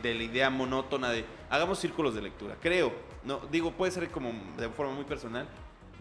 de, 0.00 0.14
la 0.14 0.22
idea 0.22 0.50
monótona 0.50 1.10
de 1.10 1.24
hagamos 1.50 1.80
círculos 1.80 2.14
de 2.14 2.22
lectura, 2.22 2.56
creo, 2.62 2.92
no 3.24 3.40
digo, 3.50 3.72
puede 3.72 3.90
ser 3.90 4.08
como 4.10 4.32
de 4.56 4.68
forma 4.68 4.92
muy 4.92 5.04
personal, 5.04 5.48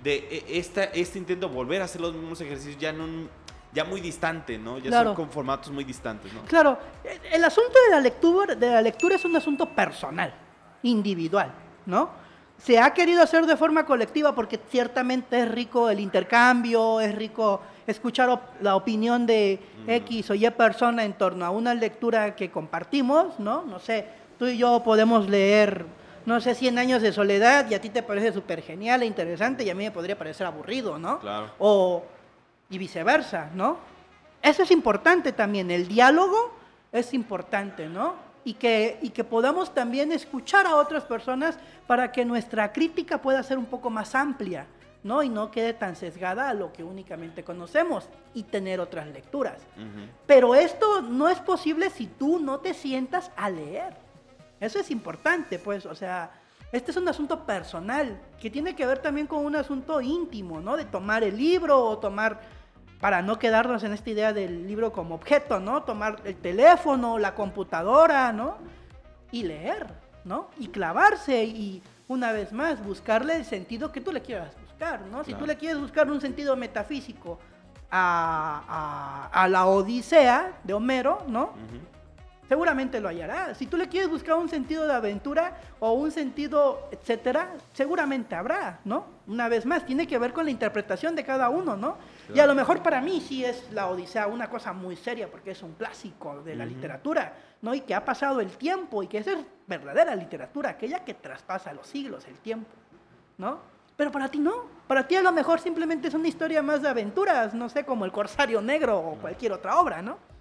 de 0.04 0.16
e, 0.30 0.60
esta, 0.60 0.84
este 0.86 1.18
intento 1.18 1.50
volver 1.50 1.82
a 1.82 1.86
hacer 1.86 2.02
los 2.02 2.13
mismos 2.13 2.39
ejercicios 2.42 2.78
ya 2.78 2.92
no 2.92 3.06
ya 3.74 3.84
muy 3.84 4.02
distante, 4.02 4.58
¿no? 4.58 4.78
Ya 4.78 5.04
son 5.04 5.16
con 5.16 5.30
formatos 5.32 5.72
muy 5.72 5.84
distantes, 5.84 6.32
¿no? 6.32 6.44
Claro, 6.44 6.78
el 7.32 7.44
asunto 7.44 7.74
de 7.86 7.96
la 7.96 8.02
lectura, 8.02 8.54
de 8.54 8.70
la 8.70 8.82
lectura 8.82 9.16
es 9.16 9.26
un 9.26 9.36
asunto 9.36 9.68
personal, 9.68 10.32
individual, 10.84 11.52
¿no? 11.88 12.12
Se 12.60 12.80
ha 12.80 12.94
querido 12.94 13.24
hacer 13.24 13.48
de 13.48 13.58
forma 13.58 13.86
colectiva 13.86 14.36
porque 14.36 14.60
ciertamente 14.70 15.39
es 15.39 15.50
rico 15.50 15.89
el 15.89 16.00
intercambio, 16.00 17.02
es 17.02 17.16
rico 17.16 17.62
escuchar 17.88 18.39
la 18.62 18.76
opinión 18.76 19.26
de 19.26 19.60
X 19.88 20.30
o 20.30 20.36
Y 20.36 20.48
persona 20.52 21.04
en 21.04 21.13
torno 21.13 21.44
a 21.44 21.50
una 21.50 21.74
lectura 21.74 22.36
que 22.36 22.52
compartimos, 22.52 23.39
¿no? 23.39 23.63
No 23.63 23.80
sé, 23.80 24.08
tú 24.38 24.46
y 24.46 24.58
yo 24.58 24.84
podemos 24.84 25.28
leer 25.28 25.86
no 26.26 26.40
sé, 26.42 26.56
100 26.56 26.78
años 26.78 27.02
de 27.02 27.12
soledad 27.12 27.70
y 27.70 27.74
a 27.74 27.82
ti 27.82 27.90
te 27.90 28.04
parece 28.04 28.32
súper 28.32 28.62
genial 28.62 29.04
e 29.04 29.06
interesante 29.06 29.64
y 29.64 29.70
a 29.70 29.76
mí 29.76 29.84
me 29.84 29.92
podría 29.92 30.18
parecer 30.18 30.48
aburrido, 30.48 30.98
¿no? 30.98 31.20
Claro. 31.20 31.52
O, 31.60 32.04
y 32.70 32.78
viceversa, 32.78 33.50
¿no? 33.54 33.78
Eso 34.42 34.64
es 34.64 34.72
importante 34.72 35.32
también, 35.32 35.72
el 35.72 35.88
diálogo 35.88 36.54
es 36.92 37.14
importante, 37.14 37.88
¿no? 37.88 38.16
Y 38.46 38.56
que, 38.56 39.00
y 39.02 39.10
que 39.10 39.24
podamos 39.24 39.74
también 39.74 40.12
escuchar 40.12 40.68
a 40.68 40.76
otras 40.76 41.06
personas 41.06 41.58
para 41.88 42.12
que 42.12 42.26
nuestra 42.26 42.74
crítica 42.74 43.22
pueda 43.22 43.42
ser 43.42 43.58
un 43.58 43.66
poco 43.66 43.90
más 43.90 44.16
amplia, 44.16 44.68
¿no? 45.04 45.24
Y 45.24 45.30
no 45.30 45.50
quede 45.52 45.74
tan 45.74 45.96
sesgada 45.96 46.50
a 46.50 46.54
lo 46.54 46.74
que 46.74 46.84
únicamente 46.84 47.44
conocemos 47.44 48.10
y 48.34 48.44
tener 48.44 48.80
otras 48.80 49.08
lecturas. 49.08 49.62
Pero 50.26 50.56
esto 50.56 51.02
no 51.02 51.30
es 51.30 51.40
posible 51.40 51.90
si 51.90 52.08
tú 52.08 52.40
no 52.40 52.60
te 52.60 52.74
sientas 52.74 53.32
a 53.36 53.50
leer. 53.50 54.03
Eso 54.63 54.80
es 54.80 54.91
importante, 54.91 55.60
pues, 55.60 55.86
o 55.86 55.93
sea, 55.93 56.32
este 56.71 56.91
es 56.91 56.97
un 56.97 57.08
asunto 57.10 57.45
personal 57.45 58.17
que 58.39 58.49
tiene 58.49 58.76
que 58.76 58.86
ver 58.86 58.99
también 58.99 59.28
con 59.28 59.45
un 59.45 59.58
asunto 59.58 59.99
íntimo, 59.99 60.62
¿no? 60.62 60.78
De 60.78 60.86
tomar 60.86 61.21
el 61.23 61.36
libro 61.36 61.84
o 61.84 61.97
tomar, 61.97 62.39
para 63.02 63.21
no 63.21 63.38
quedarnos 63.38 63.84
en 63.84 63.91
esta 63.91 64.10
idea 64.10 64.32
del 64.32 64.65
libro 64.65 64.93
como 64.93 65.15
objeto, 65.15 65.60
¿no? 65.60 65.84
Tomar 65.84 66.21
el 66.23 66.38
teléfono, 66.38 67.19
la 67.19 67.36
computadora, 67.36 68.32
¿no? 68.32 68.58
Y 69.32 69.43
leer, 69.43 69.86
¿no? 70.23 70.49
Y 70.58 70.69
clavarse 70.69 71.43
y 71.43 71.84
una 72.08 72.32
vez 72.32 72.54
más 72.54 72.82
buscarle 72.84 73.36
el 73.36 73.45
sentido 73.45 73.91
que 73.91 73.99
tú 73.99 74.13
le 74.13 74.21
quieras 74.21 74.56
buscar, 74.62 75.02
¿no? 75.02 75.26
Si 75.26 75.34
tú 75.34 75.45
le 75.45 75.58
quieres 75.58 75.80
buscar 75.80 76.10
un 76.10 76.21
sentido 76.21 76.56
metafísico 76.56 77.38
a, 77.91 79.45
la 79.49 79.65
Odisea 79.65 80.54
de 80.63 80.73
Homero, 80.73 81.23
¿no? 81.28 81.52
Seguramente 82.54 83.02
lo 83.02 83.10
hallará. 83.10 83.56
Si 83.56 83.66
tú 83.66 83.78
le 83.78 83.89
quieres 83.89 84.12
buscar 84.12 84.36
un 84.36 84.48
sentido 84.48 84.86
de 84.86 84.94
aventura 84.94 85.58
o 85.80 85.94
un 85.94 86.12
sentido, 86.12 86.88
etcétera, 86.92 87.56
seguramente 87.74 88.36
habrá, 88.36 88.80
¿no? 88.86 89.08
Una 89.26 89.50
vez 89.50 89.66
más, 89.66 89.88
tiene 89.88 90.06
que 90.06 90.20
ver 90.20 90.34
con 90.34 90.46
la 90.46 90.52
interpretación 90.52 91.16
de 91.16 91.24
cada 91.24 91.50
uno, 91.50 91.76
¿no? 91.76 91.98
Y 92.32 92.39
a 92.39 92.46
lo 92.46 92.54
mejor 92.54 92.84
para 92.84 93.02
mí 93.02 93.22
sí 93.22 93.44
es 93.44 93.72
la 93.72 93.88
Odisea 93.88 94.28
una 94.28 94.52
cosa 94.52 94.72
muy 94.72 94.96
seria 94.96 95.32
porque 95.32 95.50
es 95.50 95.63
un 95.63 95.74
clásico 95.74 96.44
de 96.44 96.56
la 96.56 96.63
literatura, 96.63 97.34
¿no? 97.63 97.74
Y 97.74 97.82
que 97.82 97.96
ha 97.96 98.06
pasado 98.06 98.39
el 98.39 98.52
tiempo 98.52 99.02
y 99.02 99.08
que 99.08 99.18
esa 99.18 99.32
es 99.32 99.39
verdadera 99.66 100.13
literatura, 100.16 100.70
aquella 100.70 101.04
que 101.04 101.16
traspasa 101.16 101.74
los 101.74 101.88
siglos, 101.88 102.28
el 102.28 102.38
tiempo, 102.38 102.70
¿no? 103.39 103.62
Pero 103.98 104.12
para 104.12 104.30
ti 104.30 104.38
no, 104.38 104.66
para 104.86 105.08
ti 105.08 105.16
a 105.16 105.24
lo 105.24 105.32
mejor 105.32 105.60
simplemente 105.60 106.08
es 106.08 106.13
una 106.13 106.28
historia 106.28 106.62
más 106.62 106.84
de 106.84 106.89
aventuras, 106.89 107.56
no 107.56 107.68
sé, 107.68 107.84
como 107.84 108.06
El 108.06 108.12
Corsario 108.12 108.62
Negro 108.62 109.00
o 109.00 109.16
cualquier 109.16 109.54
otra 109.54 109.80
obra, 109.80 110.04
¿no? 110.04 110.33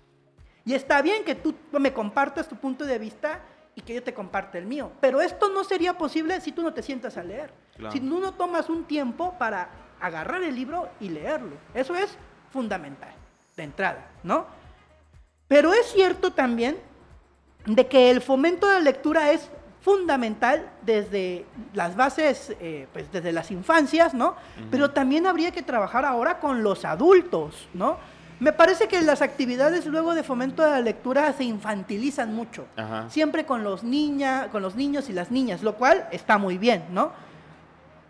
Y 0.64 0.74
está 0.74 1.02
bien 1.02 1.24
que 1.24 1.34
tú 1.34 1.54
me 1.72 1.92
compartas 1.92 2.48
tu 2.48 2.56
punto 2.56 2.84
de 2.84 2.98
vista 2.98 3.40
y 3.74 3.80
que 3.80 3.94
yo 3.94 4.02
te 4.02 4.14
comparte 4.14 4.58
el 4.58 4.66
mío. 4.66 4.92
Pero 5.00 5.20
esto 5.20 5.48
no 5.48 5.64
sería 5.64 5.96
posible 5.96 6.40
si 6.40 6.52
tú 6.52 6.62
no 6.62 6.72
te 6.72 6.82
sientas 6.82 7.16
a 7.16 7.22
leer. 7.22 7.52
Claro. 7.76 7.92
Si 7.92 8.00
tú 8.00 8.20
no 8.20 8.32
tomas 8.34 8.68
un 8.68 8.84
tiempo 8.84 9.36
para 9.38 9.70
agarrar 10.00 10.42
el 10.42 10.54
libro 10.54 10.88
y 11.00 11.08
leerlo. 11.08 11.56
Eso 11.74 11.94
es 11.94 12.16
fundamental, 12.50 13.12
de 13.56 13.62
entrada, 13.62 14.10
¿no? 14.22 14.46
Pero 15.48 15.72
es 15.72 15.86
cierto 15.92 16.32
también 16.32 16.78
de 17.66 17.86
que 17.86 18.10
el 18.10 18.20
fomento 18.20 18.68
de 18.68 18.74
la 18.74 18.80
lectura 18.80 19.30
es 19.30 19.50
fundamental 19.80 20.70
desde 20.82 21.44
las 21.72 21.96
bases, 21.96 22.54
eh, 22.60 22.86
pues 22.92 23.10
desde 23.10 23.32
las 23.32 23.50
infancias, 23.50 24.14
¿no? 24.14 24.36
Pero 24.70 24.90
también 24.90 25.26
habría 25.26 25.50
que 25.50 25.62
trabajar 25.62 26.04
ahora 26.04 26.38
con 26.38 26.62
los 26.62 26.84
adultos, 26.84 27.68
¿no? 27.74 27.98
Me 28.42 28.52
parece 28.52 28.88
que 28.88 29.00
las 29.02 29.22
actividades 29.22 29.86
luego 29.86 30.16
de 30.16 30.24
fomento 30.24 30.64
de 30.64 30.70
la 30.70 30.80
lectura 30.80 31.32
se 31.32 31.44
infantilizan 31.44 32.34
mucho. 32.34 32.66
Ajá. 32.76 33.08
Siempre 33.08 33.46
con 33.46 33.62
los, 33.62 33.84
niña, 33.84 34.48
con 34.50 34.62
los 34.62 34.74
niños 34.74 35.08
y 35.08 35.12
las 35.12 35.30
niñas, 35.30 35.62
lo 35.62 35.76
cual 35.76 36.08
está 36.10 36.38
muy 36.38 36.58
bien, 36.58 36.86
¿no? 36.90 37.12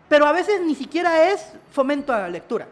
Pero 0.09 0.25
a 0.25 0.31
veces 0.31 0.61
ni 0.65 0.73
siquiera 0.73 1.29
es 1.29 1.53
fomento 1.71 2.11
a 2.11 2.21
la 2.21 2.29
lectura. 2.29 2.67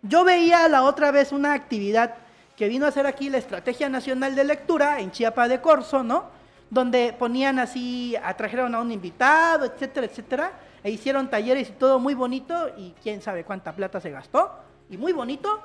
Yo 0.00 0.24
veía 0.24 0.66
la 0.68 0.84
otra 0.84 1.10
vez 1.10 1.30
una 1.30 1.52
actividad 1.52 2.14
que 2.56 2.68
vino 2.68 2.86
a 2.86 2.88
hacer 2.88 3.06
aquí 3.06 3.28
la 3.28 3.36
Estrategia 3.36 3.90
Nacional 3.90 4.34
de 4.34 4.44
Lectura 4.44 4.98
en 5.00 5.10
Chiapa 5.10 5.46
de 5.46 5.60
Corzo, 5.60 6.02
¿no? 6.02 6.24
Donde 6.70 7.14
ponían 7.18 7.58
así, 7.58 8.16
atrajeron 8.16 8.74
a 8.74 8.80
un 8.80 8.90
invitado, 8.90 9.66
etcétera, 9.66 10.06
etcétera, 10.06 10.52
e 10.82 10.90
hicieron 10.90 11.28
talleres 11.28 11.68
y 11.68 11.72
todo 11.72 11.98
muy 11.98 12.14
bonito, 12.14 12.70
y 12.78 12.94
quién 13.02 13.20
sabe 13.20 13.44
cuánta 13.44 13.72
plata 13.72 14.00
se 14.00 14.10
gastó, 14.10 14.50
y 14.88 14.96
muy 14.96 15.12
bonito. 15.12 15.60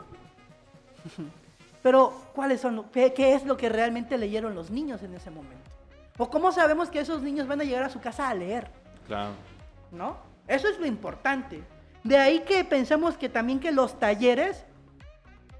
Pero, 1.83 2.13
¿cuáles 2.33 2.61
son, 2.61 2.85
qué, 2.91 3.13
qué 3.13 3.35
es 3.35 3.45
lo 3.45 3.57
que 3.57 3.69
realmente 3.69 4.17
leyeron 4.17 4.55
los 4.55 4.71
niños 4.71 5.03
en 5.03 5.13
ese 5.13 5.29
momento? 5.29 5.69
¿O 6.17 6.29
cómo 6.29 6.51
sabemos 6.51 6.89
que 6.89 6.99
esos 6.99 7.21
niños 7.21 7.47
van 7.47 7.61
a 7.61 7.63
llegar 7.63 7.83
a 7.83 7.89
su 7.89 7.99
casa 7.99 8.29
a 8.29 8.33
leer? 8.33 8.69
Claro. 9.07 9.33
¿no? 9.91 10.17
Eso 10.47 10.67
es 10.67 10.79
lo 10.79 10.85
importante. 10.85 11.63
De 12.03 12.17
ahí 12.17 12.41
que 12.41 12.63
pensamos 12.63 13.17
que 13.17 13.29
también 13.29 13.59
que 13.59 13.71
los 13.71 13.99
talleres 13.99 14.63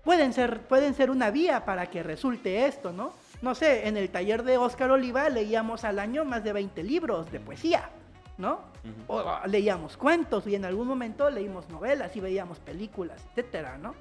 pueden 0.04 0.34
ser, 0.34 0.62
pueden 0.68 0.94
ser 0.94 1.10
una 1.10 1.32
vía 1.32 1.66
para 1.66 1.88
que 1.88 2.04
resulte 2.04 2.68
esto, 2.68 2.94
¿no? 2.94 3.14
No 3.42 3.56
sé, 3.56 3.88
en 3.88 3.98
el 3.98 4.10
taller 4.10 4.44
de 4.44 4.58
Óscar 4.58 4.92
Oliva 4.92 5.28
leíamos 5.30 5.84
al 5.84 6.00
año 6.00 6.24
más 6.24 6.44
de 6.44 6.54
20 6.54 6.84
libros 6.84 7.32
de 7.32 7.40
poesía, 7.40 7.90
¿no? 8.38 8.60
O 9.08 9.20
ah, 9.20 9.44
leíamos 9.48 9.98
cuentos 9.98 10.46
y 10.46 10.56
en 10.56 10.66
algún 10.66 10.88
momento 10.88 11.30
leímos 11.30 11.68
novelas 11.70 12.16
y 12.16 12.20
veíamos 12.20 12.60
películas, 12.60 13.26
etcétera, 13.32 13.78
¿no? 13.78 13.96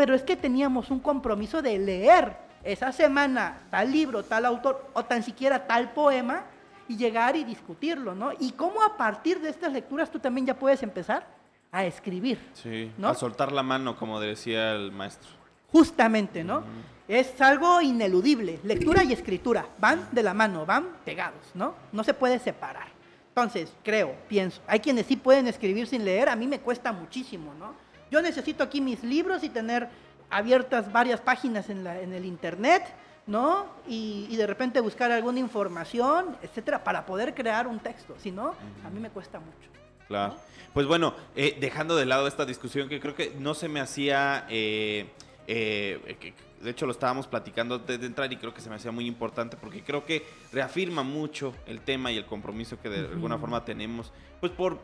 Pero 0.00 0.14
es 0.14 0.22
que 0.22 0.34
teníamos 0.34 0.90
un 0.90 0.98
compromiso 0.98 1.60
de 1.60 1.78
leer 1.78 2.34
esa 2.64 2.90
semana 2.90 3.58
tal 3.70 3.92
libro, 3.92 4.22
tal 4.22 4.46
autor 4.46 4.88
o 4.94 5.04
tan 5.04 5.22
siquiera 5.22 5.66
tal 5.66 5.90
poema 5.92 6.44
y 6.88 6.96
llegar 6.96 7.36
y 7.36 7.44
discutirlo, 7.44 8.14
¿no? 8.14 8.30
Y 8.40 8.52
cómo 8.52 8.82
a 8.82 8.96
partir 8.96 9.42
de 9.42 9.50
estas 9.50 9.74
lecturas 9.74 10.10
tú 10.10 10.18
también 10.18 10.46
ya 10.46 10.58
puedes 10.58 10.82
empezar 10.82 11.26
a 11.70 11.84
escribir, 11.84 12.38
Sí. 12.54 12.90
¿No? 12.96 13.08
A 13.08 13.14
soltar 13.14 13.52
la 13.52 13.62
mano, 13.62 13.94
como 13.98 14.18
decía 14.20 14.72
el 14.72 14.90
maestro. 14.90 15.28
justamente, 15.70 16.44
¿no? 16.44 16.62
Es 17.06 17.38
algo 17.42 17.82
ineludible. 17.82 18.58
Lectura 18.64 19.04
y 19.04 19.12
escritura 19.12 19.66
van 19.78 20.08
de 20.12 20.22
la 20.22 20.32
mano, 20.32 20.64
van 20.64 20.86
pegados, 21.04 21.44
¿no? 21.52 21.74
No 21.92 22.04
se 22.04 22.14
puede 22.14 22.38
separar. 22.38 22.88
Entonces, 23.28 23.70
creo, 23.84 24.14
pienso, 24.30 24.62
hay 24.66 24.80
quienes 24.80 25.04
sí 25.04 25.16
pueden 25.16 25.46
escribir 25.46 25.86
sin 25.86 26.06
leer, 26.06 26.30
a 26.30 26.36
mí 26.36 26.46
me 26.46 26.60
cuesta 26.60 26.90
muchísimo, 26.90 27.52
¿no? 27.58 27.89
Yo 28.10 28.20
necesito 28.22 28.62
aquí 28.64 28.80
mis 28.80 29.02
libros 29.04 29.42
y 29.44 29.48
tener 29.48 29.88
abiertas 30.30 30.92
varias 30.92 31.20
páginas 31.20 31.70
en, 31.70 31.84
la- 31.84 32.00
en 32.00 32.12
el 32.12 32.24
internet, 32.24 32.82
¿no? 33.26 33.66
Y, 33.88 34.26
y 34.30 34.36
de 34.36 34.46
repente 34.46 34.80
buscar 34.80 35.10
alguna 35.12 35.38
información, 35.40 36.36
etcétera, 36.42 36.82
para 36.84 37.06
poder 37.06 37.34
crear 37.34 37.66
un 37.66 37.78
texto. 37.80 38.14
Si 38.20 38.30
no, 38.30 38.54
a 38.84 38.90
mí 38.90 39.00
me 39.00 39.10
cuesta 39.10 39.38
mucho. 39.38 39.68
Claro. 40.08 40.34
Pues 40.74 40.86
bueno, 40.86 41.14
eh, 41.34 41.56
dejando 41.60 41.96
de 41.96 42.06
lado 42.06 42.26
esta 42.28 42.44
discusión 42.46 42.88
que 42.88 43.00
creo 43.00 43.14
que 43.14 43.34
no 43.38 43.54
se 43.54 43.68
me 43.68 43.80
hacía, 43.80 44.46
eh, 44.48 45.08
eh, 45.46 46.16
que- 46.20 46.34
de 46.62 46.70
hecho 46.70 46.84
lo 46.86 46.92
estábamos 46.92 47.26
platicando 47.26 47.76
antes 47.76 47.98
de 48.00 48.06
entrar 48.06 48.32
y 48.32 48.36
creo 48.36 48.52
que 48.52 48.60
se 48.60 48.68
me 48.68 48.76
hacía 48.76 48.92
muy 48.92 49.06
importante 49.06 49.56
porque 49.56 49.82
creo 49.82 50.04
que 50.04 50.24
reafirma 50.52 51.02
mucho 51.02 51.54
el 51.66 51.80
tema 51.80 52.12
y 52.12 52.18
el 52.18 52.26
compromiso 52.26 52.78
que 52.80 52.88
de 52.90 52.98
alguna 53.08 53.38
forma 53.38 53.64
tenemos, 53.64 54.12
pues 54.40 54.52
por 54.52 54.78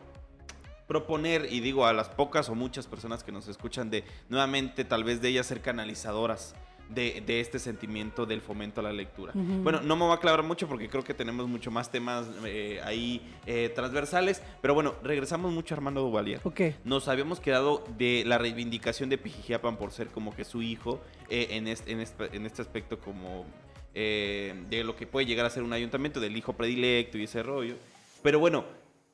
proponer, 0.87 1.47
y 1.51 1.59
digo 1.59 1.85
a 1.85 1.93
las 1.93 2.09
pocas 2.09 2.49
o 2.49 2.55
muchas 2.55 2.87
personas 2.87 3.23
que 3.23 3.31
nos 3.31 3.47
escuchan, 3.47 3.89
de 3.89 4.03
nuevamente 4.29 4.85
tal 4.85 5.03
vez 5.03 5.21
de 5.21 5.29
ellas 5.29 5.45
ser 5.45 5.61
canalizadoras. 5.61 6.55
De, 6.89 7.21
de 7.25 7.41
este 7.41 7.59
sentimiento 7.59 8.25
del 8.25 8.39
fomento 8.39 8.79
a 8.79 8.83
la 8.85 8.93
lectura. 8.93 9.33
Bueno, 9.35 9.81
no 9.81 9.97
me 9.97 10.03
voy 10.03 10.11
a 10.13 10.15
aclarar 10.15 10.43
mucho 10.43 10.69
porque 10.69 10.87
creo 10.87 11.03
que 11.03 11.13
tenemos 11.13 11.45
mucho 11.45 11.69
más 11.69 11.91
temas 11.91 12.25
eh, 12.45 12.79
ahí 12.81 13.21
eh, 13.45 13.69
transversales. 13.75 14.41
Pero 14.61 14.73
bueno, 14.73 14.95
regresamos 15.03 15.51
mucho 15.51 15.73
a 15.73 15.79
Armando 15.79 15.99
Duvalier. 15.99 16.39
Ok. 16.45 16.61
Nos 16.85 17.09
habíamos 17.09 17.41
quedado 17.41 17.83
de 17.97 18.23
la 18.25 18.37
reivindicación 18.37 19.09
de 19.09 19.17
Pijijiapan 19.17 19.75
por 19.75 19.91
ser 19.91 20.07
como 20.07 20.33
que 20.33 20.45
su 20.45 20.61
hijo 20.61 21.01
eh, 21.29 21.47
en, 21.49 21.67
este, 21.67 21.91
en, 21.91 21.99
este, 21.99 22.33
en 22.33 22.45
este 22.45 22.61
aspecto 22.61 22.97
como 23.01 23.45
de 23.93 24.83
lo 24.85 24.95
que 24.95 25.07
puede 25.07 25.25
llegar 25.25 25.45
a 25.45 25.49
ser 25.49 25.63
un 25.63 25.73
ayuntamiento, 25.73 26.21
del 26.21 26.37
hijo 26.37 26.53
predilecto 26.53 27.17
y 27.17 27.25
ese 27.25 27.43
rollo. 27.43 27.75
Pero 28.23 28.39
bueno, 28.39 28.63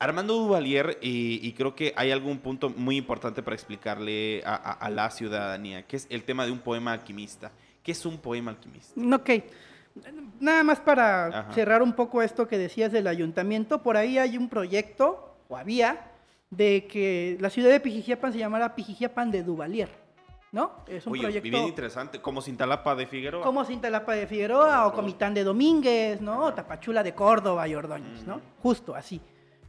Armando 0.04 0.34
Duvalier, 0.34 0.98
y, 1.02 1.40
y 1.46 1.52
creo 1.52 1.74
que 1.74 1.92
hay 1.96 2.10
algún 2.10 2.38
punto 2.38 2.70
muy 2.70 2.96
importante 2.96 3.42
para 3.42 3.54
explicarle 3.54 4.42
a, 4.44 4.54
a- 4.54 4.72
a 4.72 4.90
la 4.90 5.10
ciudadanía, 5.10 5.86
que 5.86 5.96
es 5.96 6.06
el 6.10 6.24
tema 6.24 6.44
de 6.46 6.52
un 6.52 6.58
poema 6.60 6.92
alquimista. 6.92 7.50
¿Qué 7.82 7.92
es 7.92 8.04
un 8.06 8.18
poema 8.18 8.50
alquimista? 8.50 8.98
Ok. 9.14 9.30
Nada 10.40 10.62
más 10.64 10.80
para 10.80 11.26
Ajá. 11.26 11.52
cerrar 11.52 11.82
un 11.82 11.92
poco 11.92 12.20
esto 12.22 12.48
que 12.48 12.58
decías 12.58 12.90
del 12.92 13.06
ayuntamiento, 13.06 13.82
por 13.82 13.96
ahí 13.96 14.18
hay 14.18 14.36
un 14.36 14.48
proyecto, 14.48 15.36
o 15.48 15.56
había, 15.56 16.10
de 16.50 16.86
que 16.86 17.36
la 17.40 17.48
ciudad 17.50 17.70
de 17.70 17.80
Pijijiapan 17.80 18.32
se 18.32 18.38
llamara 18.38 18.74
Pijijiapan 18.74 19.30
de 19.30 19.42
Duvalier, 19.42 19.88
¿no? 20.52 20.72
Es 20.88 21.06
un 21.06 21.12
Oye, 21.12 21.22
proyecto 21.22 21.48
bien 21.50 21.64
interesante, 21.64 22.20
como 22.20 22.42
Cintalapa 22.42 22.94
de 22.96 23.06
Figueroa. 23.06 23.42
como 23.44 23.64
Cintalapa 23.64 24.14
de 24.14 24.26
Figueroa 24.26 24.86
o 24.86 24.92
Comitán 24.92 25.32
de 25.34 25.44
Domínguez, 25.44 26.20
¿no? 26.20 26.46
O 26.46 26.54
Tapachula 26.54 27.02
de 27.02 27.14
Córdoba 27.14 27.66
y 27.68 27.74
Ordóñez, 27.74 28.24
¿no? 28.26 28.40
Justo 28.62 28.94
así, 28.94 29.20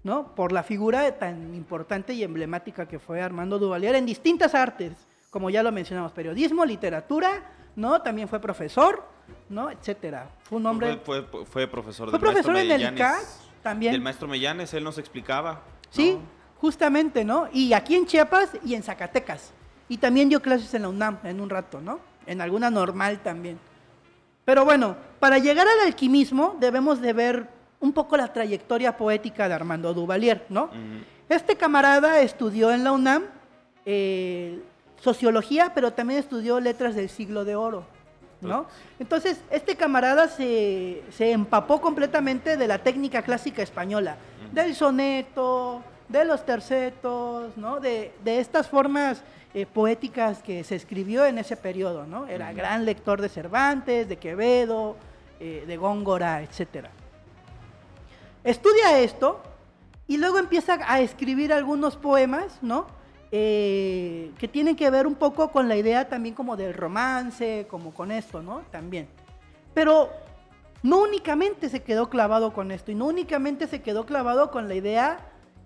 ¿no? 0.06 0.36
Por 0.36 0.52
la 0.52 0.62
figura 0.62 1.18
tan 1.18 1.56
importante 1.56 2.14
y 2.14 2.24
emblemática 2.24 2.88
que 2.88 3.00
fue 3.00 3.22
Armando 3.24 3.58
Duvalier 3.58 3.96
en 3.96 4.06
distintas 4.06 4.54
artes, 4.54 4.94
como 5.32 5.50
ya 5.50 5.64
lo 5.64 5.72
mencionamos, 5.72 6.12
periodismo, 6.12 6.64
literatura, 6.64 7.44
¿no? 7.76 8.02
También 8.04 8.28
fue 8.30 8.40
profesor, 8.40 9.04
¿no? 9.50 9.72
Etcétera. 9.72 10.30
Fue 10.44 10.60
un 10.60 10.66
hombre... 10.68 11.00
Fue, 11.04 11.24
fue- 11.24 11.46
fue 11.46 11.68
profesor 11.68 12.12
Fue 12.12 12.20
maestro 12.20 12.44
profesor 12.54 12.56
en 12.58 12.72
el. 12.72 12.94
ICAC 12.94 13.26
también. 13.64 13.94
Del 13.94 14.02
maestro 14.02 14.28
Mellanes, 14.28 14.74
él 14.76 14.84
nos 14.84 15.00
explicaba. 15.00 15.62
Sí, 15.90 16.12
¿no? 16.14 16.22
justamente, 16.62 17.26
¿no? 17.26 17.50
Y 17.52 17.74
aquí 17.74 17.96
en 17.96 18.06
Chiapas 18.06 18.52
y 18.64 18.76
en 18.76 18.84
Zacatecas. 18.84 19.54
Y 19.90 19.98
también 19.98 20.30
dio 20.30 20.40
clases 20.40 20.72
en 20.76 20.84
la 20.84 20.90
UNAM 20.90 21.18
en 21.24 21.42
un 21.42 21.50
rato, 21.50 21.82
¿no? 21.82 22.00
En 22.28 22.42
alguna 22.42 22.70
normal 22.70 23.22
también. 23.24 23.58
Pero 24.46 24.66
bueno, 24.66 24.96
para 25.20 25.40
llegar 25.40 25.68
al 25.68 25.88
alquimismo 25.88 26.56
debemos 26.60 27.02
de 27.02 27.14
ver 27.14 27.55
un 27.86 27.94
poco 27.94 28.18
la 28.18 28.34
trayectoria 28.34 28.98
poética 28.98 29.48
de 29.48 29.54
Armando 29.54 29.94
Duvalier, 29.94 30.46
¿no? 30.50 30.70
Este 31.30 31.56
camarada 31.56 32.20
estudió 32.20 32.72
en 32.72 32.84
la 32.84 32.92
UNAM 32.92 33.24
eh, 33.86 34.60
sociología, 35.00 35.72
pero 35.74 35.94
también 35.94 36.20
estudió 36.20 36.60
letras 36.60 36.96
del 36.96 37.10
siglo 37.10 37.46
de 37.46 37.56
oro, 37.56 37.86
¿no? 38.42 38.66
Entonces, 39.00 39.40
este 39.52 39.76
camarada 39.76 40.28
se, 40.28 41.04
se 41.12 41.32
empapó 41.32 41.80
completamente 41.80 42.58
de 42.58 42.68
la 42.68 42.80
técnica 42.80 43.22
clásica 43.22 43.62
española, 43.62 44.18
del 44.52 44.76
soneto, 44.76 45.82
de 46.10 46.26
los 46.26 46.46
tercetos, 46.46 47.56
¿no? 47.58 47.80
De, 47.80 48.12
de 48.24 48.40
estas 48.40 48.68
formas 48.68 49.22
eh, 49.54 49.66
poéticas 49.66 50.44
que 50.44 50.64
se 50.64 50.76
escribió 50.76 51.26
en 51.26 51.38
ese 51.38 51.56
periodo, 51.56 52.06
¿no? 52.06 52.28
Era 52.28 52.52
gran 52.54 52.86
lector 52.86 53.22
de 53.22 53.30
Cervantes, 53.30 54.10
de 54.10 54.18
Quevedo, 54.18 54.96
eh, 55.40 55.64
de 55.68 55.78
Góngora, 55.78 56.42
etcétera. 56.42 56.90
Estudia 58.46 59.00
esto 59.00 59.42
y 60.08 60.18
luego 60.18 60.38
empieza 60.38 60.78
a 60.86 61.02
escribir 61.02 61.52
algunos 61.52 61.98
poemas, 61.98 62.60
¿no? 62.62 62.86
Eh, 63.32 64.32
que 64.38 64.48
tienen 64.48 64.76
que 64.76 64.90
ver 64.92 65.08
un 65.08 65.16
poco 65.16 65.52
con 65.52 65.68
la 65.68 65.76
idea 65.76 66.08
también 66.08 66.36
como 66.36 66.56
del 66.56 66.74
romance, 66.74 67.66
como 67.70 67.94
con 67.94 68.12
esto, 68.12 68.44
¿no? 68.44 68.62
También. 68.72 69.08
Pero 69.74 70.12
no 70.84 71.02
únicamente 71.02 71.70
se 71.70 71.82
quedó 71.82 72.08
clavado 72.10 72.54
con 72.54 72.72
esto 72.72 72.92
y 72.92 72.96
no 72.96 73.08
únicamente 73.08 73.66
se 73.66 73.82
quedó 73.82 74.06
clavado 74.06 74.52
con 74.52 74.68
la 74.68 74.76
idea 74.76 75.18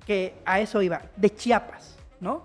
que 0.07 0.35
a 0.45 0.61
eso 0.61 0.81
iba, 0.81 1.01
de 1.17 1.35
Chiapas, 1.35 1.97
¿no? 2.21 2.43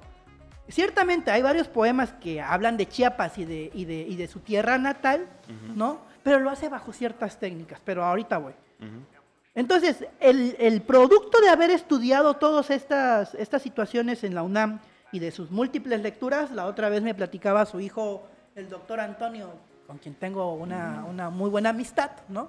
Ciertamente 0.68 1.30
hay 1.30 1.42
varios 1.42 1.68
poemas 1.68 2.12
que 2.14 2.40
hablan 2.40 2.76
de 2.76 2.88
Chiapas 2.88 3.38
y 3.38 3.44
de, 3.44 3.70
y 3.72 3.84
de, 3.84 3.94
y 4.00 4.16
de 4.16 4.26
su 4.26 4.40
tierra 4.40 4.78
natal. 4.78 5.28
¿no? 5.76 5.98
Pero 6.22 6.40
lo 6.40 6.50
hace 6.50 6.68
bajo 6.68 6.92
ciertas 6.92 7.38
técnicas, 7.38 7.80
pero 7.84 8.02
ahorita 8.04 8.38
voy. 8.38 8.54
Ujú. 8.80 9.13
Entonces, 9.54 10.04
el, 10.20 10.56
el 10.58 10.82
producto 10.82 11.40
de 11.40 11.48
haber 11.48 11.70
estudiado 11.70 12.34
todas 12.34 12.70
estas, 12.70 13.34
estas 13.34 13.62
situaciones 13.62 14.24
en 14.24 14.34
la 14.34 14.42
UNAM 14.42 14.80
y 15.12 15.20
de 15.20 15.30
sus 15.30 15.50
múltiples 15.50 16.00
lecturas, 16.00 16.50
la 16.50 16.66
otra 16.66 16.88
vez 16.88 17.02
me 17.02 17.14
platicaba 17.14 17.64
su 17.66 17.80
hijo, 17.80 18.26
el 18.56 18.68
doctor 18.68 19.00
Antonio, 19.00 19.52
con 19.86 19.98
quien 19.98 20.14
tengo 20.14 20.54
una, 20.54 21.04
una 21.08 21.30
muy 21.30 21.50
buena 21.50 21.70
amistad, 21.70 22.10
¿no? 22.28 22.48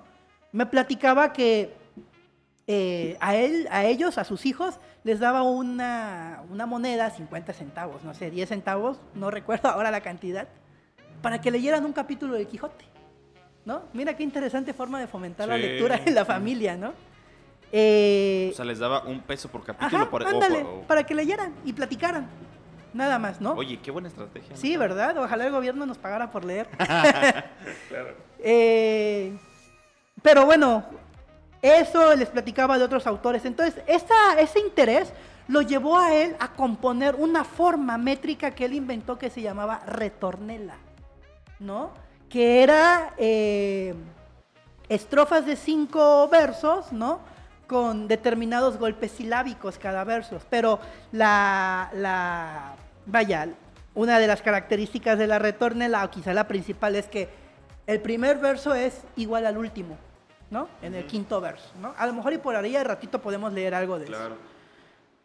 me 0.55 0.65
platicaba 0.65 1.33
que 1.33 1.75
eh, 2.65 3.17
a 3.19 3.35
él, 3.35 3.67
a 3.71 3.83
ellos, 3.83 4.17
a 4.17 4.23
sus 4.23 4.45
hijos, 4.45 4.79
les 5.03 5.19
daba 5.19 5.43
una, 5.43 6.43
una 6.49 6.65
moneda, 6.65 7.09
50 7.09 7.51
centavos, 7.51 8.05
no 8.05 8.13
sé, 8.13 8.31
10 8.31 8.47
centavos, 8.47 9.01
no 9.15 9.31
recuerdo 9.31 9.67
ahora 9.67 9.91
la 9.91 9.99
cantidad, 9.99 10.47
para 11.21 11.41
que 11.41 11.51
leyeran 11.51 11.83
un 11.83 11.91
capítulo 11.91 12.35
de 12.35 12.45
Quijote. 12.45 12.85
¿No? 13.65 13.81
Mira 13.93 14.15
qué 14.15 14.23
interesante 14.23 14.73
forma 14.73 14.99
de 14.99 15.07
fomentar 15.07 15.47
la 15.47 15.57
lectura 15.57 15.99
en 16.05 16.13
la 16.13 16.23
familia, 16.23 16.77
¿no? 16.77 16.93
Eh, 17.71 18.49
O 18.53 18.55
sea, 18.55 18.63
les 18.65 18.77
daba 18.79 19.01
un 19.03 19.21
peso 19.21 19.49
por 19.49 19.63
capítulo. 19.63 19.97
ajá, 20.03 20.09
por- 20.09 20.23
o 20.23 20.27
ándale, 20.27 20.61
o- 20.63 20.81
para 20.87 21.03
que 21.03 21.15
leyeran 21.15 21.53
y 21.65 21.73
platicaran. 21.73 22.27
Nada 22.93 23.19
más, 23.19 23.41
¿no? 23.41 23.53
Oye, 23.53 23.79
qué 23.81 23.91
buena 23.91 24.07
estrategia. 24.07 24.55
Sí, 24.55 24.77
¿verdad? 24.77 25.17
Ojalá 25.17 25.45
el 25.47 25.51
gobierno 25.51 25.85
nos 25.85 25.97
pagara 25.97 26.29
por 26.31 26.45
leer. 26.45 26.67
Claro. 27.89 28.13
Eh, 28.47 29.35
pero 30.21 30.45
bueno, 30.45 30.85
eso 31.63 32.13
les 32.15 32.29
platicaba 32.29 32.77
de 32.77 32.83
otros 32.83 33.07
autores. 33.07 33.43
Entonces, 33.45 33.81
esa- 33.87 34.39
ese 34.39 34.59
interés 34.59 35.11
lo 35.47 35.61
llevó 35.63 35.97
a 35.97 36.13
él 36.13 36.35
a 36.39 36.49
componer 36.53 37.15
una 37.15 37.43
forma 37.43 37.97
métrica 37.97 38.51
que 38.51 38.65
él 38.65 38.73
inventó 38.75 39.17
que 39.17 39.31
se 39.31 39.41
llamaba 39.41 39.79
retornela, 39.87 40.75
¿no? 41.59 41.91
Que 42.35 42.63
era 42.63 43.13
eh, 43.17 43.95
estrofas 44.89 45.45
de 45.45 45.55
cinco 45.55 46.27
versos, 46.27 46.91
¿no? 46.91 47.21
Con 47.65 48.09
determinados 48.09 48.77
golpes 48.77 49.11
silábicos 49.11 49.77
cada 49.77 50.03
verso. 50.03 50.41
Pero 50.49 50.81
la, 51.13 51.89
la, 51.93 52.73
vaya, 53.05 53.47
una 53.93 54.19
de 54.19 54.27
las 54.27 54.41
características 54.41 55.17
de 55.17 55.27
la 55.27 55.39
retornela, 55.39 56.03
o 56.03 56.11
quizá 56.11 56.33
la 56.33 56.45
principal, 56.45 56.97
es 56.97 57.07
que 57.07 57.29
el 57.87 58.01
primer 58.01 58.39
verso 58.39 58.75
es 58.75 59.03
igual 59.15 59.45
al 59.45 59.57
último, 59.57 59.95
¿no? 60.51 60.67
En 60.81 60.93
el 60.93 61.05
quinto 61.05 61.39
verso, 61.39 61.71
¿no? 61.81 61.93
A 61.97 62.05
lo 62.05 62.11
mejor 62.11 62.33
y 62.33 62.39
por 62.39 62.57
ahí 62.57 62.73
de 62.73 62.83
ratito 62.83 63.21
podemos 63.21 63.53
leer 63.53 63.73
algo 63.73 63.97
de 63.97 64.07
eso. 64.07 64.13
Claro. 64.13 64.35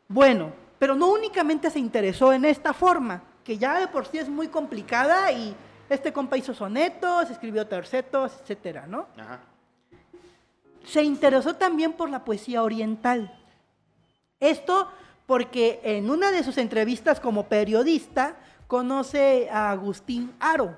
Bueno, 0.06 0.52
pero 0.78 0.94
no 0.94 1.08
únicamente 1.08 1.70
se 1.70 1.80
interesó 1.80 2.32
en 2.32 2.44
esta 2.44 2.72
forma, 2.72 3.20
que 3.42 3.58
ya 3.58 3.80
de 3.80 3.88
por 3.88 4.06
sí 4.06 4.18
es 4.18 4.28
muy 4.28 4.46
complicada 4.46 5.32
y 5.32 5.56
este 5.90 6.12
compa 6.12 6.36
hizo 6.36 6.54
sonetos, 6.54 7.30
escribió 7.30 7.66
tercetos, 7.66 8.32
etcétera, 8.40 8.86
¿no? 8.86 9.08
Ajá. 9.16 9.40
Se 10.84 11.02
interesó 11.02 11.56
también 11.56 11.92
por 11.92 12.08
la 12.10 12.24
poesía 12.24 12.62
oriental. 12.62 13.36
Esto 14.38 14.88
porque 15.26 15.80
en 15.84 16.10
una 16.10 16.32
de 16.32 16.42
sus 16.42 16.58
entrevistas 16.58 17.20
como 17.20 17.46
periodista 17.46 18.36
conoce 18.66 19.48
a 19.50 19.70
Agustín 19.70 20.32
Aro, 20.40 20.76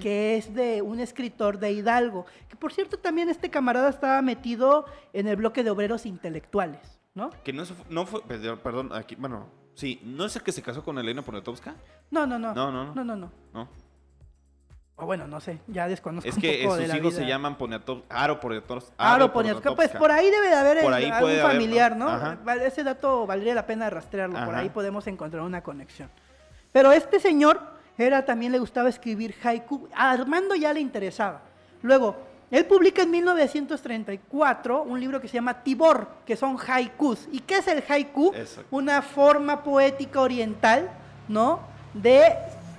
que 0.00 0.36
es 0.36 0.52
de 0.52 0.82
un 0.82 0.98
escritor 0.98 1.60
de 1.60 1.70
Hidalgo, 1.70 2.26
que 2.48 2.56
por 2.56 2.72
cierto 2.72 2.98
también 2.98 3.28
este 3.28 3.50
camarada 3.50 3.88
estaba 3.88 4.20
metido 4.22 4.86
en 5.12 5.28
el 5.28 5.36
bloque 5.36 5.62
de 5.62 5.70
obreros 5.70 6.06
intelectuales, 6.06 7.00
¿no? 7.14 7.30
Que 7.44 7.52
no, 7.52 7.62
no 7.88 8.06
fue, 8.06 8.22
perdón, 8.22 8.58
perdón, 8.60 8.90
aquí, 8.92 9.14
bueno, 9.14 9.46
sí, 9.74 10.00
¿no 10.02 10.24
es 10.24 10.34
el 10.34 10.42
que 10.42 10.50
se 10.50 10.62
casó 10.62 10.82
con 10.82 10.98
Elena 10.98 11.22
Poniatowska? 11.22 11.76
No, 12.10 12.26
no, 12.26 12.40
no. 12.40 12.52
No, 12.52 12.72
no, 12.72 12.84
no. 12.86 12.94
No, 12.96 13.04
no, 13.04 13.14
no. 13.14 13.32
No. 13.52 13.68
O 15.00 15.06
bueno, 15.06 15.26
no 15.26 15.40
sé, 15.40 15.58
ya 15.66 15.88
desconozco 15.88 16.28
Es 16.28 16.36
un 16.36 16.42
que 16.42 16.60
poco 16.62 16.74
sus 16.74 16.82
de 16.82 16.88
la 16.88 16.96
hijos 16.98 17.14
se 17.14 17.26
llaman 17.26 17.56
Poniatowska, 17.56 18.06
Aro 18.22 18.38
Poniatowska. 18.38 18.92
Aro 18.98 19.32
Poniatowska. 19.32 19.74
Pues 19.74 19.88
por 19.90 20.10
ahí 20.12 20.30
debe 20.30 20.48
de 20.48 20.54
haber 20.54 20.82
Por 20.82 20.92
el- 20.92 20.94
ahí 20.94 21.04
algún 21.06 21.20
puede 21.20 21.40
haber, 21.40 21.52
familiar, 21.52 21.96
¿no? 21.96 22.36
Ese 22.64 22.84
dato 22.84 23.26
valdría 23.26 23.54
la 23.54 23.66
pena 23.66 23.88
rastrearlo, 23.88 24.44
por 24.44 24.54
ahí 24.54 24.68
podemos 24.68 25.06
encontrar 25.06 25.42
una 25.42 25.62
conexión. 25.62 26.10
Pero 26.72 26.92
este 26.92 27.18
señor 27.18 27.60
era 27.98 28.24
también 28.24 28.52
le 28.52 28.58
gustaba 28.58 28.88
escribir 28.88 29.34
haiku, 29.42 29.88
a 29.94 30.10
Armando 30.12 30.54
ya 30.54 30.72
le 30.72 30.80
interesaba. 30.80 31.40
Luego, 31.82 32.16
él 32.50 32.64
publica 32.66 33.02
en 33.02 33.10
1934 33.10 34.82
un 34.82 35.00
libro 35.00 35.20
que 35.20 35.28
se 35.28 35.34
llama 35.34 35.62
Tibor, 35.62 36.08
que 36.26 36.36
son 36.36 36.56
haikus. 36.66 37.28
¿Y 37.32 37.40
qué 37.40 37.58
es 37.58 37.68
el 37.68 37.82
haiku? 37.88 38.32
Exacto. 38.34 38.66
Una 38.70 39.02
forma 39.02 39.62
poética 39.62 40.20
oriental, 40.20 40.90
¿no? 41.28 41.60
De 41.94 42.34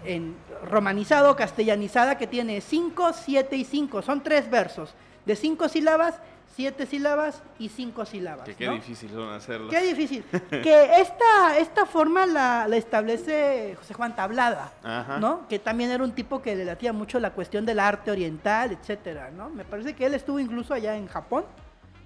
en 0.06 0.36
romanizado, 0.64 1.36
castellanizada, 1.36 2.18
que 2.18 2.28
tiene 2.28 2.62
5, 2.62 3.14
7 3.14 3.56
y 3.56 3.64
5. 3.64 4.02
Son 4.02 4.22
tres 4.22 4.50
versos, 4.50 4.94
de 5.26 5.36
cinco 5.36 5.68
sílabas, 5.70 6.20
siete 6.56 6.86
sílabas 6.86 7.42
y 7.60 7.70
cinco 7.70 8.06
sílabas. 8.06 8.46
Que 8.46 8.56
qué 8.56 8.68
¿no? 8.68 8.74
difícil 8.74 9.10
son 9.10 9.30
hacerlo. 9.30 9.70
Qué 9.70 9.82
difícil. 9.82 10.24
que 10.50 11.02
esta, 11.02 11.58
esta 11.58 11.86
forma 11.86 12.26
la, 12.26 12.68
la 12.68 12.78
establece 12.78 13.76
José 13.78 13.94
Juan 13.94 14.16
Tablada, 14.16 14.72
Ajá. 14.84 15.20
¿no? 15.20 15.48
Que 15.48 15.60
también 15.60 15.92
era 15.92 16.04
un 16.04 16.12
tipo 16.12 16.42
que 16.42 16.56
le 16.56 16.66
latía 16.66 16.94
mucho 16.94 17.20
la 17.20 17.32
cuestión 17.32 17.66
del 17.66 17.80
arte 17.80 18.12
oriental, 18.12 18.72
etcétera, 18.72 19.32
¿no? 19.32 19.50
Me 19.50 19.66
parece 19.66 19.94
que 19.94 20.06
él 20.06 20.14
estuvo 20.14 20.40
incluso 20.40 20.74
allá 20.74 20.96
en 20.96 21.08
Japón, 21.08 21.46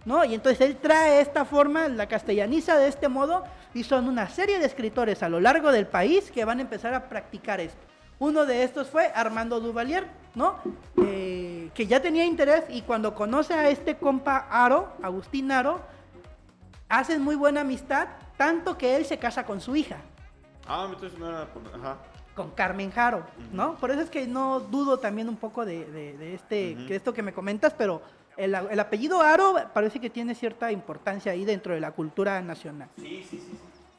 ¿no? 0.06 0.24
Y 0.24 0.36
entonces 0.36 0.62
él 0.62 0.78
trae 0.78 1.22
esta 1.22 1.46
forma, 1.46 1.88
la 1.88 2.08
castellaniza 2.08 2.78
de 2.78 2.88
este 2.88 3.10
modo, 3.10 3.44
y 3.74 3.84
son 3.84 4.08
una 4.08 4.30
serie 4.30 4.60
de 4.60 4.65
escritores 4.65 5.24
a 5.24 5.30
lo 5.30 5.39
largo 5.39 5.72
del 5.72 5.88
país 5.88 6.32
que 6.32 6.46
van 6.46 6.60
a 6.60 6.62
empezar 6.62 6.94
a 6.94 7.10
practicar 7.10 7.60
esto. 7.60 7.94
Uno 8.19 8.45
de 8.45 8.63
estos 8.63 8.89
fue 8.89 9.12
Armando 9.13 9.60
Duvalier, 9.60 10.08
¿no? 10.36 10.56
Eh, 11.06 11.69
que 11.73 11.88
ya 11.88 12.01
tenía 12.01 12.25
interés 12.25 12.63
y 12.69 12.82
cuando 12.82 13.13
conoce 13.13 13.54
a 13.54 13.69
este 13.69 13.97
compa 13.97 14.47
Aro, 14.49 14.93
Agustín 15.04 15.51
Aro, 15.51 15.82
hacen 16.88 17.21
muy 17.21 17.36
buena 17.36 17.62
amistad, 17.62 18.08
tanto 18.38 18.78
que 18.78 18.95
él 18.95 19.06
se 19.06 19.17
casa 19.17 19.45
con 19.45 19.60
su 19.62 19.75
hija, 19.75 19.97
Ah, 20.67 20.88
entonces 20.89 21.17
no 21.19 21.28
era. 21.30 21.45
por- 21.45 21.62
Ajá. 21.80 21.97
con 22.36 22.51
Carmen 22.51 22.91
Jaro, 22.91 23.23
¿no? 23.54 23.75
Por 23.75 23.91
eso 23.91 24.01
es 24.01 24.10
que 24.10 24.28
no 24.28 24.60
dudo 24.60 24.99
también 24.99 25.30
un 25.30 25.38
poco 25.38 25.63
de, 25.65 25.86
de- 25.86 26.17
de 26.17 26.34
este, 26.36 26.75
que 26.88 26.95
esto 26.95 27.13
que 27.13 27.21
me 27.21 27.34
comentas, 27.34 27.73
pero 27.73 28.01
el, 28.36 28.54
el 28.56 28.80
apellido 28.80 29.21
Aro 29.21 29.56
parece 29.73 29.99
que 30.01 30.10
tiene 30.10 30.36
cierta 30.36 30.71
importancia 30.71 31.32
ahí 31.32 31.45
dentro 31.45 31.73
de 31.73 31.80
la 31.80 31.91
cultura 31.91 32.41
nacional. 32.41 32.89
Sí, 32.97 33.25
sí, 33.30 33.39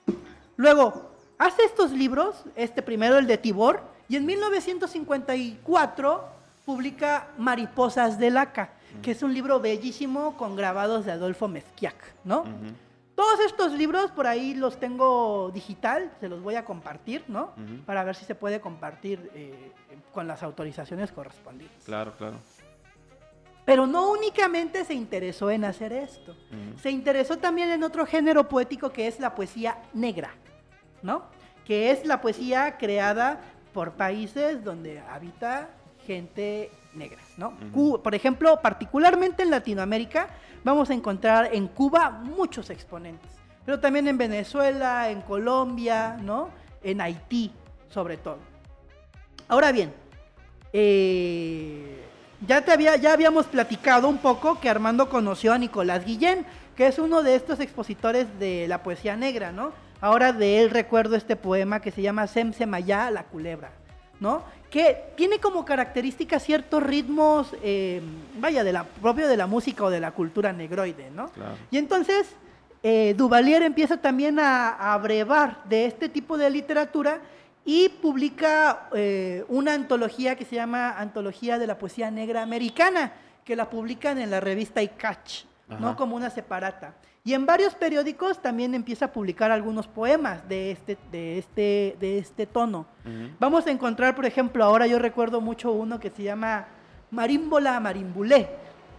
sí. 0.07 0.14
Luego, 0.57 1.12
hace 1.38 1.62
estos 1.64 1.92
libros, 1.92 2.44
este 2.57 2.83
primero 2.83 3.16
el 3.16 3.26
de 3.26 3.38
Tibor, 3.38 3.81
y 4.09 4.16
en 4.16 4.27
1954 4.27 6.25
publica 6.64 7.29
Mariposas 7.38 8.19
de 8.19 8.31
Laca, 8.31 8.71
que 9.03 9.12
es 9.12 9.23
un 9.23 9.33
libro 9.35 9.61
bellísimo 9.61 10.37
con 10.37 10.57
grabados 10.57 11.05
de 11.05 11.12
Adolfo 11.12 11.49
Mezquiac, 11.49 11.97
¿no? 12.25 12.40
Ujú. 12.40 12.51
Todos 13.14 13.40
estos 13.40 13.73
libros 13.73 14.11
por 14.11 14.27
ahí 14.27 14.55
los 14.55 14.79
tengo 14.79 15.51
digital, 15.53 16.12
se 16.21 16.29
los 16.29 16.42
voy 16.42 16.55
a 16.57 16.64
compartir, 16.64 17.25
¿no? 17.29 17.53
Ujú. 17.57 17.83
Para 17.87 18.05
ver 18.05 18.14
si 18.14 18.25
se 18.25 18.35
puede 18.35 18.61
compartir 18.61 19.31
eh, 19.35 19.73
con 20.12 20.27
las 20.27 20.42
autorizaciones 20.42 21.12
correspondientes. 21.12 21.85
Claro, 21.85 22.12
claro. 22.16 22.37
Pero 23.64 23.87
no 23.87 24.11
únicamente 24.11 24.85
se 24.85 24.95
interesó 24.95 25.51
en 25.51 25.64
hacer 25.64 25.92
esto, 25.92 26.33
Ujú. 26.33 26.79
se 26.79 26.90
interesó 26.90 27.38
también 27.38 27.71
en 27.71 27.83
otro 27.83 28.07
género 28.07 28.49
poético 28.49 28.90
que 28.90 29.07
es 29.09 29.19
la 29.19 29.35
poesía 29.35 29.79
negra, 29.95 30.31
¿no? 31.03 31.23
Que 31.64 31.90
es 31.90 32.05
la 32.07 32.21
poesía 32.21 32.77
creada 32.77 33.40
por 33.76 33.92
países 33.92 34.64
donde 34.64 35.00
habita 35.00 35.68
gente 36.06 36.70
negra, 36.94 37.20
¿no? 37.36 37.52
Por 38.02 38.14
ejemplo, 38.14 38.58
particularmente 38.62 39.42
en 39.42 39.50
Latinoamérica, 39.50 40.28
vamos 40.64 40.88
a 40.88 40.94
encontrar 40.94 41.50
en 41.52 41.68
Cuba 41.68 42.08
muchos 42.08 42.70
exponentes, 42.70 43.30
pero 43.66 43.78
también 43.78 44.08
en 44.08 44.16
Venezuela, 44.16 45.10
en 45.10 45.20
Colombia, 45.20 46.16
¿no? 46.22 46.48
En 46.82 47.02
Haití, 47.02 47.52
sobre 47.90 48.16
todo. 48.16 48.38
Ahora 49.46 49.72
bien, 49.72 49.92
eh, 50.72 52.02
ya, 52.48 52.64
te 52.64 52.72
había, 52.72 52.96
ya 52.96 53.12
habíamos 53.12 53.44
platicado 53.44 54.08
un 54.08 54.16
poco 54.16 54.58
que 54.58 54.70
Armando 54.70 55.10
conoció 55.10 55.52
a 55.52 55.58
Nicolás 55.58 56.02
Guillén, 56.02 56.46
que 56.76 56.86
es 56.86 56.98
uno 56.98 57.22
de 57.22 57.34
estos 57.34 57.60
expositores 57.60 58.26
de 58.38 58.68
la 58.68 58.82
poesía 58.82 59.18
negra, 59.18 59.52
¿no? 59.52 59.72
Ahora 60.07 60.33
de 60.33 60.61
él 60.61 60.71
recuerdo 60.71 61.16
este 61.16 61.35
poema 61.35 61.81
que 61.81 61.90
se 61.90 62.01
llama 62.01 62.29
Sem 62.29 62.53
Semayá, 62.53 63.11
la 63.11 63.25
culebra, 63.25 63.73
¿no? 64.21 64.45
Que 64.71 65.12
tiene 65.16 65.40
como 65.40 65.64
característica 65.64 66.38
ciertos 66.38 66.81
ritmos, 66.81 67.57
eh, 67.61 68.01
vaya, 68.38 68.62
de 68.62 68.73
la, 68.73 68.85
propio 68.85 69.27
de 69.27 69.37
la 69.37 69.49
música 69.49 69.83
o 69.83 69.90
de 69.90 69.99
la 69.99 70.12
cultura 70.12 70.53
negroide, 70.53 71.11
¿no? 71.11 71.27
Claro. 71.31 71.57
Y 71.73 71.79
entonces 71.79 72.37
eh, 72.85 73.14
Duvalier 73.16 73.62
empieza 73.62 73.97
también 73.97 74.38
a, 74.38 74.69
a 74.69 74.95
abrevar 74.95 75.64
de 75.64 75.87
este 75.87 76.09
tipo 76.09 76.38
de 76.38 76.51
literatura 76.51 77.19
y 77.64 77.88
publica 77.88 78.88
eh, 78.95 79.45
una 79.49 79.75
antología 79.75 80.37
que 80.37 80.45
se 80.45 80.55
llama 80.55 81.01
Antología 81.01 81.59
de 81.59 81.66
la 81.66 81.79
Poesía 81.79 82.12
Negra 82.12 82.42
Americana, 82.42 83.12
que 83.45 83.57
la 83.57 83.69
publican 83.69 84.19
en 84.19 84.31
la 84.31 84.38
revista 84.38 84.81
ICACH, 84.81 85.46
¿no? 85.81 85.96
Como 85.96 86.15
una 86.15 86.31
separata. 86.31 86.94
Y 87.27 87.35
en 87.35 87.44
varios 87.44 87.74
periódicos 87.74 88.40
también 88.40 88.72
empieza 88.72 89.06
a 89.06 89.12
publicar 89.12 89.50
algunos 89.50 89.88
poemas 89.88 90.48
de 90.48 90.70
este, 90.70 90.96
de 91.10 91.38
este, 91.38 91.96
de 91.98 92.18
este 92.18 92.46
tono. 92.46 92.87
Vamos 93.40 93.66
a 93.66 93.72
encontrar, 93.72 94.14
por 94.14 94.27
ejemplo, 94.27 94.62
ahora 94.62 94.87
yo 94.87 95.00
recuerdo 95.00 95.40
mucho 95.40 95.72
uno 95.72 95.98
que 95.98 96.10
se 96.10 96.22
llama 96.22 96.66
Marímbola 97.10 97.81
Marimbulé, 97.81 98.48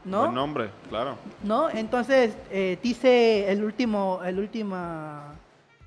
¿no? 0.04 0.24
Buen 0.24 0.34
nombre, 0.34 0.70
claro. 0.90 1.16
¿no? 1.42 1.70
Entonces 1.70 2.36
eh, 2.52 2.78
dice 2.84 3.50
el 3.50 3.64
último, 3.64 4.20
el 4.26 4.40
última, 4.40 5.34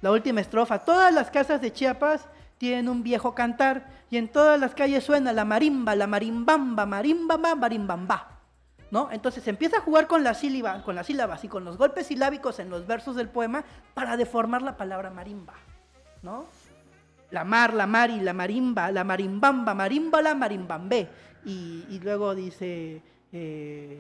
la 0.00 0.10
última 0.10 0.40
estrofa. 0.40 0.78
Todas 0.78 1.12
las 1.12 1.30
casas 1.30 1.60
de 1.60 1.74
Chiapas 1.74 2.26
tienen 2.56 2.88
un 2.88 3.02
viejo 3.02 3.34
cantar 3.34 3.86
y 4.08 4.16
en 4.16 4.28
todas 4.28 4.58
las 4.58 4.74
calles 4.74 5.04
suena 5.04 5.34
la 5.34 5.44
marimba, 5.44 5.94
la 5.94 6.06
marimbamba, 6.06 6.86
marimbamba, 6.86 7.54
marimbamba, 7.54 8.39
¿no? 8.90 9.08
Entonces 9.12 9.46
empieza 9.48 9.78
a 9.78 9.80
jugar 9.80 10.06
con, 10.06 10.24
la 10.24 10.34
sílaba, 10.34 10.82
con 10.82 10.94
las 10.94 11.06
sílabas 11.06 11.44
y 11.44 11.48
con 11.48 11.64
los 11.64 11.76
golpes 11.76 12.06
silábicos 12.06 12.58
en 12.58 12.70
los 12.70 12.86
versos 12.86 13.16
del 13.16 13.28
poema 13.28 13.64
para 13.94 14.16
deformar 14.16 14.62
la 14.62 14.76
palabra 14.76 15.10
marimba, 15.10 15.54
¿no? 16.22 16.44
La 17.30 17.44
mar, 17.44 17.74
la 17.74 17.86
mari, 17.86 18.20
la 18.20 18.32
marimba, 18.32 18.90
la 18.90 19.04
marimbamba, 19.04 19.72
marimbala, 19.74 20.34
marimbambé. 20.34 21.08
Y, 21.44 21.84
y 21.88 22.00
luego 22.00 22.34
dice, 22.34 23.00
eh, 23.32 23.98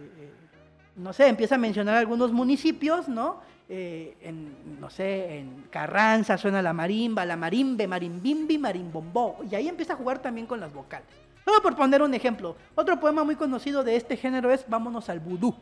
no 0.96 1.12
sé, 1.12 1.28
empieza 1.28 1.54
a 1.54 1.58
mencionar 1.58 1.96
algunos 1.96 2.32
municipios, 2.32 3.08
¿no? 3.08 3.38
Eh, 3.72 4.16
en, 4.22 4.80
no 4.80 4.90
sé, 4.90 5.38
en 5.38 5.66
Carranza 5.70 6.36
suena 6.36 6.60
la 6.60 6.72
marimba, 6.72 7.24
la 7.24 7.36
marimbe, 7.36 7.86
marimbimbi, 7.86 8.58
marimbombó. 8.58 9.38
Y 9.48 9.54
ahí 9.54 9.68
empieza 9.68 9.92
a 9.92 9.96
jugar 9.96 10.20
también 10.20 10.48
con 10.48 10.58
las 10.58 10.72
vocales. 10.72 11.06
Solo 11.44 11.62
por 11.62 11.74
poner 11.76 12.02
un 12.02 12.14
ejemplo. 12.14 12.56
Otro 12.74 13.00
poema 13.00 13.24
muy 13.24 13.36
conocido 13.36 13.82
de 13.82 13.96
este 13.96 14.16
género 14.16 14.52
es 14.52 14.64
Vámonos 14.68 15.08
al 15.08 15.20
vudú. 15.20 15.54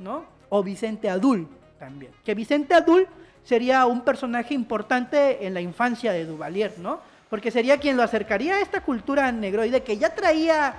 ¿no? 0.00 0.24
O 0.48 0.62
Vicente 0.62 1.08
Adul 1.08 1.46
también. 1.78 2.10
Que 2.24 2.34
Vicente 2.34 2.74
Adul 2.74 3.06
sería 3.44 3.86
un 3.86 4.00
personaje 4.02 4.54
importante 4.54 5.46
en 5.46 5.54
la 5.54 5.60
infancia 5.60 6.12
de 6.12 6.24
Duvalier, 6.24 6.74
¿no? 6.78 6.98
Porque 7.30 7.50
sería 7.50 7.78
quien 7.78 7.96
lo 7.96 8.02
acercaría 8.02 8.54
a 8.56 8.60
esta 8.60 8.80
cultura 8.82 9.30
negroide 9.30 9.82
que 9.82 9.96
ya 9.98 10.14
traía 10.14 10.74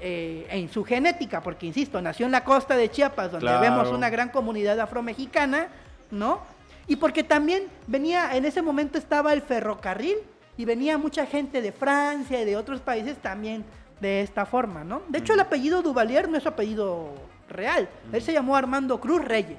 eh, 0.00 0.46
en 0.50 0.68
su 0.68 0.84
genética, 0.84 1.40
porque 1.42 1.66
insisto, 1.66 2.00
nació 2.02 2.26
en 2.26 2.32
la 2.32 2.44
costa 2.44 2.76
de 2.76 2.90
Chiapas, 2.90 3.32
donde 3.32 3.46
Claro. 3.46 3.60
vemos 3.60 3.88
una 3.90 4.10
gran 4.10 4.28
comunidad 4.30 4.78
afromexicana, 4.80 5.68
¿no? 6.10 6.40
Y 6.86 6.96
porque 6.96 7.22
también 7.24 7.64
venía, 7.86 8.34
en 8.36 8.44
ese 8.44 8.62
momento 8.62 8.98
estaba 8.98 9.32
el 9.32 9.42
ferrocarril 9.42 10.16
y 10.58 10.64
venía 10.66 10.98
mucha 10.98 11.24
gente 11.24 11.62
de 11.62 11.72
Francia 11.72 12.42
y 12.42 12.44
de 12.44 12.56
otros 12.56 12.80
países 12.80 13.16
también 13.16 13.64
de 14.00 14.20
esta 14.20 14.44
forma, 14.44 14.84
¿no? 14.84 15.00
De 15.08 15.18
hecho, 15.20 15.32
el 15.32 15.40
apellido 15.40 15.80
Duvalier 15.82 16.28
no 16.28 16.36
es 16.36 16.42
su 16.42 16.48
apellido 16.50 17.14
real. 17.48 17.88
Él 18.12 18.20
se 18.20 18.32
llamó 18.34 18.54
Armando 18.56 19.00
Cruz 19.00 19.24
Reyes 19.24 19.58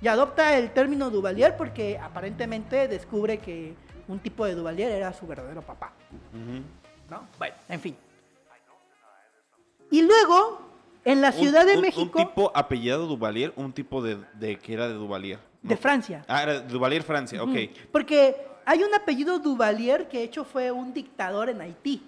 y 0.00 0.08
adopta 0.08 0.58
el 0.58 0.70
término 0.72 1.08
Duvalier 1.10 1.56
porque 1.56 1.98
aparentemente 1.98 2.86
descubre 2.88 3.38
que 3.38 3.74
un 4.08 4.18
tipo 4.18 4.44
de 4.44 4.54
Duvalier 4.54 4.90
era 4.90 5.12
su 5.14 5.26
verdadero 5.26 5.62
papá. 5.62 5.92
¿no? 7.08 7.26
Bueno, 7.38 7.54
en 7.68 7.80
fin. 7.80 7.96
Y 9.90 10.02
luego, 10.02 10.60
en 11.04 11.20
la 11.20 11.28
Un- 11.28 11.34
Ciudad 11.34 11.66
de 11.66 11.76
un- 11.76 11.82
México, 11.82 12.18
Un 12.18 12.26
tipo 12.26 12.52
apellidado 12.54 13.06
Duvalier, 13.06 13.52
un 13.56 13.72
tipo 13.72 14.02
de, 14.02 14.18
de 14.34 14.58
que 14.58 14.72
era 14.74 14.88
de 14.88 14.94
Duvalier. 14.94 15.38
¿no? 15.62 15.68
de 15.68 15.76
Francia. 15.76 16.24
Ah, 16.26 16.42
era 16.42 16.60
Duvalier, 16.60 17.02
Francia, 17.04 17.42
ok. 17.42 17.54
Porque 17.92 18.34
hay 18.66 18.82
un 18.82 18.94
apellido 18.94 19.38
Duvalier 19.38 20.08
que 20.08 20.18
de 20.18 20.24
hecho 20.24 20.44
fue 20.44 20.70
un 20.70 20.92
dictador 20.92 21.48
en 21.48 21.60
Haití, 21.60 22.02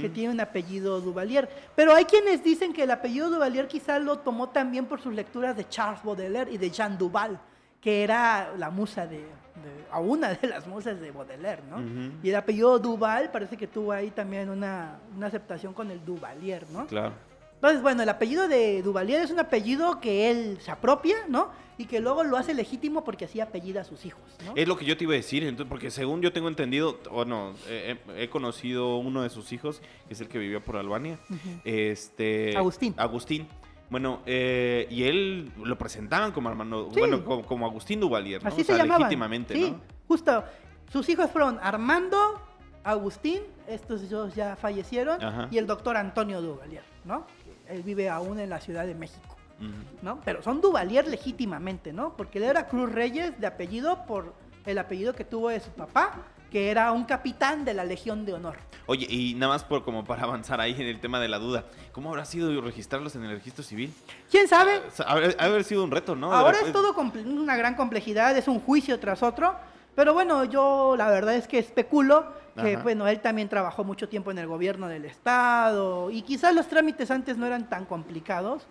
que 0.00 0.08
tiene 0.10 0.32
un 0.34 0.40
apellido 0.40 1.00
Duvalier. 1.00 1.48
Pero 1.74 1.94
hay 1.94 2.04
quienes 2.04 2.42
dicen 2.44 2.72
que 2.72 2.82
el 2.82 2.90
apellido 2.90 3.30
Duvalier 3.30 3.66
quizá 3.68 3.98
lo 3.98 4.18
tomó 4.18 4.48
también 4.50 4.84
por 4.86 5.00
sus 5.00 5.14
lecturas 5.14 5.56
de 5.56 5.66
Charles 5.68 6.02
Baudelaire 6.02 6.50
y 6.52 6.58
de 6.58 6.70
Jean 6.70 6.98
Duval, 6.98 7.38
que 7.80 8.02
era 8.02 8.52
la 8.58 8.68
musa 8.68 9.06
de, 9.06 9.18
de- 9.18 9.86
a 9.90 10.00
una 10.00 10.34
de 10.34 10.48
las 10.48 10.66
musas 10.66 11.00
de 11.00 11.10
Baudelaire, 11.12 11.62
¿no? 11.70 11.78
Y 12.22 12.28
el 12.28 12.36
apellido 12.36 12.78
Duval 12.78 13.30
parece 13.30 13.56
que 13.56 13.66
tuvo 13.66 13.92
ahí 13.92 14.10
también 14.10 14.50
una, 14.50 14.98
una 15.16 15.28
aceptación 15.28 15.72
con 15.72 15.90
el 15.90 16.04
Duvalier, 16.04 16.66
¿no? 16.72 16.86
Claro. 16.86 17.14
Entonces, 17.60 17.82
bueno, 17.82 18.02
el 18.02 18.08
apellido 18.08 18.48
de 18.48 18.82
Duvalier 18.82 19.20
es 19.20 19.30
un 19.30 19.38
apellido 19.38 20.00
que 20.00 20.30
él 20.30 20.56
se 20.62 20.70
apropia, 20.70 21.16
¿no? 21.28 21.50
Y 21.76 21.84
que 21.84 22.00
luego 22.00 22.24
lo 22.24 22.38
hace 22.38 22.54
legítimo 22.54 23.04
porque 23.04 23.26
así 23.26 23.38
apellida 23.38 23.82
a 23.82 23.84
sus 23.84 24.06
hijos, 24.06 24.22
¿no? 24.46 24.54
Es 24.56 24.66
lo 24.66 24.78
que 24.78 24.86
yo 24.86 24.96
te 24.96 25.04
iba 25.04 25.12
a 25.12 25.16
decir, 25.16 25.44
entonces, 25.44 25.68
porque 25.68 25.90
según 25.90 26.22
yo 26.22 26.32
tengo 26.32 26.48
entendido, 26.48 26.98
o 27.10 27.26
no, 27.26 27.52
he, 27.68 28.28
conocido 28.30 28.96
uno 28.96 29.22
de 29.22 29.28
sus 29.28 29.52
hijos, 29.52 29.80
que 30.08 30.14
es 30.14 30.20
el 30.22 30.28
que 30.28 30.38
vivió 30.38 30.62
por 30.62 30.76
Albania, 30.78 31.18
este... 31.64 32.56
Agustín. 32.56 32.94
Agustín. 32.96 33.46
Bueno, 33.90 34.20
eh, 34.24 34.86
y 34.88 35.02
él 35.02 35.52
lo 35.62 35.76
presentaban 35.76 36.32
como 36.32 36.48
Armando, 36.48 36.88
Sí. 36.94 37.00
bueno, 37.00 37.24
como, 37.24 37.44
como 37.44 37.66
Agustín 37.66 38.00
Duvalier, 38.00 38.42
¿no? 38.42 38.48
Así 38.48 38.62
O 38.62 38.64
se 38.64 38.72
sea, 38.72 38.76
llamaban. 38.78 39.02
legítimamente, 39.02 39.54
sí, 39.54 39.70
¿no? 39.72 39.80
justo. 40.08 40.44
Sus 40.90 41.08
hijos 41.08 41.30
fueron 41.30 41.58
Armando, 41.62 42.40
Agustín, 42.84 43.42
estos 43.68 44.08
dos 44.08 44.34
ya 44.34 44.56
fallecieron, 44.56 45.22
Ajá. 45.22 45.48
y 45.50 45.58
el 45.58 45.66
doctor 45.66 45.96
Antonio 45.96 46.40
Duvalier, 46.40 46.82
¿no? 47.04 47.26
Él 47.70 47.82
vive 47.82 48.08
aún 48.08 48.38
en 48.40 48.50
la 48.50 48.60
Ciudad 48.60 48.86
de 48.86 48.94
México, 48.94 49.36
Ujú. 49.60 49.70
¿no? 50.02 50.20
Pero 50.24 50.42
son 50.42 50.60
Duvalier 50.60 51.06
legítimamente, 51.06 51.92
¿no? 51.92 52.16
Porque 52.16 52.38
él 52.38 52.44
era 52.44 52.66
Cruz 52.68 52.90
Reyes 52.90 53.38
de 53.40 53.46
apellido 53.46 54.06
por 54.06 54.34
el 54.66 54.78
apellido 54.78 55.14
que 55.14 55.24
tuvo 55.24 55.48
de 55.48 55.60
su 55.60 55.70
papá, 55.70 56.14
que 56.50 56.70
era 56.70 56.92
un 56.92 57.04
capitán 57.04 57.64
de 57.64 57.74
la 57.74 57.84
Legión 57.84 58.26
de 58.26 58.34
Honor. 58.34 58.56
Oye, 58.86 59.06
y 59.08 59.34
nada 59.34 59.52
más 59.52 59.64
por 59.64 59.84
como 59.84 60.04
para 60.04 60.24
avanzar 60.24 60.60
ahí 60.60 60.72
en 60.72 60.88
el 60.88 60.98
tema 60.98 61.20
de 61.20 61.28
la 61.28 61.38
duda, 61.38 61.64
¿cómo 61.92 62.10
habrá 62.10 62.24
sido 62.24 62.60
registrarlos 62.60 63.14
en 63.14 63.24
el 63.24 63.30
registro 63.30 63.62
civil? 63.62 63.94
¿Quién 64.30 64.48
sabe? 64.48 64.78
O 64.78 64.90
sea, 64.90 65.06
haber, 65.06 65.36
haber 65.38 65.62
sido 65.62 65.84
un 65.84 65.92
reto, 65.92 66.16
¿no? 66.16 66.32
Ahora 66.32 66.58
es 66.64 66.72
todo 66.72 66.94
una 67.24 67.56
gran 67.56 67.76
complejidad, 67.76 68.36
es 68.36 68.48
un 68.48 68.60
juicio 68.60 68.98
tras 68.98 69.22
otro. 69.22 69.54
Pero 69.94 70.14
bueno, 70.14 70.44
yo 70.44 70.94
la 70.96 71.08
verdad 71.10 71.34
es 71.34 71.46
que 71.48 71.58
especulo 71.58 72.26
que, 72.60 72.74
Ajá. 72.74 72.82
bueno, 72.82 73.06
él 73.08 73.20
también 73.20 73.48
trabajó 73.48 73.84
mucho 73.84 74.08
tiempo 74.08 74.30
en 74.30 74.38
el 74.38 74.46
gobierno 74.46 74.88
del 74.88 75.04
Estado 75.04 76.10
y 76.10 76.22
quizás 76.22 76.54
los 76.54 76.68
trámites 76.68 77.10
antes 77.10 77.36
no 77.36 77.46
eran 77.46 77.68
tan 77.68 77.84
complicados 77.86 78.66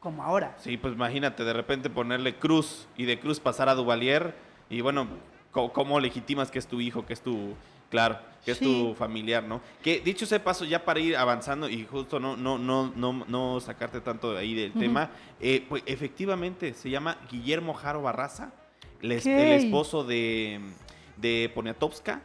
como 0.00 0.22
ahora. 0.22 0.54
Sí, 0.58 0.76
pues 0.76 0.94
imagínate, 0.94 1.44
de 1.44 1.52
repente 1.52 1.88
ponerle 1.90 2.36
Cruz 2.36 2.88
y 2.96 3.04
de 3.04 3.18
Cruz 3.20 3.38
pasar 3.40 3.68
a 3.68 3.74
Duvalier 3.74 4.34
y 4.68 4.80
bueno, 4.80 5.06
¿cómo 5.52 6.00
legitimas 6.00 6.50
que 6.50 6.58
es 6.58 6.66
tu 6.66 6.80
hijo, 6.80 7.06
que 7.06 7.12
es 7.12 7.20
tu, 7.20 7.54
claro, 7.90 8.18
que 8.44 8.52
es 8.52 8.58
Sí. 8.58 8.64
tu 8.64 8.94
familiar, 8.94 9.44
¿no? 9.44 9.60
Que 9.82 10.00
dicho 10.00 10.26
sea 10.26 10.42
paso, 10.42 10.64
ya 10.64 10.84
para 10.84 10.98
ir 10.98 11.16
avanzando 11.16 11.68
y 11.68 11.84
justo 11.84 12.18
no, 12.18 12.36
no, 12.36 12.58
no, 12.58 12.92
no, 12.96 13.24
no 13.28 13.60
sacarte 13.60 14.00
tanto 14.00 14.32
de 14.32 14.40
ahí 14.40 14.54
del 14.54 14.72
tema, 14.72 15.10
eh, 15.40 15.64
pues 15.68 15.82
efectivamente 15.86 16.74
se 16.74 16.90
llama 16.90 17.16
Guillermo 17.30 17.74
Jaro 17.74 18.02
Barraza, 18.02 18.50
el, 19.02 19.12
esposo 19.12 20.04
de, 20.04 20.60
de 21.16 21.50
Poniatowska. 21.54 22.22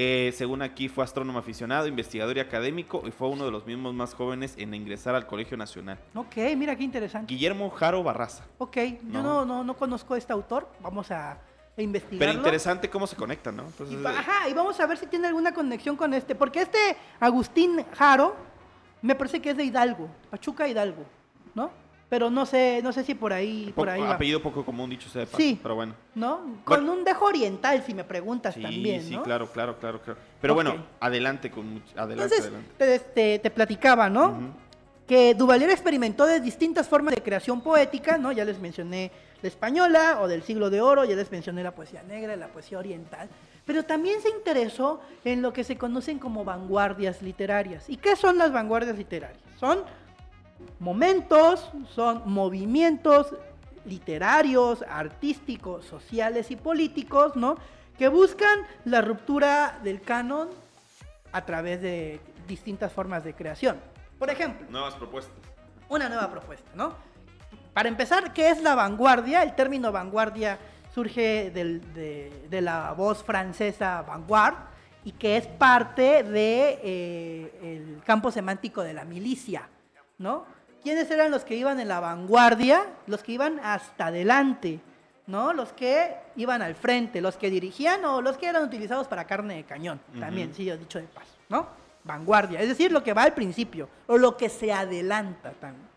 Eh, 0.00 0.32
según 0.36 0.62
aquí 0.62 0.88
fue 0.88 1.02
astrónomo 1.02 1.40
aficionado, 1.40 1.88
investigador 1.88 2.36
y 2.36 2.40
académico 2.40 3.02
y 3.04 3.10
fue 3.10 3.26
uno 3.28 3.44
de 3.44 3.50
los 3.50 3.66
mismos 3.66 3.94
más 3.94 4.14
jóvenes 4.14 4.54
en 4.56 4.72
ingresar 4.72 5.16
al 5.16 5.26
Colegio 5.26 5.56
Nacional. 5.56 5.98
Ok, 6.14 6.36
mira 6.56 6.76
qué 6.76 6.84
interesante. 6.84 7.34
Guillermo 7.34 7.68
Jaro 7.70 8.04
Barraza. 8.04 8.44
Ok, 8.58 8.76
yo 8.76 8.92
No. 9.04 9.22
no, 9.22 9.44
no, 9.44 9.64
no 9.64 9.76
conozco 9.76 10.14
a 10.14 10.18
este 10.18 10.32
autor, 10.32 10.68
vamos 10.80 11.10
a 11.10 11.38
investigarlo. 11.76 12.18
Pero 12.20 12.32
interesante 12.32 12.88
cómo 12.88 13.08
se 13.08 13.16
conectan, 13.16 13.56
¿no? 13.56 13.64
Y, 13.64 13.66
Entonces, 13.66 13.96
pa- 13.98 14.12
eh, 14.12 14.16
ajá, 14.18 14.48
y 14.48 14.52
vamos 14.54 14.78
a 14.78 14.86
ver 14.86 14.98
si 14.98 15.06
tiene 15.06 15.26
alguna 15.26 15.52
conexión 15.52 15.96
con 15.96 16.14
este, 16.14 16.36
porque 16.36 16.62
este 16.62 16.78
Agustín 17.18 17.84
Jaro 17.96 18.36
me 19.02 19.16
parece 19.16 19.40
que 19.42 19.50
es 19.50 19.56
de 19.56 19.64
Hidalgo, 19.64 20.08
Pachuca 20.30 20.68
Hidalgo, 20.68 21.04
¿no? 21.56 21.70
Pero 22.08 22.30
no 22.30 22.46
sé, 22.46 22.80
no 22.82 22.90
sé 22.92 23.04
si 23.04 23.14
por 23.14 23.34
ahí, 23.34 23.70
por 23.76 23.90
ahí 23.90 24.00
va. 24.00 24.14
apellido 24.14 24.40
poco 24.42 24.64
común, 24.64 24.88
dicho 24.88 25.10
sea 25.10 25.20
de 25.20 25.26
paso, 25.26 25.36
Sí. 25.36 25.58
pero 25.62 25.74
bueno. 25.74 25.94
¿No? 26.14 26.38
Con 26.64 26.84
Bueno. 26.86 26.92
un 26.94 27.04
dejo 27.04 27.26
oriental, 27.26 27.82
si 27.84 27.92
me 27.92 28.02
preguntas 28.04 28.54
Sí, 28.54 28.62
también, 28.62 29.02
sí, 29.02 29.14
¿no? 29.14 29.22
claro, 29.22 29.46
claro, 29.52 29.78
claro, 29.78 30.00
claro. 30.00 30.18
Pero 30.40 30.54
bueno, 30.54 30.76
adelante 31.00 31.50
con 31.50 31.66
much- 31.76 31.92
adelante, 31.96 32.34
Entonces, 32.34 32.40
adelante. 32.46 32.70
te, 32.78 32.98
te- 32.98 33.38
te 33.40 33.50
platicaba, 33.50 34.08
¿no? 34.08 34.54
Que 35.06 35.34
Duvalier 35.34 35.68
experimentó 35.70 36.24
de 36.26 36.40
distintas 36.40 36.88
formas 36.88 37.14
de 37.14 37.22
creación 37.22 37.60
poética, 37.60 38.16
¿no? 38.16 38.32
Ya 38.32 38.44
les 38.46 38.58
mencioné 38.58 39.10
la 39.42 39.48
española 39.48 40.18
o 40.22 40.28
del 40.28 40.42
siglo 40.42 40.70
de 40.70 40.80
oro, 40.80 41.04
ya 41.04 41.14
les 41.14 41.30
mencioné 41.30 41.62
la 41.62 41.72
poesía 41.74 42.02
negra, 42.02 42.36
la 42.36 42.48
poesía 42.48 42.78
oriental, 42.78 43.28
pero 43.66 43.84
también 43.84 44.20
se 44.22 44.30
interesó 44.30 45.00
en 45.24 45.42
lo 45.42 45.52
que 45.52 45.62
se 45.62 45.76
conocen 45.76 46.18
como 46.18 46.42
vanguardias 46.44 47.20
literarias. 47.22 47.88
¿Y 47.90 47.96
qué 47.98 48.16
son 48.16 48.38
las 48.38 48.50
vanguardias 48.50 48.96
literarias? 48.96 49.40
Son 49.60 49.78
momentos, 50.78 51.70
son 51.94 52.22
movimientos 52.26 53.34
literarios, 53.84 54.84
artísticos, 54.88 55.84
sociales 55.84 56.50
y 56.50 56.56
políticos, 56.56 57.36
¿no? 57.36 57.56
Que 57.96 58.08
buscan 58.08 58.60
la 58.84 59.00
ruptura 59.00 59.78
del 59.82 60.00
canon 60.02 60.48
a 61.32 61.44
través 61.44 61.80
de 61.82 62.20
distintas 62.46 62.92
formas 62.92 63.24
de 63.24 63.34
creación. 63.34 63.76
Por 64.18 64.30
ejemplo, 64.30 64.66
Nuevas 64.70 64.94
propuestas. 64.94 65.34
una 65.88 66.08
nueva 66.08 66.30
propuesta, 66.30 66.70
¿no? 66.74 66.92
Para 67.72 67.88
empezar, 67.88 68.32
¿qué 68.32 68.50
es 68.50 68.60
la 68.62 68.74
vanguardia? 68.74 69.42
El 69.42 69.54
término 69.54 69.92
vanguardia 69.92 70.58
surge 70.94 71.50
del- 71.50 71.80
de, 71.94 72.46
de 72.50 72.60
la 72.60 72.92
voz 72.92 73.22
francesa 73.22 74.02
vanguard 74.02 74.54
y 75.04 75.12
que 75.12 75.36
es 75.36 75.46
parte 75.46 76.24
del 76.24 78.02
campo 78.04 78.30
semántico 78.30 78.82
de 78.82 78.94
la 78.94 79.04
milicia, 79.04 79.68
¿no? 80.18 80.44
¿Quiénes 80.82 81.10
eran 81.10 81.30
los 81.30 81.44
que 81.44 81.56
iban 81.56 81.80
en 81.80 81.88
la 81.88 82.00
vanguardia? 82.00 82.84
Los 83.06 83.22
que 83.22 83.32
iban 83.32 83.58
hasta 83.60 84.06
adelante, 84.06 84.80
¿no? 85.26 85.52
Los 85.52 85.72
que 85.72 86.14
iban 86.36 86.62
al 86.62 86.74
frente, 86.74 87.20
los 87.20 87.36
que 87.36 87.50
dirigían 87.50 88.04
o 88.04 88.20
los 88.22 88.36
que 88.38 88.46
eran 88.46 88.64
utilizados 88.64 89.08
para 89.08 89.24
carne 89.26 89.56
de 89.56 89.64
cañón, 89.64 90.00
también, 90.18 90.54
sí, 90.54 90.70
dicho 90.70 90.98
de 90.98 91.04
paso, 91.06 91.32
¿no? 91.48 91.66
Vanguardia, 92.04 92.60
es 92.60 92.68
decir, 92.68 92.90
lo 92.92 93.02
que 93.02 93.12
va 93.12 93.24
al 93.24 93.34
principio 93.34 93.88
o 94.06 94.16
lo 94.16 94.36
que 94.36 94.48
se 94.48 94.72
adelanta 94.72 95.50
también. 95.52 95.88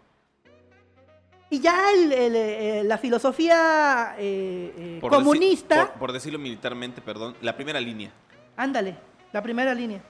Y 1.50 1.60
ya 1.60 1.92
el- 1.92 2.12
el, 2.14 2.36
eh, 2.36 2.84
la 2.86 2.98
filosofía 2.98 4.16
eh, 4.18 4.74
eh, 4.78 4.98
Por 5.02 5.12
deci- 5.12 5.16
comunista, 5.16 5.88
por, 5.92 6.00
por 6.00 6.12
decirlo 6.14 6.40
militarmente, 6.40 7.02
perdón, 7.02 7.36
la 7.42 7.56
primera 7.56 7.80
línea. 7.80 8.12
ándale, 8.58 8.96
la 9.32 9.42
primera 9.44 9.74
línea. 9.74 10.02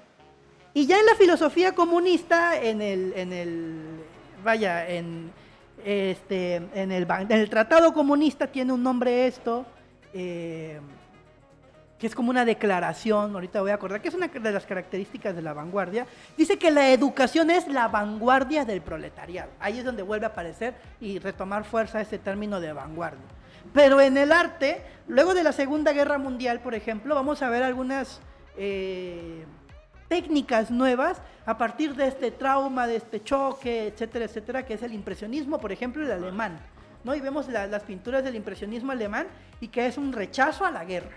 Y 0.74 0.86
ya 0.86 1.00
en 1.00 1.06
la 1.06 1.16
filosofía 1.16 1.74
comunista, 1.74 2.60
en 2.60 2.82
el, 2.82 3.14
en 3.16 3.34
el 3.34 4.04
vaya, 4.44 4.88
en, 4.88 5.32
Este, 5.84 6.62
en, 6.76 6.92
el, 6.92 7.08
en 7.10 7.32
el 7.32 7.50
Tratado 7.50 7.92
Comunista 7.92 8.46
tiene 8.46 8.72
un 8.72 8.84
nombre 8.84 9.26
esto, 9.26 9.66
eh, 10.14 10.80
que 11.98 12.06
es 12.06 12.14
como 12.14 12.30
una 12.30 12.46
declaración, 12.46 13.34
ahorita 13.34 13.62
voy 13.62 13.72
a 13.72 13.76
acordar, 13.76 14.00
que 14.00 14.10
es 14.10 14.14
una 14.14 14.28
de 14.28 14.52
las 14.52 14.66
características 14.66 15.36
de 15.36 15.42
la 15.42 15.54
vanguardia. 15.54 16.06
Dice 16.38 16.58
que 16.58 16.70
la 16.70 16.90
educación 16.92 17.50
es 17.50 17.68
la 17.68 17.88
vanguardia 17.88 18.64
del 18.64 18.82
proletariado. 18.82 19.50
Ahí 19.60 19.80
es 19.80 19.86
donde 19.86 20.04
vuelve 20.04 20.26
a 20.28 20.30
aparecer 20.30 20.76
y 21.00 21.18
retomar 21.18 21.64
fuerza 21.64 22.00
ese 22.00 22.20
término 22.20 22.60
de 22.60 22.74
vanguardia. 22.74 23.26
Pero 23.74 24.02
en 24.02 24.18
el 24.18 24.32
arte, 24.32 24.84
luego 25.08 25.34
de 25.34 25.44
la 25.44 25.52
Segunda 25.52 25.94
Guerra 25.94 26.18
Mundial, 26.18 26.60
por 26.60 26.76
ejemplo, 26.76 27.16
vamos 27.16 27.42
a 27.42 27.50
ver 27.50 27.64
algunas 27.64 28.22
eh, 28.58 29.46
técnicas 30.12 30.70
nuevas 30.70 31.22
a 31.46 31.58
partir 31.58 31.96
de 31.96 32.06
este 32.06 32.32
trauma, 32.32 32.86
de 32.86 32.98
este 32.98 33.24
choque, 33.24 33.88
etcétera, 33.88 34.26
etcétera, 34.26 34.66
que 34.66 34.74
es 34.74 34.84
el 34.84 34.94
impresionismo, 34.94 35.58
por 35.58 35.72
ejemplo, 35.72 36.04
el 36.04 36.12
alemán. 36.12 36.60
¿no? 37.06 37.16
Y 37.16 37.22
vemos 37.22 37.48
las 37.48 37.84
pinturas 37.84 38.22
del 38.22 38.36
impresionismo 38.36 38.92
alemán 38.92 39.28
y 39.62 39.70
que 39.70 39.86
es 39.86 39.98
un 39.98 40.12
rechazo 40.12 40.66
a 40.66 40.72
la 40.72 40.84
guerra. 40.84 41.16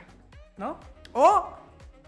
¿no? 0.57 0.79
O, 1.13 1.45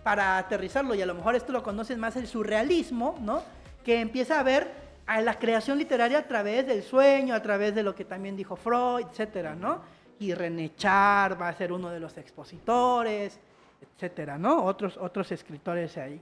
para 0.05 0.39
aterrizarlo, 0.39 0.95
y 0.95 1.03
a 1.03 1.07
lo 1.07 1.15
mejor 1.15 1.35
esto 1.35 1.51
lo 1.51 1.65
conocen 1.65 1.99
más, 1.99 2.15
el 2.15 2.29
surrealismo, 2.29 3.17
¿no? 3.21 3.43
que 3.85 4.01
empieza 4.01 4.39
a 4.39 4.45
ver 4.45 4.71
a 5.07 5.21
la 5.21 5.41
creación 5.41 5.79
literaria 5.79 6.19
a 6.19 6.29
través 6.29 6.69
del 6.69 6.85
sueño, 6.85 7.35
a 7.35 7.43
través 7.43 7.75
de 7.75 7.83
lo 7.83 7.97
que 7.97 8.05
también 8.05 8.37
dijo 8.37 8.55
Freud, 8.55 9.07
etcétera, 9.11 9.57
¿no? 9.57 9.81
Y 10.21 10.35
René 10.35 10.75
Char 10.77 11.41
va 11.41 11.49
a 11.49 11.53
ser 11.53 11.73
uno 11.73 11.91
de 11.91 12.01
los 12.01 12.17
expositores, 12.17 13.39
etcétera, 13.81 14.39
¿no? 14.39 14.65
Otros, 14.65 14.97
otros 14.97 15.31
escritores 15.31 15.97
ahí. 15.99 16.21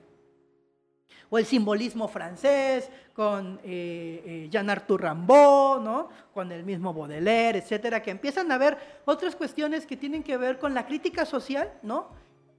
O 1.30 1.38
el 1.38 1.46
simbolismo 1.46 2.08
francés, 2.08 2.90
con 3.14 3.60
eh, 3.64 4.22
eh, 4.26 4.48
Jean 4.50 4.68
Arthur 4.68 5.02
Rimbaud, 5.02 5.80
¿no? 5.82 6.08
Con 6.32 6.50
el 6.52 6.64
mismo 6.64 6.92
Baudelaire, 6.92 7.58
etcétera, 7.58 8.02
que 8.02 8.10
empiezan 8.10 8.50
a 8.50 8.58
ver 8.58 8.76
otras 9.04 9.36
cuestiones 9.36 9.86
que 9.86 9.96
tienen 9.96 10.22
que 10.22 10.36
ver 10.36 10.58
con 10.58 10.74
la 10.74 10.86
crítica 10.86 11.24
social, 11.24 11.72
¿no? 11.82 12.08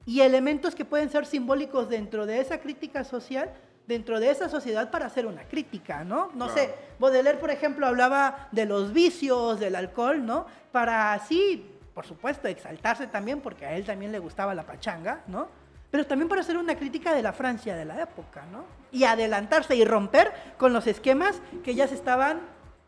Y 0.06 0.22
elementos 0.22 0.76
que 0.76 0.86
pueden 0.86 1.10
ser 1.10 1.26
simbólicos 1.26 1.90
dentro 1.90 2.26
de 2.26 2.40
esa 2.40 2.60
crítica 2.60 3.04
social, 3.04 3.54
dentro 3.88 4.20
de 4.20 4.32
esa 4.32 4.50
sociedad 4.50 4.90
para 4.90 5.08
hacer 5.08 5.26
una 5.26 5.44
crítica, 5.44 6.04
¿no? 6.04 6.32
No 6.34 6.50
sé, 6.50 6.74
Baudelaire, 7.00 7.40
por 7.40 7.52
ejemplo, 7.52 7.86
hablaba 7.86 8.48
de 8.52 8.66
los 8.66 8.94
vicios, 8.94 9.60
del 9.60 9.76
alcohol, 9.76 10.26
¿no? 10.26 10.46
Para 10.72 11.14
así, 11.14 11.70
por 11.94 12.06
supuesto, 12.06 12.48
exaltarse 12.48 13.08
también, 13.08 13.42
porque 13.42 13.66
a 13.66 13.76
él 13.76 13.86
también 13.86 14.12
le 14.12 14.20
gustaba 14.20 14.56
la 14.56 14.64
pachanga, 14.64 15.24
¿no? 15.28 15.48
Pero 15.96 16.08
también 16.08 16.28
para 16.28 16.42
hacer 16.42 16.58
una 16.58 16.76
crítica 16.76 17.16
de 17.16 17.24
la 17.24 17.32
Francia 17.32 17.74
de 17.74 17.86
la 17.86 18.02
época, 18.02 18.44
¿no? 18.52 18.66
Y 18.92 19.06
adelantarse 19.06 19.78
y 19.78 19.86
romper 19.86 20.34
con 20.58 20.74
los 20.74 20.88
esquemas 20.88 21.40
que 21.64 21.74
ya 21.74 21.88
se 21.88 21.96
estaban 21.96 22.42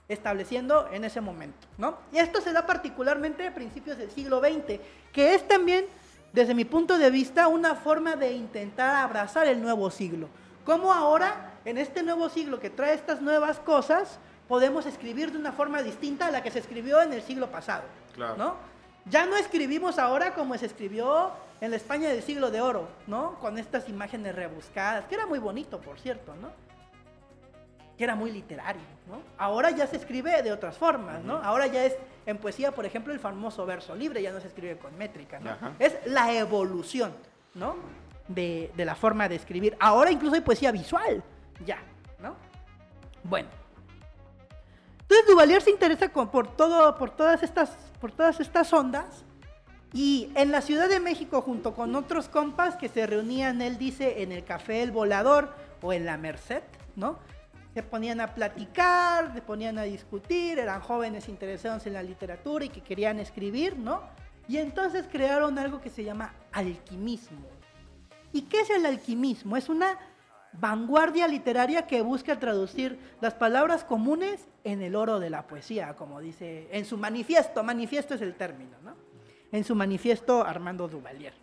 estableciendo 0.09 0.89
en 0.91 1.05
ese 1.05 1.21
momento, 1.21 1.69
¿no? 1.77 1.99
Y 2.11 2.17
esto 2.17 2.41
se 2.41 2.51
da 2.51 2.65
particularmente 2.65 3.47
a 3.47 3.55
principios 3.55 3.97
del 3.97 4.11
siglo 4.11 4.41
XX, 4.41 4.81
que 5.13 5.35
es 5.35 5.47
también, 5.47 5.85
desde 6.33 6.53
mi 6.53 6.65
punto 6.65 6.97
de 6.97 7.09
vista, 7.09 7.47
una 7.47 7.75
forma 7.75 8.17
de 8.17 8.33
intentar 8.33 8.93
abrazar 8.97 9.47
el 9.47 9.61
nuevo 9.61 9.89
siglo 9.89 10.27
cómo 10.65 10.91
ahora, 10.91 11.53
en 11.63 11.77
este 11.77 12.03
nuevo 12.03 12.27
siglo 12.27 12.59
que 12.59 12.69
trae 12.69 12.93
estas 12.93 13.21
nuevas 13.21 13.57
cosas, 13.59 14.19
podemos 14.49 14.85
escribir 14.85 15.31
de 15.31 15.37
una 15.37 15.53
forma 15.53 15.81
distinta 15.81 16.27
a 16.27 16.31
la 16.31 16.43
que 16.43 16.51
se 16.51 16.59
escribió 16.59 17.01
en 17.01 17.13
el 17.13 17.21
siglo 17.21 17.49
pasado. 17.49 17.83
¿no? 18.37 18.55
Ya 19.09 19.25
no 19.25 19.35
escribimos 19.37 19.99
ahora 19.99 20.33
como 20.33 20.57
se 20.57 20.65
escribió 20.65 21.31
en 21.61 21.71
la 21.71 21.77
España 21.77 22.09
del 22.09 22.21
siglo 22.21 22.51
de 22.51 22.61
oro, 22.61 22.87
¿no? 23.07 23.39
Con 23.39 23.57
estas 23.57 23.89
imágenes 23.89 24.35
rebuscadas, 24.35 25.05
que 25.05 25.15
era 25.15 25.25
muy 25.25 25.39
bonito, 25.39 25.79
por 25.79 25.99
cierto, 25.99 26.35
¿no? 26.35 26.51
Que 27.97 28.03
era 28.03 28.15
muy 28.15 28.31
literario, 28.31 28.81
¿no? 29.07 29.21
Ahora 29.37 29.71
ya 29.71 29.87
se 29.87 29.95
escribe 29.95 30.43
de 30.43 30.51
otras 30.51 30.77
formas, 30.77 31.23
¿no? 31.23 31.37
Ahora 31.37 31.67
ya 31.67 31.85
es 31.85 31.95
en 32.25 32.37
poesía, 32.37 32.71
por 32.71 32.85
ejemplo, 32.85 33.13
el 33.13 33.19
famoso 33.19 33.65
verso 33.65 33.95
libre, 33.95 34.21
ya 34.21 34.31
no 34.31 34.39
se 34.39 34.47
escribe 34.47 34.77
con 34.77 34.95
métrica, 34.97 35.39
¿no? 35.39 35.55
Es 35.79 35.95
la 36.05 36.33
evolución, 36.33 37.13
¿no? 37.55 37.75
de, 38.27 38.71
la 38.77 38.95
forma 38.95 39.29
de 39.29 39.35
escribir. 39.35 39.75
Ahora 39.79 40.11
incluso 40.11 40.35
hay 40.35 40.41
poesía 40.41 40.71
visual, 40.71 41.23
ya, 41.65 41.79
¿no? 42.19 42.35
Bueno. 43.23 43.49
Entonces 45.09 45.27
Duvalier 45.27 45.61
se 45.61 45.71
interesa 45.71 46.09
por, 46.09 46.55
todo, 46.57 46.97
por, 46.97 47.11
todas 47.11 47.41
estas, 47.41 47.69
por 48.01 48.11
todas 48.11 48.41
estas 48.41 48.73
ondas 48.73 49.23
y 49.93 50.29
en 50.35 50.51
la 50.51 50.61
Ciudad 50.61 50.89
de 50.89 50.99
México 50.99 51.41
junto 51.41 51.73
con 51.73 51.95
otros 51.95 52.27
compas 52.27 52.75
que 52.75 52.89
se 52.89 53.07
reunían, 53.07 53.61
él 53.61 53.77
dice, 53.77 54.21
en 54.21 54.33
el 54.33 54.43
Café 54.43 54.83
El 54.83 54.91
Volador 54.91 55.53
o 55.81 55.93
en 55.93 56.05
la 56.05 56.17
Merced, 56.17 56.63
¿no? 56.97 57.19
Se 57.73 57.83
ponían 57.83 58.19
a 58.19 58.35
platicar, 58.35 59.33
se 59.33 59.41
ponían 59.41 59.77
a 59.77 59.83
discutir, 59.83 60.59
eran 60.59 60.81
jóvenes 60.81 61.29
interesados 61.29 61.87
en 61.87 61.93
la 61.93 62.03
literatura 62.03 62.65
y 62.65 62.69
que 62.69 62.81
querían 62.81 63.19
escribir, 63.19 63.77
¿no? 63.77 64.01
Y 64.49 64.57
entonces 64.57 65.05
crearon 65.09 65.57
algo 65.57 65.79
que 65.79 65.89
se 65.89 66.03
llama 66.03 66.33
alquimismo. 66.51 67.47
¿Y 68.33 68.41
qué 68.43 68.61
es 68.61 68.69
el 68.71 68.85
alquimismo? 68.85 69.55
Es 69.55 69.69
una 69.69 69.97
vanguardia 70.59 71.27
literaria 71.27 71.87
que 71.87 72.01
busca 72.01 72.39
traducir 72.39 72.97
las 73.21 73.33
palabras 73.33 73.83
comunes 73.83 74.47
en 74.63 74.81
el 74.81 74.95
oro 74.95 75.19
de 75.19 75.29
la 75.29 75.47
poesía, 75.47 75.95
como 75.95 76.19
dice 76.19 76.67
en 76.71 76.85
su 76.85 76.97
manifiesto. 76.97 77.63
Manifiesto 77.63 78.15
es 78.15 78.21
el 78.21 78.35
término, 78.35 78.77
¿no? 78.83 78.95
En 79.51 79.63
su 79.63 79.75
manifiesto 79.75 80.43
Armando 80.43 80.87
Duvalier. 80.87 81.33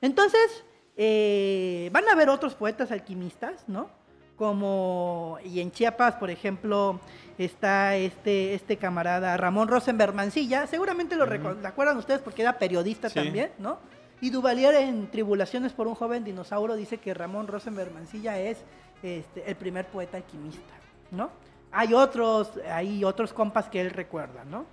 Entonces, 0.00 0.64
eh, 0.96 1.88
van 1.92 2.08
a 2.08 2.12
haber 2.12 2.28
otros 2.28 2.54
poetas 2.54 2.90
alquimistas, 2.90 3.64
¿no? 3.68 3.90
Como, 4.36 5.38
y 5.44 5.60
en 5.60 5.70
Chiapas, 5.70 6.16
por 6.16 6.30
ejemplo, 6.30 6.98
está 7.38 7.94
este, 7.96 8.54
este 8.54 8.76
camarada 8.76 9.36
Ramón 9.36 9.68
Rosenberg 9.68 10.12
Mancilla, 10.12 10.66
seguramente 10.66 11.14
lo 11.14 11.24
recuerdan 11.24 11.96
ustedes 11.96 12.20
porque 12.20 12.42
era 12.42 12.58
periodista 12.58 13.08
también, 13.08 13.52
¿no? 13.58 13.78
Y 14.24 14.30
Duvalier 14.30 14.74
en 14.76 15.10
Tribulaciones 15.10 15.74
por 15.74 15.86
un 15.86 15.94
joven 15.94 16.24
dinosaurio 16.24 16.76
dice 16.76 16.96
que 16.96 17.12
Ramón 17.12 17.46
Rosenberg 17.46 17.92
Mancilla 17.92 18.38
es 18.38 18.56
este, 19.02 19.50
el 19.50 19.54
primer 19.54 19.86
poeta 19.88 20.16
alquimista, 20.16 20.72
¿no? 21.10 21.28
Hay 21.70 21.92
otros, 21.92 22.52
hay 22.72 23.04
otros 23.04 23.34
compas 23.34 23.68
que 23.68 23.82
él 23.82 23.90
recuerda, 23.90 24.42
¿no? 24.46 24.64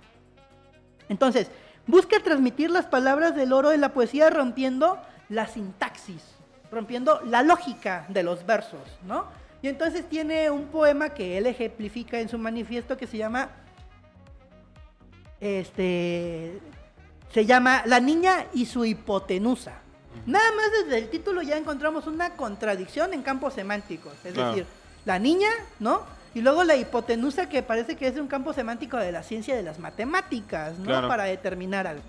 Entonces, 1.10 1.50
busca 1.86 2.18
transmitir 2.20 2.70
las 2.70 2.86
palabras 2.86 3.36
del 3.36 3.52
oro 3.52 3.72
en 3.72 3.82
la 3.82 3.92
poesía 3.92 4.30
rompiendo 4.30 4.98
la 5.28 5.46
sintaxis, 5.46 6.24
rompiendo 6.70 7.20
la 7.26 7.42
lógica 7.42 8.06
de 8.08 8.22
los 8.22 8.46
versos, 8.46 8.80
¿no? 9.06 9.26
Y 9.60 9.68
entonces 9.68 10.08
tiene 10.08 10.50
un 10.50 10.68
poema 10.68 11.10
que 11.10 11.36
él 11.36 11.46
ejemplifica 11.46 12.18
en 12.18 12.30
su 12.30 12.38
manifiesto 12.38 12.96
que 12.96 13.06
se 13.06 13.18
llama 13.18 13.50
este 15.40 16.58
se 17.32 17.46
llama 17.46 17.82
La 17.86 18.00
niña 18.00 18.46
y 18.52 18.66
su 18.66 18.84
hipotenusa. 18.84 19.72
Nada 20.26 20.52
más 20.54 20.66
desde 20.84 20.98
el 20.98 21.08
título 21.08 21.42
ya 21.42 21.56
encontramos 21.56 22.06
una 22.06 22.30
contradicción 22.36 23.12
en 23.14 23.22
campos 23.22 23.54
semánticos. 23.54 24.12
Es 24.24 24.34
decir, 24.34 24.66
la 25.04 25.18
niña, 25.18 25.48
¿no? 25.80 26.02
Y 26.34 26.40
luego 26.40 26.64
la 26.64 26.76
hipotenusa 26.76 27.48
que 27.48 27.62
parece 27.62 27.96
que 27.96 28.06
es 28.06 28.16
un 28.16 28.28
campo 28.28 28.52
semántico 28.52 28.96
de 28.98 29.12
la 29.12 29.22
ciencia 29.22 29.56
de 29.56 29.62
las 29.62 29.78
matemáticas, 29.78 30.78
¿no? 30.78 31.08
Para 31.08 31.24
determinar 31.24 31.86
algo. 31.86 32.04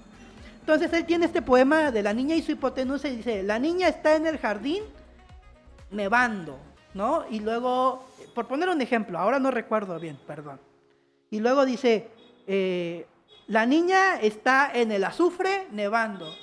Entonces 0.59 0.93
él 0.93 1.05
tiene 1.05 1.25
este 1.25 1.41
poema 1.41 1.91
de 1.91 2.03
la 2.03 2.13
niña 2.13 2.35
y 2.35 2.41
su 2.41 2.51
hipotenusa 2.51 3.07
y 3.07 3.17
dice, 3.17 3.43
la 3.43 3.59
niña 3.59 3.87
está 3.87 4.15
en 4.15 4.27
el 4.27 4.37
jardín 4.37 4.83
nevando, 5.91 6.57
¿no? 6.93 7.25
Y 7.29 7.39
luego, 7.39 8.07
por 8.35 8.47
poner 8.47 8.69
un 8.69 8.81
ejemplo, 8.81 9.19
ahora 9.19 9.39
no 9.39 9.51
recuerdo 9.51 9.99
bien, 9.99 10.17
perdón. 10.25 10.59
Y 11.31 11.39
luego 11.39 11.65
dice, 11.65 12.09
eh, 12.47 13.07
la 13.47 13.65
niña 13.65 14.19
está 14.19 14.71
en 14.73 14.91
el 14.91 15.03
azufre 15.03 15.67
nevando. 15.71 16.33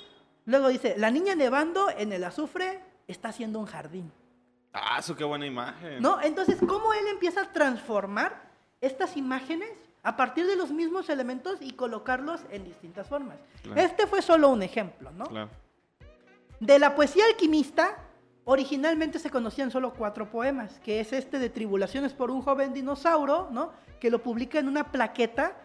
Luego 0.45 0.69
dice, 0.69 0.95
la 0.97 1.11
niña 1.11 1.35
nevando 1.35 1.89
en 1.89 2.13
el 2.13 2.23
azufre 2.23 2.79
está 3.07 3.29
haciendo 3.29 3.59
un 3.59 3.65
jardín. 3.65 4.11
Ah, 4.73 4.97
eso 4.99 5.15
qué 5.15 5.23
buena 5.23 5.45
imagen. 5.45 6.01
¿No? 6.01 6.21
Entonces, 6.21 6.57
¿cómo 6.65 6.93
él 6.93 7.07
empieza 7.09 7.41
a 7.41 7.51
transformar 7.51 8.41
estas 8.79 9.17
imágenes 9.17 9.69
a 10.03 10.15
partir 10.15 10.47
de 10.47 10.55
los 10.55 10.71
mismos 10.71 11.09
elementos 11.09 11.57
y 11.61 11.73
colocarlos 11.73 12.41
en 12.49 12.63
distintas 12.63 13.07
formas? 13.07 13.37
Este 13.75 14.07
fue 14.07 14.21
solo 14.21 14.49
un 14.49 14.63
ejemplo, 14.63 15.11
¿no? 15.11 15.25
Claro. 15.25 15.49
De 16.59 16.79
la 16.79 16.95
poesía 16.95 17.25
alquimista, 17.25 17.97
originalmente 18.45 19.19
se 19.19 19.29
conocían 19.29 19.71
solo 19.71 19.93
cuatro 19.93 20.29
poemas, 20.29 20.79
que 20.79 20.99
es 20.99 21.11
este 21.11 21.39
de 21.39 21.49
Tribulaciones 21.49 22.13
por 22.13 22.31
un 22.31 22.41
joven 22.41 22.73
dinosaurio, 22.73 23.49
¿no? 23.51 23.71
Que 23.99 24.09
lo 24.09 24.23
publica 24.23 24.59
en 24.59 24.67
una 24.67 24.91
plaqueta 24.91 25.55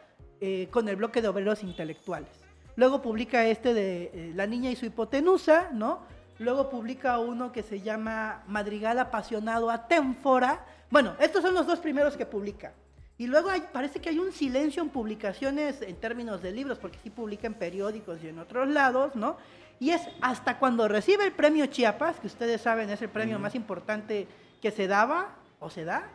eh, 0.40 0.68
con 0.70 0.88
el 0.88 0.96
bloque 0.96 1.22
de 1.22 1.28
obreros 1.28 1.62
intelectuales. 1.62 2.30
Luego 2.76 3.00
publica 3.00 3.46
este 3.46 3.72
de 3.72 4.10
eh, 4.12 4.32
La 4.34 4.46
niña 4.46 4.70
y 4.70 4.76
su 4.76 4.86
hipotenusa, 4.86 5.70
¿no? 5.72 6.00
Luego 6.38 6.68
publica 6.68 7.18
uno 7.18 7.52
que 7.52 7.62
se 7.62 7.80
llama 7.80 8.42
Madrigal 8.46 8.98
apasionado 8.98 9.70
a 9.70 9.88
Ténfora. 9.88 10.66
Bueno, 10.90 11.14
estos 11.18 11.42
son 11.42 11.54
los 11.54 11.66
dos 11.66 11.78
primeros 11.78 12.16
que 12.16 12.26
publica. 12.26 12.74
Y 13.18 13.26
luego 13.26 13.48
parece 13.72 14.00
que 14.00 14.10
hay 14.10 14.18
un 14.18 14.30
silencio 14.30 14.82
en 14.82 14.90
publicaciones 14.90 15.80
en 15.80 15.96
términos 15.96 16.42
de 16.42 16.52
libros, 16.52 16.78
porque 16.78 16.98
sí 17.02 17.08
publica 17.08 17.46
en 17.46 17.54
periódicos 17.54 18.22
y 18.22 18.28
en 18.28 18.38
otros 18.38 18.68
lados, 18.68 19.16
¿no? 19.16 19.38
Y 19.80 19.90
es 19.90 20.02
hasta 20.20 20.58
cuando 20.58 20.86
recibe 20.86 21.24
el 21.24 21.32
premio 21.32 21.66
Chiapas, 21.66 22.20
que 22.20 22.26
ustedes 22.26 22.60
saben 22.60 22.90
es 22.90 23.00
el 23.00 23.08
premio 23.08 23.38
más 23.38 23.54
importante 23.54 24.28
que 24.60 24.70
se 24.70 24.86
daba 24.86 25.34
o 25.60 25.70
se 25.70 25.84
da. 25.84 26.10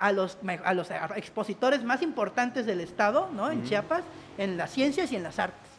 A 0.00 0.12
los, 0.12 0.38
a 0.64 0.74
los 0.74 0.90
expositores 1.14 1.84
más 1.84 2.02
importantes 2.02 2.66
del 2.66 2.80
Estado, 2.80 3.28
¿no? 3.34 3.50
En 3.50 3.62
Chiapas, 3.64 4.02
en 4.38 4.56
las 4.56 4.70
ciencias 4.70 5.12
y 5.12 5.16
en 5.16 5.22
las 5.22 5.38
artes. 5.38 5.70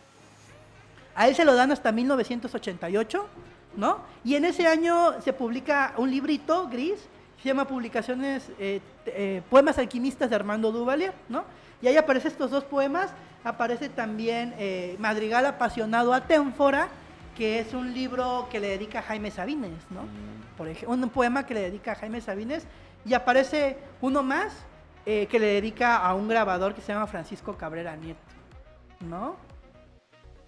A 1.16 1.28
él 1.28 1.36
se 1.36 1.44
lo 1.44 1.56
dan 1.56 1.72
hasta 1.72 1.92
1988, 1.92 3.28
¿no? 3.76 4.00
Y 4.24 4.36
en 4.36 4.46
ese 4.46 4.68
año 4.68 5.20
se 5.22 5.34
publica 5.34 5.94
un 5.98 6.12
librito 6.12 6.70
gris, 6.70 7.00
se 7.42 7.50
llama 7.50 7.68
Publicaciones, 7.68 8.52
eh, 8.60 8.80
eh, 9.08 9.42
Poemas 9.50 9.80
Alquimistas 9.80 10.30
de 10.30 10.36
Armando 10.36 10.72
Duvalier, 10.72 11.14
¿no? 11.28 11.44
Y 11.82 11.88
ahí 11.88 11.98
aparecen 11.98 12.32
estos 12.32 12.52
dos 12.52 12.64
poemas, 12.64 13.10
aparece 13.44 13.90
también 13.90 14.54
eh, 14.60 14.96
Madrigal 15.00 15.48
Apasionado 15.48 16.14
a 16.14 16.22
Ténfora, 16.22 16.90
que 17.36 17.60
es 17.60 17.74
un 17.74 17.94
libro 17.94 18.48
que 18.52 18.60
le 18.60 18.68
dedica 18.68 19.00
a 19.00 19.02
Jaime 19.02 19.32
Sabines, 19.32 19.80
¿no? 19.90 20.04
Mm. 20.04 20.58
Por 20.58 20.68
ejemplo, 20.68 20.94
un 20.94 21.10
poema 21.10 21.46
que 21.48 21.56
le 21.56 21.62
dedica 21.62 21.94
a 21.94 21.96
Jaime 21.96 22.22
Sabines, 22.22 22.68
y 23.06 23.14
aparece 23.14 23.78
uno 24.02 24.24
más 24.24 24.54
que 25.06 25.40
le 25.40 25.48
dedica 25.48 25.98
a 25.98 26.14
un 26.14 26.28
grabador 26.28 26.76
que 26.76 26.82
se 26.82 26.94
llama 26.94 27.08
Francisco 27.08 27.58
Cabrera 27.58 27.96
Nieto, 27.96 28.20
¿no? 29.00 29.36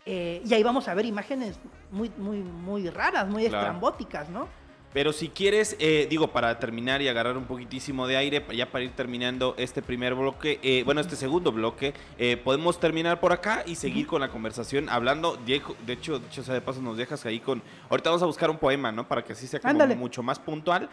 y 0.05 0.53
ahí 0.53 0.63
vamos 0.63 0.87
a 0.87 0.93
ver 0.93 1.05
imágenes 1.05 1.57
muy, 1.89 2.11
muy, 2.17 2.39
muy 2.39 2.89
raras, 2.89 3.27
muy 3.27 3.45
estrambóticas, 3.45 4.29
¿no? 4.29 4.47
Pero 4.93 5.11
si 5.11 5.29
quieres, 5.29 5.75
eh, 5.79 6.07
digo, 6.09 6.27
para 6.27 6.59
terminar 6.59 7.01
y 7.01 7.07
agarrar 7.07 7.35
un 7.35 7.45
poquitísimo 7.45 8.07
de 8.07 8.17
aire, 8.17 8.45
ya 8.55 8.71
para 8.71 8.83
ir 8.83 8.91
terminando 8.91 9.55
este 9.57 9.81
primer 9.81 10.13
bloque, 10.13 10.59
eh, 10.61 10.83
bueno, 10.85 11.01
este 11.01 11.15
segundo 11.15 11.51
bloque, 11.51 11.93
eh, 12.19 12.37
podemos 12.37 12.79
terminar 12.79 13.19
por 13.19 13.33
acá 13.33 13.63
y 13.65 13.75
seguir 13.75 14.05
con 14.05 14.21
la 14.21 14.29
conversación 14.29 14.89
hablando. 14.89 15.37
Diego, 15.45 15.75
de 15.85 15.93
hecho, 15.93 16.19
de 16.19 16.31
sea 16.31 16.53
de 16.53 16.61
paso, 16.61 16.81
nos 16.81 16.97
dejas 16.97 17.25
ahí 17.25 17.39
con. 17.39 17.63
Ahorita 17.89 18.11
vamos 18.11 18.23
a 18.23 18.27
buscar 18.27 18.49
un 18.51 18.57
poema, 18.57 18.91
¿no? 18.91 19.07
Para 19.07 19.23
que 19.23 19.33
así 19.33 19.47
sea 19.47 19.59
como 19.59 19.87
mucho 19.95 20.21
más 20.21 20.39
puntual, 20.39 20.89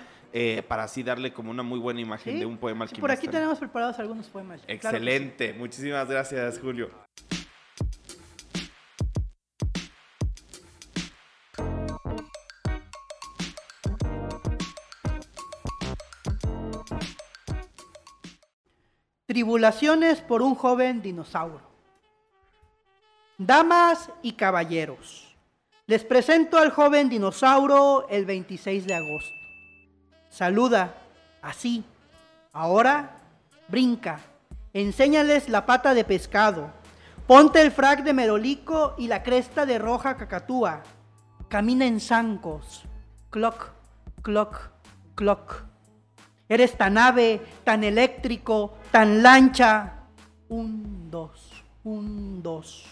para 0.66 0.84
así 0.84 1.02
darle 1.02 1.32
como 1.32 1.50
una 1.50 1.62
muy 1.62 1.78
buena 1.78 2.00
imagen 2.00 2.38
de 2.38 2.46
un 2.46 2.56
poema 2.56 2.86
sí, 2.86 2.96
Por 3.00 3.10
aquí 3.10 3.28
tenemos 3.28 3.58
preparados 3.58 3.98
algunos 3.98 4.28
poemas. 4.28 4.62
Excelente, 4.66 5.52
muchísimas 5.52 6.08
gracias, 6.08 6.58
Julio. 6.58 6.90
Tribulaciones 19.30 20.20
por 20.20 20.42
un 20.42 20.56
joven 20.56 21.02
dinosaurio. 21.02 21.60
Damas 23.38 24.10
y 24.22 24.32
caballeros, 24.32 25.36
les 25.86 26.02
presento 26.02 26.58
al 26.58 26.72
joven 26.72 27.08
dinosaurio 27.08 28.08
el 28.08 28.24
26 28.24 28.88
de 28.88 28.94
agosto. 28.96 29.36
Saluda, 30.30 30.96
así. 31.42 31.84
Ahora, 32.52 33.18
brinca. 33.68 34.18
Enséñales 34.72 35.48
la 35.48 35.64
pata 35.64 35.94
de 35.94 36.02
pescado. 36.02 36.72
Ponte 37.28 37.62
el 37.62 37.70
frac 37.70 38.02
de 38.02 38.12
merolico 38.12 38.96
y 38.98 39.06
la 39.06 39.22
cresta 39.22 39.64
de 39.64 39.78
roja 39.78 40.16
cacatúa. 40.16 40.82
Camina 41.46 41.86
en 41.86 42.00
zancos. 42.00 42.82
Cloc, 43.30 43.68
cloc, 44.22 44.70
cloc. 45.14 45.69
Eres 46.50 46.76
tan 46.76 46.98
ave, 46.98 47.40
tan 47.62 47.84
eléctrico, 47.84 48.74
tan 48.90 49.22
lancha. 49.22 49.92
Un, 50.48 51.08
dos, 51.08 51.62
un, 51.84 52.42
dos. 52.42 52.84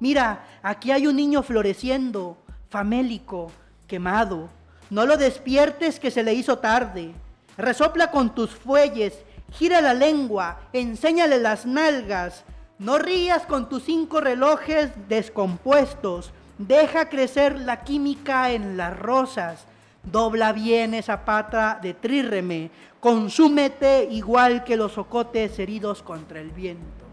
Mira, 0.00 0.44
aquí 0.64 0.90
hay 0.90 1.06
un 1.06 1.14
niño 1.14 1.44
floreciendo, 1.44 2.36
famélico, 2.68 3.52
quemado. 3.86 4.48
No 4.90 5.06
lo 5.06 5.16
despiertes 5.16 6.00
que 6.00 6.10
se 6.10 6.24
le 6.24 6.34
hizo 6.34 6.58
tarde. 6.58 7.14
Resopla 7.56 8.10
con 8.10 8.34
tus 8.34 8.50
fuelles, 8.50 9.14
gira 9.52 9.80
la 9.80 9.94
lengua, 9.94 10.62
enséñale 10.72 11.38
las 11.38 11.66
nalgas. 11.66 12.42
No 12.80 12.98
rías 12.98 13.46
con 13.46 13.68
tus 13.68 13.84
cinco 13.84 14.20
relojes 14.20 14.90
descompuestos. 15.08 16.32
Deja 16.58 17.08
crecer 17.08 17.60
la 17.60 17.84
química 17.84 18.50
en 18.50 18.76
las 18.76 18.98
rosas. 18.98 19.66
Dobla 20.04 20.52
bien 20.52 20.94
esa 20.94 21.24
pata 21.24 21.78
de 21.80 21.94
trírreme, 21.94 22.70
consúmete 23.00 24.06
igual 24.10 24.64
que 24.64 24.76
los 24.76 24.98
ocotes 24.98 25.58
heridos 25.58 26.02
contra 26.02 26.40
el 26.40 26.50
viento. 26.50 27.04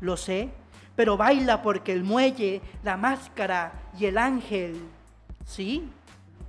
Lo 0.00 0.16
sé, 0.16 0.50
pero 0.94 1.16
baila 1.16 1.62
porque 1.62 1.92
el 1.92 2.04
muelle, 2.04 2.60
la 2.82 2.96
máscara 2.96 3.72
y 3.98 4.06
el 4.06 4.18
ángel, 4.18 4.80
¿sí? 5.44 5.88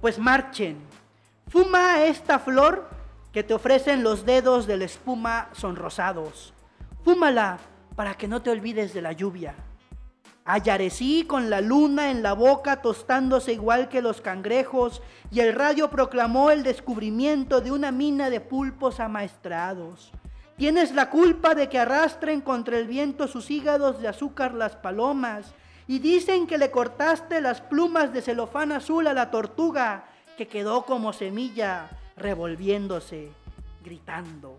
Pues 0.02 0.20
marchen. 0.20 0.78
Fuma 1.48 2.04
esta 2.04 2.40
flor 2.40 2.90
que 3.32 3.44
te 3.44 3.54
ofrecen 3.54 4.04
los 4.04 4.26
dedos 4.26 4.68
de 4.68 4.78
la 4.78 4.86
espuma 4.86 5.50
sonrosados. 5.54 6.54
Fúmala 7.04 7.58
para 7.96 8.16
que 8.16 8.28
no 8.28 8.42
te 8.42 8.50
olvides 8.50 8.94
de 8.94 9.02
la 9.02 9.14
lluvia. 9.14 9.56
Ayarecí 10.50 11.26
con 11.26 11.50
la 11.50 11.60
luna 11.60 12.10
en 12.10 12.24
la 12.24 12.32
boca 12.32 12.82
tostándose 12.82 13.52
igual 13.52 13.90
que 13.90 14.02
los 14.02 14.22
cangrejos 14.22 15.02
y 15.30 15.42
el 15.42 15.54
radio 15.54 15.90
proclamó 15.90 16.52
el 16.52 16.64
descubrimiento 16.64 17.60
de 17.60 17.74
una 17.74 17.92
mina 17.92 18.30
de 18.30 18.40
pulpos 18.40 19.02
amaestrados. 19.02 20.14
Tienes 20.56 20.96
la 20.96 21.10
culpa 21.10 21.54
de 21.54 21.68
que 21.68 21.80
arrastren 21.80 22.40
contra 22.40 22.78
el 22.78 22.88
viento 22.88 23.28
sus 23.28 23.52
hígados 23.52 24.00
de 24.02 24.08
azúcar 24.08 24.54
las 24.54 24.78
palomas 24.78 25.54
y 25.86 26.00
dicen 26.00 26.48
que 26.48 26.58
le 26.58 26.72
cortaste 26.72 27.42
las 27.42 27.60
plumas 27.60 28.14
de 28.14 28.22
celofán 28.22 28.72
azul 28.72 29.08
a 29.08 29.14
la 29.14 29.30
tortuga 29.32 30.06
que 30.38 30.48
quedó 30.48 30.86
como 30.86 31.12
semilla 31.12 31.90
revolviéndose, 32.16 33.34
gritando. 33.84 34.56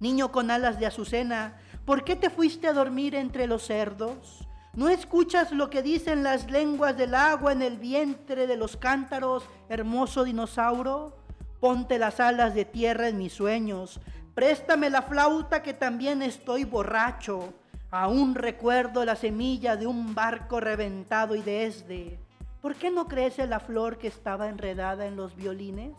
Niño 0.00 0.32
con 0.32 0.50
alas 0.50 0.80
de 0.80 0.86
azucena, 0.86 1.60
¿por 1.84 2.02
qué 2.02 2.16
te 2.16 2.30
fuiste 2.30 2.66
a 2.66 2.72
dormir 2.72 3.14
entre 3.14 3.46
los 3.46 3.62
cerdos? 3.62 4.45
¿No 4.76 4.90
escuchas 4.90 5.52
lo 5.52 5.70
que 5.70 5.80
dicen 5.80 6.22
las 6.22 6.50
lenguas 6.50 6.98
del 6.98 7.14
agua 7.14 7.52
en 7.52 7.62
el 7.62 7.78
vientre 7.78 8.46
de 8.46 8.58
los 8.58 8.76
cántaros, 8.76 9.42
hermoso 9.70 10.22
dinosaurio? 10.22 11.16
Ponte 11.60 11.98
las 11.98 12.20
alas 12.20 12.54
de 12.54 12.66
tierra 12.66 13.08
en 13.08 13.16
mis 13.16 13.32
sueños. 13.32 13.98
Préstame 14.34 14.90
la 14.90 15.00
flauta 15.00 15.62
que 15.62 15.72
también 15.72 16.20
estoy 16.20 16.64
borracho. 16.64 17.54
Aún 17.90 18.34
recuerdo 18.34 19.02
la 19.06 19.16
semilla 19.16 19.76
de 19.76 19.86
un 19.86 20.14
barco 20.14 20.60
reventado 20.60 21.34
y 21.34 21.40
desde. 21.40 22.18
¿Por 22.60 22.74
qué 22.74 22.90
no 22.90 23.08
crece 23.08 23.46
la 23.46 23.60
flor 23.60 23.96
que 23.96 24.08
estaba 24.08 24.50
enredada 24.50 25.06
en 25.06 25.16
los 25.16 25.34
violines? 25.36 25.96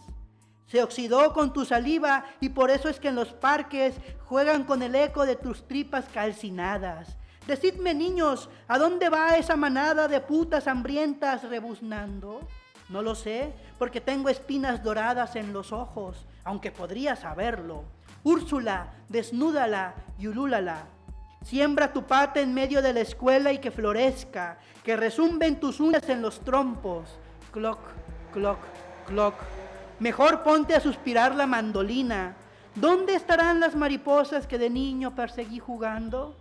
Se 0.67 0.83
oxidó 0.83 1.33
con 1.33 1.51
tu 1.51 1.65
saliva 1.65 2.25
y 2.41 2.49
por 2.49 2.69
eso 2.69 2.89
es 2.89 2.99
que 2.99 3.07
en 3.07 3.15
los 3.15 3.33
parques 3.33 3.95
juegan 4.25 4.65
con 4.65 4.83
el 4.83 4.93
eco 4.93 5.25
de 5.25 5.35
tus 5.35 5.67
tripas 5.67 6.05
calcinadas 6.13 7.16
Decidme, 7.47 7.93
niños, 7.93 8.49
¿a 8.67 8.77
dónde 8.77 9.07
va 9.07 9.37
esa 9.37 9.55
manada 9.55 10.09
de 10.09 10.19
putas 10.19 10.67
hambrientas 10.67 11.43
rebuznando? 11.43 12.41
No 12.89 13.01
lo 13.01 13.15
sé, 13.15 13.53
porque 13.79 14.01
tengo 14.01 14.27
espinas 14.27 14.83
doradas 14.83 15.37
en 15.37 15.53
los 15.53 15.71
ojos, 15.71 16.25
aunque 16.43 16.71
podría 16.71 17.15
saberlo. 17.15 17.85
Úrsula, 18.23 18.91
desnúdala 19.07 19.95
y 20.19 20.27
ulúlala. 20.27 20.87
Siembra 21.41 21.93
tu 21.93 22.03
pata 22.03 22.41
en 22.41 22.53
medio 22.53 22.81
de 22.81 22.91
la 22.91 22.99
escuela 22.99 23.53
y 23.53 23.59
que 23.59 23.71
florezca, 23.71 24.57
que 24.83 24.97
resumben 24.97 25.57
tus 25.57 25.79
uñas 25.79 26.09
en 26.09 26.21
los 26.21 26.41
trompos. 26.41 27.17
Cloc, 27.53 27.79
cloc, 28.33 28.59
cloc. 29.05 29.35
Mejor 30.01 30.43
ponte 30.43 30.75
a 30.75 30.81
suspirar 30.81 31.33
la 31.33 31.47
mandolina. 31.47 32.35
¿Dónde 32.75 33.15
estarán 33.15 33.61
las 33.61 33.73
mariposas 33.73 34.47
que 34.47 34.57
de 34.57 34.69
niño 34.69 35.15
perseguí 35.15 35.59
jugando? 35.59 36.35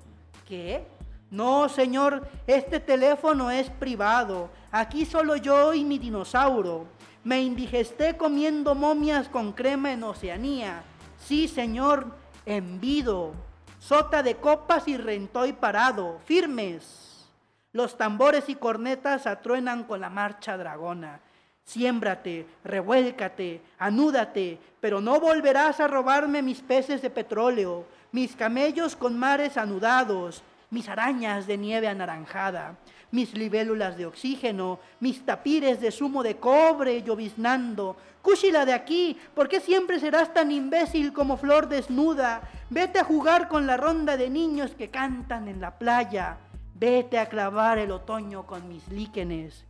¿Qué? 0.48 0.95
No, 1.30 1.68
señor, 1.68 2.28
este 2.46 2.78
teléfono 2.80 3.50
es 3.50 3.68
privado. 3.70 4.50
Aquí 4.70 5.04
solo 5.04 5.36
yo 5.36 5.74
y 5.74 5.84
mi 5.84 5.98
dinosaurio. 5.98 6.86
Me 7.24 7.40
indigesté 7.42 8.16
comiendo 8.16 8.74
momias 8.74 9.28
con 9.28 9.52
crema 9.52 9.92
en 9.92 10.04
Oceanía. 10.04 10.84
Sí, 11.18 11.48
señor, 11.48 12.06
envido. 12.44 13.32
Sota 13.80 14.22
de 14.22 14.36
copas 14.36 14.86
y 14.86 14.96
rentoy 14.96 15.52
parado, 15.52 16.20
firmes. 16.24 17.28
Los 17.72 17.98
tambores 17.98 18.48
y 18.48 18.54
cornetas 18.54 19.26
atruenan 19.26 19.84
con 19.84 20.00
la 20.00 20.08
marcha 20.08 20.56
dragona. 20.56 21.20
Siémbrate, 21.64 22.46
revuélcate, 22.62 23.60
anúdate, 23.78 24.58
pero 24.80 25.00
no 25.00 25.18
volverás 25.18 25.80
a 25.80 25.88
robarme 25.88 26.40
mis 26.40 26.60
peces 26.62 27.02
de 27.02 27.10
petróleo, 27.10 27.84
mis 28.12 28.36
camellos 28.36 28.94
con 28.94 29.18
mares 29.18 29.56
anudados, 29.56 30.44
mis 30.76 30.90
arañas 30.90 31.46
de 31.46 31.56
nieve 31.56 31.88
anaranjada, 31.88 32.76
mis 33.10 33.32
libélulas 33.32 33.96
de 33.96 34.04
oxígeno, 34.04 34.78
mis 35.00 35.24
tapires 35.24 35.80
de 35.80 35.90
zumo 35.90 36.22
de 36.22 36.36
cobre 36.36 37.02
lloviznando. 37.02 37.96
Cúchila 38.20 38.66
de 38.66 38.74
aquí, 38.74 39.18
¿por 39.34 39.48
qué 39.48 39.58
siempre 39.60 39.98
serás 39.98 40.34
tan 40.34 40.50
imbécil 40.50 41.14
como 41.14 41.38
flor 41.38 41.70
desnuda? 41.70 42.42
Vete 42.68 42.98
a 42.98 43.04
jugar 43.04 43.48
con 43.48 43.66
la 43.66 43.78
ronda 43.78 44.18
de 44.18 44.28
niños 44.28 44.72
que 44.72 44.90
cantan 44.90 45.48
en 45.48 45.62
la 45.62 45.78
playa. 45.78 46.36
Vete 46.74 47.18
a 47.18 47.30
clavar 47.30 47.78
el 47.78 47.90
otoño 47.90 48.44
con 48.46 48.68
mis 48.68 48.86
líquenes. 48.88 49.64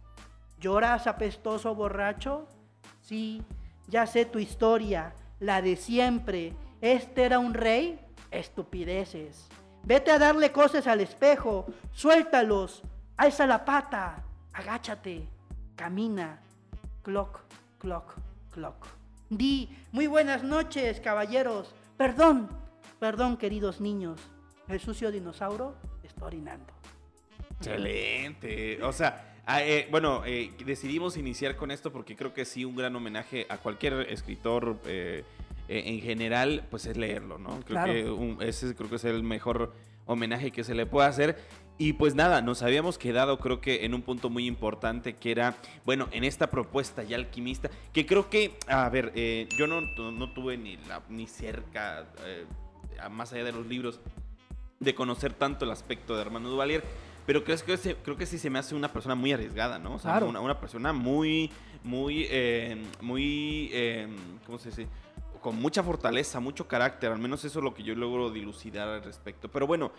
¿Lloras 0.60 1.06
apestoso 1.06 1.72
borracho? 1.76 2.48
Sí, 3.00 3.44
ya 3.86 4.08
sé 4.08 4.24
tu 4.24 4.40
historia, 4.40 5.14
la 5.38 5.62
de 5.62 5.76
siempre, 5.76 6.52
Este 6.80 7.22
era 7.22 7.38
un 7.38 7.54
rey, 7.54 8.00
estupideces. 8.32 9.48
Vete 9.86 10.10
a 10.10 10.18
darle 10.18 10.50
cosas 10.50 10.88
al 10.88 11.00
espejo, 11.00 11.64
suéltalos, 11.92 12.82
alza 13.16 13.46
la 13.46 13.64
pata, 13.64 14.20
agáchate, 14.52 15.28
camina, 15.76 16.40
clock, 17.04 17.38
clock, 17.78 18.14
clock. 18.50 18.84
Di, 19.30 19.68
muy 19.92 20.08
buenas 20.08 20.42
noches, 20.42 20.98
caballeros. 20.98 21.72
Perdón, 21.96 22.48
perdón, 22.98 23.36
queridos 23.36 23.80
niños. 23.80 24.20
El 24.66 24.80
sucio 24.80 25.12
dinosauro 25.12 25.76
está 26.02 26.24
orinando. 26.24 26.72
Excelente. 27.60 28.82
O 28.82 28.92
sea, 28.92 29.36
ah, 29.46 29.62
eh, 29.62 29.86
bueno, 29.88 30.24
eh, 30.26 30.50
decidimos 30.66 31.16
iniciar 31.16 31.54
con 31.54 31.70
esto 31.70 31.92
porque 31.92 32.16
creo 32.16 32.34
que 32.34 32.44
sí, 32.44 32.64
un 32.64 32.74
gran 32.74 32.96
homenaje 32.96 33.46
a 33.48 33.58
cualquier 33.58 34.08
escritor 34.10 34.80
eh, 34.84 35.22
eh, 35.68 35.82
en 35.86 36.00
general, 36.00 36.64
pues 36.70 36.86
es 36.86 36.96
leerlo, 36.96 37.38
¿no? 37.38 37.50
Creo, 37.60 37.64
Claro. 37.66 37.92
que 37.92 38.10
un- 38.10 38.38
ese 38.42 38.74
creo 38.74 38.88
que 38.90 38.96
es 38.96 39.04
el 39.04 39.22
mejor 39.22 39.72
homenaje 40.06 40.50
que 40.52 40.62
se 40.64 40.74
le 40.74 40.86
puede 40.86 41.08
hacer. 41.08 41.36
Y 41.78 41.92
pues 41.92 42.14
nada, 42.14 42.40
nos 42.40 42.62
habíamos 42.62 42.96
quedado 42.96 43.38
creo 43.38 43.60
que 43.60 43.84
en 43.84 43.92
un 43.92 44.00
punto 44.00 44.30
muy 44.30 44.46
importante 44.46 45.14
que 45.14 45.30
era, 45.30 45.56
bueno, 45.84 46.08
en 46.10 46.24
esta 46.24 46.48
propuesta 46.50 47.02
ya 47.02 47.16
alquimista, 47.16 47.68
que 47.92 48.06
creo 48.06 48.30
que, 48.30 48.52
a 48.66 48.88
ver, 48.88 49.12
eh, 49.14 49.46
yo 49.58 49.66
no, 49.66 49.82
no 49.82 50.32
tuve 50.32 50.56
ni, 50.56 50.76
la, 50.88 51.02
ni 51.10 51.26
cerca, 51.26 52.06
eh, 52.24 52.46
más 53.10 53.32
allá 53.34 53.44
de 53.44 53.52
los 53.52 53.66
libros, 53.66 54.00
de 54.80 54.94
conocer 54.94 55.34
tanto 55.34 55.66
el 55.66 55.70
aspecto 55.70 56.14
de 56.14 56.22
Armando 56.22 56.48
Duvalier, 56.48 56.82
pero 57.26 57.44
creo 57.44 57.58
que, 57.62 57.76
se- 57.76 57.96
creo 57.96 58.16
que 58.16 58.24
sí 58.24 58.38
se 58.38 58.48
me 58.48 58.58
hace 58.58 58.74
una 58.74 58.90
persona 58.92 59.14
muy 59.14 59.32
arriesgada, 59.32 59.78
¿no? 59.78 59.96
O 59.96 59.98
sea, 59.98 60.12
Claro. 60.12 60.28
una, 60.28 60.40
una 60.40 60.58
persona 60.58 60.94
muy, 60.94 61.50
muy, 61.84 62.26
eh, 62.30 62.82
muy, 63.02 63.70
¿cómo 64.46 64.58
se 64.58 64.70
dice? 64.70 64.86
Con 65.46 65.62
mucha 65.62 65.84
fortaleza, 65.84 66.40
mucho 66.40 66.66
carácter, 66.66 67.12
al 67.12 67.20
menos 67.20 67.44
eso 67.44 67.60
es 67.60 67.64
lo 67.64 67.72
que 67.72 67.84
yo 67.84 67.94
logro 67.94 68.32
dilucidar 68.32 68.88
al 68.88 69.04
respecto. 69.04 69.48
Pero 69.48 69.64
bueno, 69.64 69.92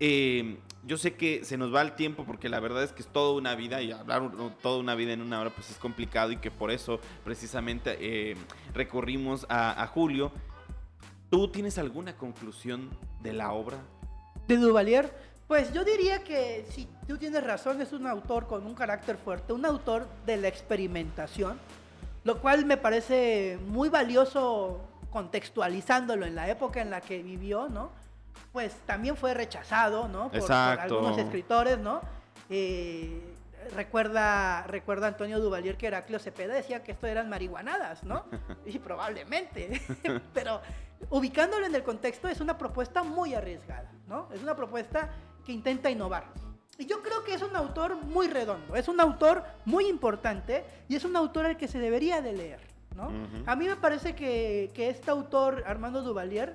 eh, 0.00 0.58
yo 0.82 0.96
sé 0.96 1.14
que 1.14 1.44
se 1.44 1.56
nos 1.56 1.72
va 1.72 1.82
el 1.82 1.92
tiempo 1.92 2.24
porque 2.24 2.48
la 2.48 2.58
verdad 2.58 2.82
es 2.82 2.90
que 2.90 3.02
es 3.02 3.06
toda 3.06 3.32
una 3.38 3.54
vida 3.54 3.80
y 3.80 3.92
hablar 3.92 4.28
toda 4.60 4.80
una 4.80 4.96
vida 4.96 5.12
en 5.12 5.22
una 5.22 5.40
hora 5.40 5.50
pues 5.50 5.70
es 5.70 5.76
complicado 5.76 6.32
y 6.32 6.38
que 6.38 6.50
por 6.50 6.72
eso 6.72 6.98
precisamente 7.22 7.96
eh, 8.00 8.36
recurrimos 8.74 9.46
a, 9.48 9.80
a 9.80 9.86
Julio. 9.86 10.32
¿Tú 11.30 11.46
tienes 11.46 11.78
alguna 11.78 12.16
conclusión 12.16 12.90
de 13.22 13.34
la 13.34 13.52
obra? 13.52 13.78
De 14.48 14.56
Duvalier, 14.56 15.14
pues 15.46 15.72
yo 15.72 15.84
diría 15.84 16.24
que 16.24 16.66
si 16.70 16.88
tú 17.06 17.18
tienes 17.18 17.44
razón, 17.44 17.80
es 17.80 17.92
un 17.92 18.08
autor 18.08 18.48
con 18.48 18.66
un 18.66 18.74
carácter 18.74 19.16
fuerte, 19.16 19.52
un 19.52 19.64
autor 19.64 20.08
de 20.26 20.38
la 20.38 20.48
experimentación, 20.48 21.56
lo 22.28 22.42
cual 22.42 22.66
me 22.66 22.76
parece 22.76 23.58
muy 23.68 23.88
valioso 23.88 24.82
contextualizándolo 25.08 26.26
en 26.26 26.34
la 26.34 26.46
época 26.50 26.82
en 26.82 26.90
la 26.90 27.00
que 27.00 27.22
vivió, 27.22 27.70
¿no? 27.70 27.90
Pues 28.52 28.74
también 28.84 29.16
fue 29.16 29.32
rechazado, 29.32 30.08
¿no? 30.08 30.30
Por, 30.30 30.52
algunos 30.52 31.16
escritores, 31.16 31.78
¿no? 31.78 32.02
Eh, 32.50 33.34
recuerda, 33.74 34.62
recuerda 34.64 35.06
Antonio 35.06 35.40
Duvalier 35.40 35.78
que 35.78 35.86
Heraclio 35.86 36.18
Cepeda 36.18 36.52
decía 36.52 36.84
que 36.84 36.92
esto 36.92 37.06
eran 37.06 37.30
marihuanadas, 37.30 38.04
¿no? 38.04 38.26
Y 38.66 38.78
probablemente. 38.78 39.80
Pero 40.34 40.60
ubicándolo 41.08 41.64
en 41.64 41.74
el 41.74 41.82
contexto 41.82 42.28
es 42.28 42.42
una 42.42 42.58
propuesta 42.58 43.02
muy 43.04 43.32
arriesgada, 43.32 43.90
¿no? 44.06 44.28
Es 44.34 44.42
una 44.42 44.54
propuesta 44.54 45.08
que 45.46 45.52
intenta 45.52 45.88
innovar. 45.88 46.26
Y 46.80 46.86
yo 46.86 47.02
creo 47.02 47.24
que 47.24 47.34
es 47.34 47.42
un 47.42 47.56
autor 47.56 47.96
muy 47.96 48.28
redondo, 48.28 48.76
es 48.76 48.86
un 48.86 49.00
autor 49.00 49.42
muy 49.64 49.88
importante 49.88 50.64
y 50.88 50.94
es 50.94 51.04
un 51.04 51.16
autor 51.16 51.46
al 51.46 51.56
que 51.56 51.66
se 51.66 51.80
debería 51.80 52.22
de 52.22 52.32
leer, 52.32 52.60
¿no? 52.94 53.10
A 53.46 53.56
mí 53.56 53.66
me 53.66 53.74
parece 53.74 54.14
que, 54.14 54.70
que 54.74 54.88
este 54.88 55.10
autor, 55.10 55.64
Armando 55.66 56.02
Duvalier, 56.02 56.54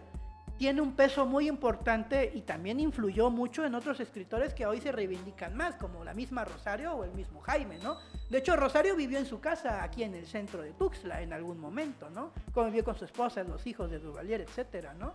tiene 0.57 0.79
un 0.79 0.93
peso 0.93 1.25
muy 1.25 1.49
importante 1.49 2.31
y 2.33 2.41
también 2.43 2.79
influyó 2.79 3.29
mucho 3.29 3.65
en 3.65 3.75
otros 3.75 3.99
escritores 3.99 4.53
que 4.53 4.65
hoy 4.65 4.79
se 4.79 4.93
reivindican 4.93 5.57
más, 5.57 5.75
como 5.75 6.05
la 6.05 6.13
misma 6.13 6.45
Rosario 6.45 6.93
o 6.93 7.03
el 7.03 7.11
mismo 7.11 7.41
Jaime, 7.41 7.77
¿no? 7.79 7.97
De 8.29 8.37
hecho, 8.37 8.55
Rosario 8.55 8.95
vivió 8.95 9.19
en 9.19 9.25
su 9.25 9.41
casa 9.41 9.83
aquí 9.83 10.03
en 10.03 10.15
el 10.15 10.25
centro 10.25 10.61
de 10.61 10.71
Tuxtla 10.71 11.21
en 11.21 11.33
algún 11.33 11.59
momento, 11.59 12.09
¿no? 12.09 12.31
Convivió 12.53 12.85
con 12.85 12.95
su 12.95 13.03
esposa, 13.03 13.43
los 13.43 13.67
hijos 13.67 13.91
de 13.91 13.99
Duvalier, 13.99 14.39
etcétera, 14.39 14.93
¿no? 14.93 15.11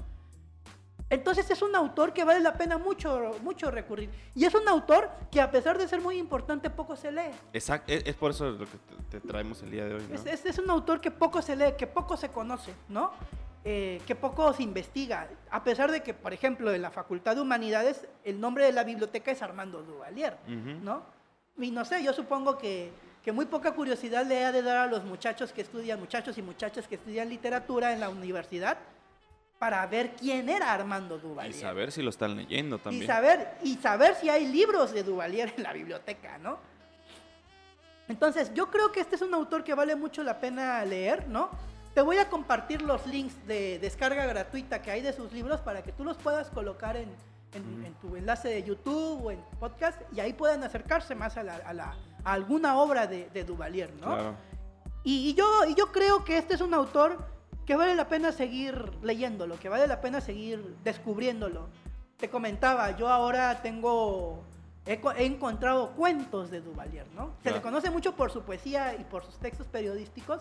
Entonces 1.10 1.50
es 1.50 1.62
un 1.62 1.74
autor 1.74 2.12
que 2.12 2.22
vale 2.24 2.40
la 2.40 2.52
pena 2.54 2.76
mucho, 2.76 3.36
mucho 3.42 3.70
recurrir. 3.70 4.10
Y 4.34 4.44
es 4.44 4.54
un 4.54 4.68
autor 4.68 5.08
que 5.30 5.40
a 5.40 5.50
pesar 5.50 5.78
de 5.78 5.88
ser 5.88 6.00
muy 6.00 6.18
importante, 6.18 6.68
poco 6.68 6.96
se 6.96 7.10
lee. 7.10 7.30
Exacto, 7.52 7.92
es, 7.92 8.02
es 8.06 8.14
por 8.14 8.30
eso 8.32 8.50
lo 8.50 8.58
que 8.66 8.76
te, 9.10 9.18
te 9.18 9.26
traemos 9.26 9.62
el 9.62 9.70
día 9.70 9.86
de 9.86 9.94
hoy, 9.94 10.02
¿no? 10.08 10.14
Es, 10.14 10.26
es- 10.26 10.44
es 10.44 10.58
un 10.58 10.68
autor 10.70 11.00
que 11.00 11.10
poco 11.10 11.40
se 11.40 11.56
lee, 11.56 11.72
que 11.78 11.86
poco 11.86 12.16
se 12.16 12.28
conoce, 12.28 12.74
¿no? 12.88 13.10
Eh, 13.64 14.00
que 14.06 14.14
poco 14.14 14.52
se 14.52 14.62
investiga. 14.62 15.28
A 15.50 15.64
pesar 15.64 15.90
de 15.90 16.02
que, 16.02 16.12
por 16.14 16.32
ejemplo, 16.34 16.72
en 16.72 16.82
la 16.82 16.90
Facultad 16.90 17.34
de 17.36 17.40
Humanidades, 17.40 18.06
el 18.24 18.38
nombre 18.40 18.64
de 18.66 18.72
la 18.72 18.84
biblioteca 18.84 19.30
es 19.30 19.40
Armando 19.42 19.82
Duvalier, 19.82 20.36
Ujú. 20.46 20.78
¿no? 20.84 21.02
Y 21.58 21.70
no 21.70 21.84
sé, 21.84 22.04
yo 22.04 22.12
supongo 22.12 22.56
que, 22.56 22.92
que 23.24 23.32
muy 23.32 23.46
poca 23.46 23.72
curiosidad 23.72 24.24
le 24.26 24.44
ha 24.44 24.52
de 24.52 24.62
dar 24.62 24.76
a 24.76 24.86
los 24.86 25.04
muchachos 25.04 25.52
que 25.52 25.62
estudian, 25.62 25.98
muchachos 25.98 26.38
y 26.38 26.42
muchachas 26.42 26.86
que 26.86 26.94
estudian 26.94 27.28
literatura 27.28 27.92
en 27.92 28.00
la 28.00 28.10
universidad, 28.10 28.78
para 29.58 29.84
ver 29.86 30.10
quién 30.16 30.48
era 30.48 30.72
Armando 30.72 31.16
Y 31.16 31.20
Duvalier. 31.20 31.54
saber 31.60 31.90
si 31.92 32.02
lo 32.02 32.10
están 32.10 32.36
leyendo 32.36 32.78
también. 32.78 33.02
Y 33.04 33.06
saber, 33.06 33.54
y 33.62 33.74
saber 33.76 34.14
si 34.14 34.28
hay 34.28 34.46
libros 34.46 34.92
de 34.92 35.02
Duvalier 35.02 35.52
en 35.56 35.62
la 35.62 35.72
biblioteca, 35.72 36.38
¿no? 36.38 36.58
Entonces, 38.08 38.52
yo 38.54 38.70
creo 38.70 38.90
que 38.92 39.00
este 39.00 39.16
es 39.16 39.22
un 39.22 39.34
autor 39.34 39.64
que 39.64 39.74
vale 39.74 39.94
mucho 39.96 40.22
la 40.22 40.40
pena 40.40 40.82
leer, 40.84 41.28
¿no? 41.28 41.50
Te 41.94 42.00
voy 42.00 42.18
a 42.18 42.28
compartir 42.30 42.80
los 42.82 43.06
links 43.06 43.34
de 43.46 43.78
descarga 43.80 44.24
gratuita 44.26 44.80
que 44.80 44.90
hay 44.90 45.02
de 45.02 45.12
sus 45.12 45.32
libros 45.32 45.60
para 45.60 45.82
que 45.82 45.92
tú 45.92 46.04
los 46.04 46.16
puedas 46.16 46.48
colocar 46.50 46.96
en, 46.96 47.08
en- 47.52 47.84
en 47.84 47.94
tu 47.94 48.14
enlace 48.16 48.48
de 48.48 48.62
YouTube 48.62 49.24
o 49.26 49.30
en 49.30 49.40
podcast 49.58 50.00
y 50.14 50.20
ahí 50.20 50.32
puedan 50.32 50.62
acercarse 50.62 51.14
más 51.14 51.36
a, 51.36 51.42
la- 51.42 51.56
a 51.56 51.72
la- 51.74 51.96
a 52.24 52.32
alguna 52.32 52.76
obra 52.78 53.06
de, 53.06 53.28
de 53.30 53.44
Duvalier, 53.44 53.92
¿no? 53.94 54.06
Claro. 54.06 54.34
Y, 55.04 55.30
y 55.30 55.34
yo, 55.34 55.64
y 55.68 55.74
yo 55.74 55.90
creo 55.92 56.24
que 56.24 56.38
este 56.38 56.54
es 56.54 56.60
un 56.60 56.72
autor 56.74 57.18
que 57.68 57.76
vale 57.76 57.94
la 57.94 58.08
pena 58.08 58.32
seguir 58.32 58.94
leyéndolo, 59.02 59.58
que 59.60 59.68
vale 59.68 59.86
la 59.86 60.00
pena 60.00 60.22
seguir 60.22 60.58
descubriéndolo. 60.82 61.68
Te 62.16 62.30
comentaba, 62.30 62.96
yo 62.96 63.08
ahora 63.10 63.60
tengo, 63.60 64.42
he, 64.86 64.98
he 65.18 65.26
encontrado 65.26 65.90
cuentos 65.90 66.50
de 66.50 66.62
Duvalier, 66.62 67.06
¿no? 67.14 67.26
Se 67.42 67.50
le 67.50 67.56
Claro. 67.56 67.62
conoce 67.64 67.90
mucho 67.90 68.16
por 68.16 68.30
su 68.30 68.40
poesía 68.40 68.96
y 68.98 69.04
por 69.04 69.22
sus 69.22 69.36
textos 69.38 69.66
periodísticos, 69.66 70.40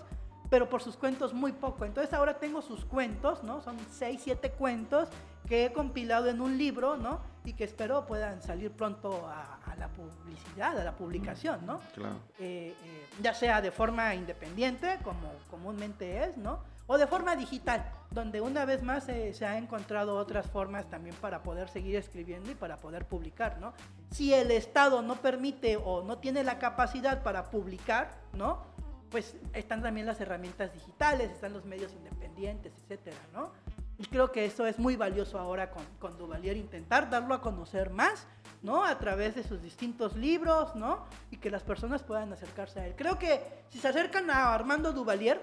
pero 0.49 0.69
por 0.69 0.81
sus 0.81 0.95
cuentos 0.95 1.33
muy 1.33 1.51
poco. 1.51 1.83
Entonces 1.83 2.13
ahora 2.13 2.39
tengo 2.39 2.61
sus 2.61 2.85
cuentos, 2.85 3.43
¿no? 3.43 3.61
Son 3.61 3.75
seis, 3.91 4.21
siete 4.23 4.51
cuentos 4.51 5.09
que 5.49 5.65
he 5.65 5.73
compilado 5.73 6.27
en 6.29 6.39
un 6.39 6.57
libro, 6.57 6.95
¿no? 6.95 7.19
Y 7.43 7.51
que 7.53 7.65
espero 7.65 8.05
puedan 8.05 8.41
salir 8.41 8.71
pronto 8.71 9.27
a, 9.27 9.59
a 9.69 9.75
la 9.75 9.89
publicidad, 9.89 10.79
a 10.79 10.83
la 10.85 10.93
publicación, 10.95 11.65
¿no? 11.65 11.81
Claro. 11.93 12.15
eh, 12.39 12.73
eh, 12.85 13.05
ya 13.21 13.33
sea 13.33 13.61
de 13.61 13.71
forma 13.71 14.15
independiente, 14.15 14.97
como 15.03 15.29
comúnmente 15.51 16.23
es, 16.23 16.37
¿no? 16.37 16.59
O 16.89 16.97
de 16.97 17.05
forma 17.05 17.35
digital, 17.35 17.91
donde 18.11 18.39
una 18.39 18.63
vez 18.63 18.81
más 18.81 19.09
eh, 19.09 19.33
se 19.33 19.45
ha 19.45 19.57
encontrado 19.57 20.15
otras 20.15 20.47
formas 20.47 20.89
también 20.89 21.15
para 21.17 21.43
poder 21.43 21.67
seguir 21.67 21.97
escribiendo 21.97 22.49
y 22.49 22.55
para 22.55 22.77
poder 22.77 23.05
publicar, 23.05 23.59
¿no? 23.59 23.73
Si 24.11 24.33
el 24.33 24.51
Estado 24.51 25.01
no 25.01 25.15
permite 25.15 25.75
o 25.75 26.01
no 26.03 26.17
tiene 26.19 26.45
la 26.45 26.59
capacidad 26.59 27.23
para 27.23 27.51
publicar, 27.51 28.17
¿no? 28.31 28.63
Pues 29.11 29.35
están 29.53 29.81
también 29.81 30.05
las 30.05 30.21
herramientas 30.21 30.73
digitales, 30.73 31.29
están 31.29 31.51
los 31.51 31.65
medios 31.65 31.91
independientes, 31.93 32.73
etcétera, 32.83 33.17
¿no? 33.33 33.51
Y 33.99 34.05
creo 34.05 34.31
que 34.31 34.45
eso 34.45 34.65
es 34.65 34.79
muy 34.79 34.95
valioso 34.95 35.39
ahora 35.39 35.71
con, 35.71 35.83
con 35.99 36.17
Duvalier, 36.17 36.55
intentar 36.55 37.09
darlo 37.09 37.33
a 37.33 37.41
conocer 37.41 37.89
más, 37.89 38.27
¿no? 38.61 38.85
A 38.85 38.97
través 38.97 39.35
de 39.35 39.43
sus 39.43 39.61
distintos 39.61 40.15
libros, 40.15 40.75
¿no? 40.75 41.05
Y 41.31 41.37
que 41.37 41.49
las 41.49 41.63
personas 41.63 42.03
puedan 42.03 42.31
acercarse 42.31 42.79
a 42.79 42.87
él. 42.87 42.93
Creo 42.95 43.19
que 43.19 43.41
si 43.69 43.79
se 43.79 43.87
acercan 43.89 44.29
a 44.29 44.53
Armando 44.53 44.93
Duvalier, 44.93 45.41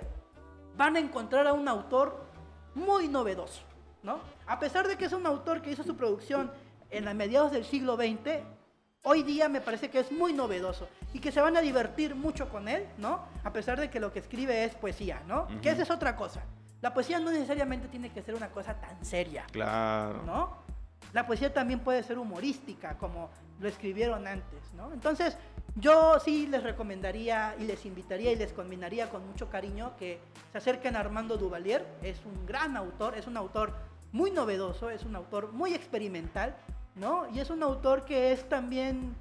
van 0.77 0.97
a 0.97 0.99
encontrar 1.01 1.47
a 1.47 1.53
un 1.53 1.69
autor 1.69 2.25
muy 2.75 3.09
novedoso, 3.09 3.63
¿no? 4.03 4.19
A 4.47 4.59
pesar 4.59 4.89
de 4.89 4.97
que 4.97 5.05
es 5.07 5.13
un 5.13 5.27
autor 5.27 5.63
que 5.63 5.71
hizo 5.71 5.85
su 5.85 5.97
producción 5.97 6.51
en 6.91 7.05
la 7.05 7.15
mediados 7.15 7.53
del 7.53 7.65
siglo 7.65 7.97
XX, 7.97 8.43
hoy 9.03 9.23
día 9.23 9.49
me 9.49 9.61
parece 9.61 9.91
que 9.91 10.01
es 10.01 10.11
muy 10.11 10.33
novedoso 10.33 10.89
y 11.13 11.21
que 11.21 11.31
se 11.33 11.41
van 11.41 11.57
a 11.57 11.61
divertir 11.61 12.15
mucho 12.15 12.49
con 12.49 12.69
él, 12.69 12.87
¿no? 12.99 13.21
A 13.45 13.53
pesar 13.53 13.79
de 13.81 13.91
que 13.91 14.01
lo 14.01 14.13
que 14.13 14.19
escribe 14.19 14.65
es 14.65 14.75
poesía, 14.75 15.23
¿no? 15.27 15.47
Que 15.61 15.71
esa 15.71 15.83
es 15.83 15.91
otra 15.91 16.17
cosa. 16.17 16.43
La 16.81 16.93
poesía 16.93 17.19
no 17.19 17.31
necesariamente 17.31 17.89
tiene 17.89 18.11
que 18.11 18.23
ser 18.23 18.35
una 18.35 18.49
cosa 18.51 18.75
tan 18.75 19.03
seria, 19.05 19.45
Claro. 19.53 20.23
¿no? 20.25 20.65
La 21.13 21.27
poesía 21.27 21.53
también 21.55 21.81
puede 21.81 22.03
ser 22.03 22.19
humorística, 22.19 22.99
como 22.99 23.31
lo 23.61 23.69
escribieron 23.69 24.27
antes, 24.27 24.73
¿no? 24.75 24.93
Entonces, 24.93 25.39
yo 25.77 26.21
sí 26.21 26.47
les 26.47 26.63
recomendaría 26.63 27.57
y 27.59 27.65
les 27.65 27.85
invitaría 27.85 28.33
y 28.33 28.37
les 28.37 28.53
combinaría 28.53 29.11
con 29.11 29.27
mucho 29.27 29.51
cariño 29.51 29.93
que 29.99 30.21
se 30.53 30.59
acerquen 30.59 30.95
a 30.95 31.01
Armando 31.01 31.37
Duvalier. 31.37 31.85
Es 32.03 32.19
un 32.25 32.47
gran 32.47 32.77
autor, 32.77 33.17
es 33.19 33.27
un 33.27 33.37
autor 33.37 33.75
muy 34.13 34.31
novedoso, 34.31 34.91
es 34.91 35.05
un 35.05 35.17
autor 35.17 35.53
muy 35.53 35.75
experimental, 35.75 36.55
¿no? 36.95 37.27
Y 37.35 37.41
es 37.41 37.51
un 37.51 37.63
autor 37.65 38.05
que 38.05 38.33
es 38.33 38.49
también, 38.49 39.17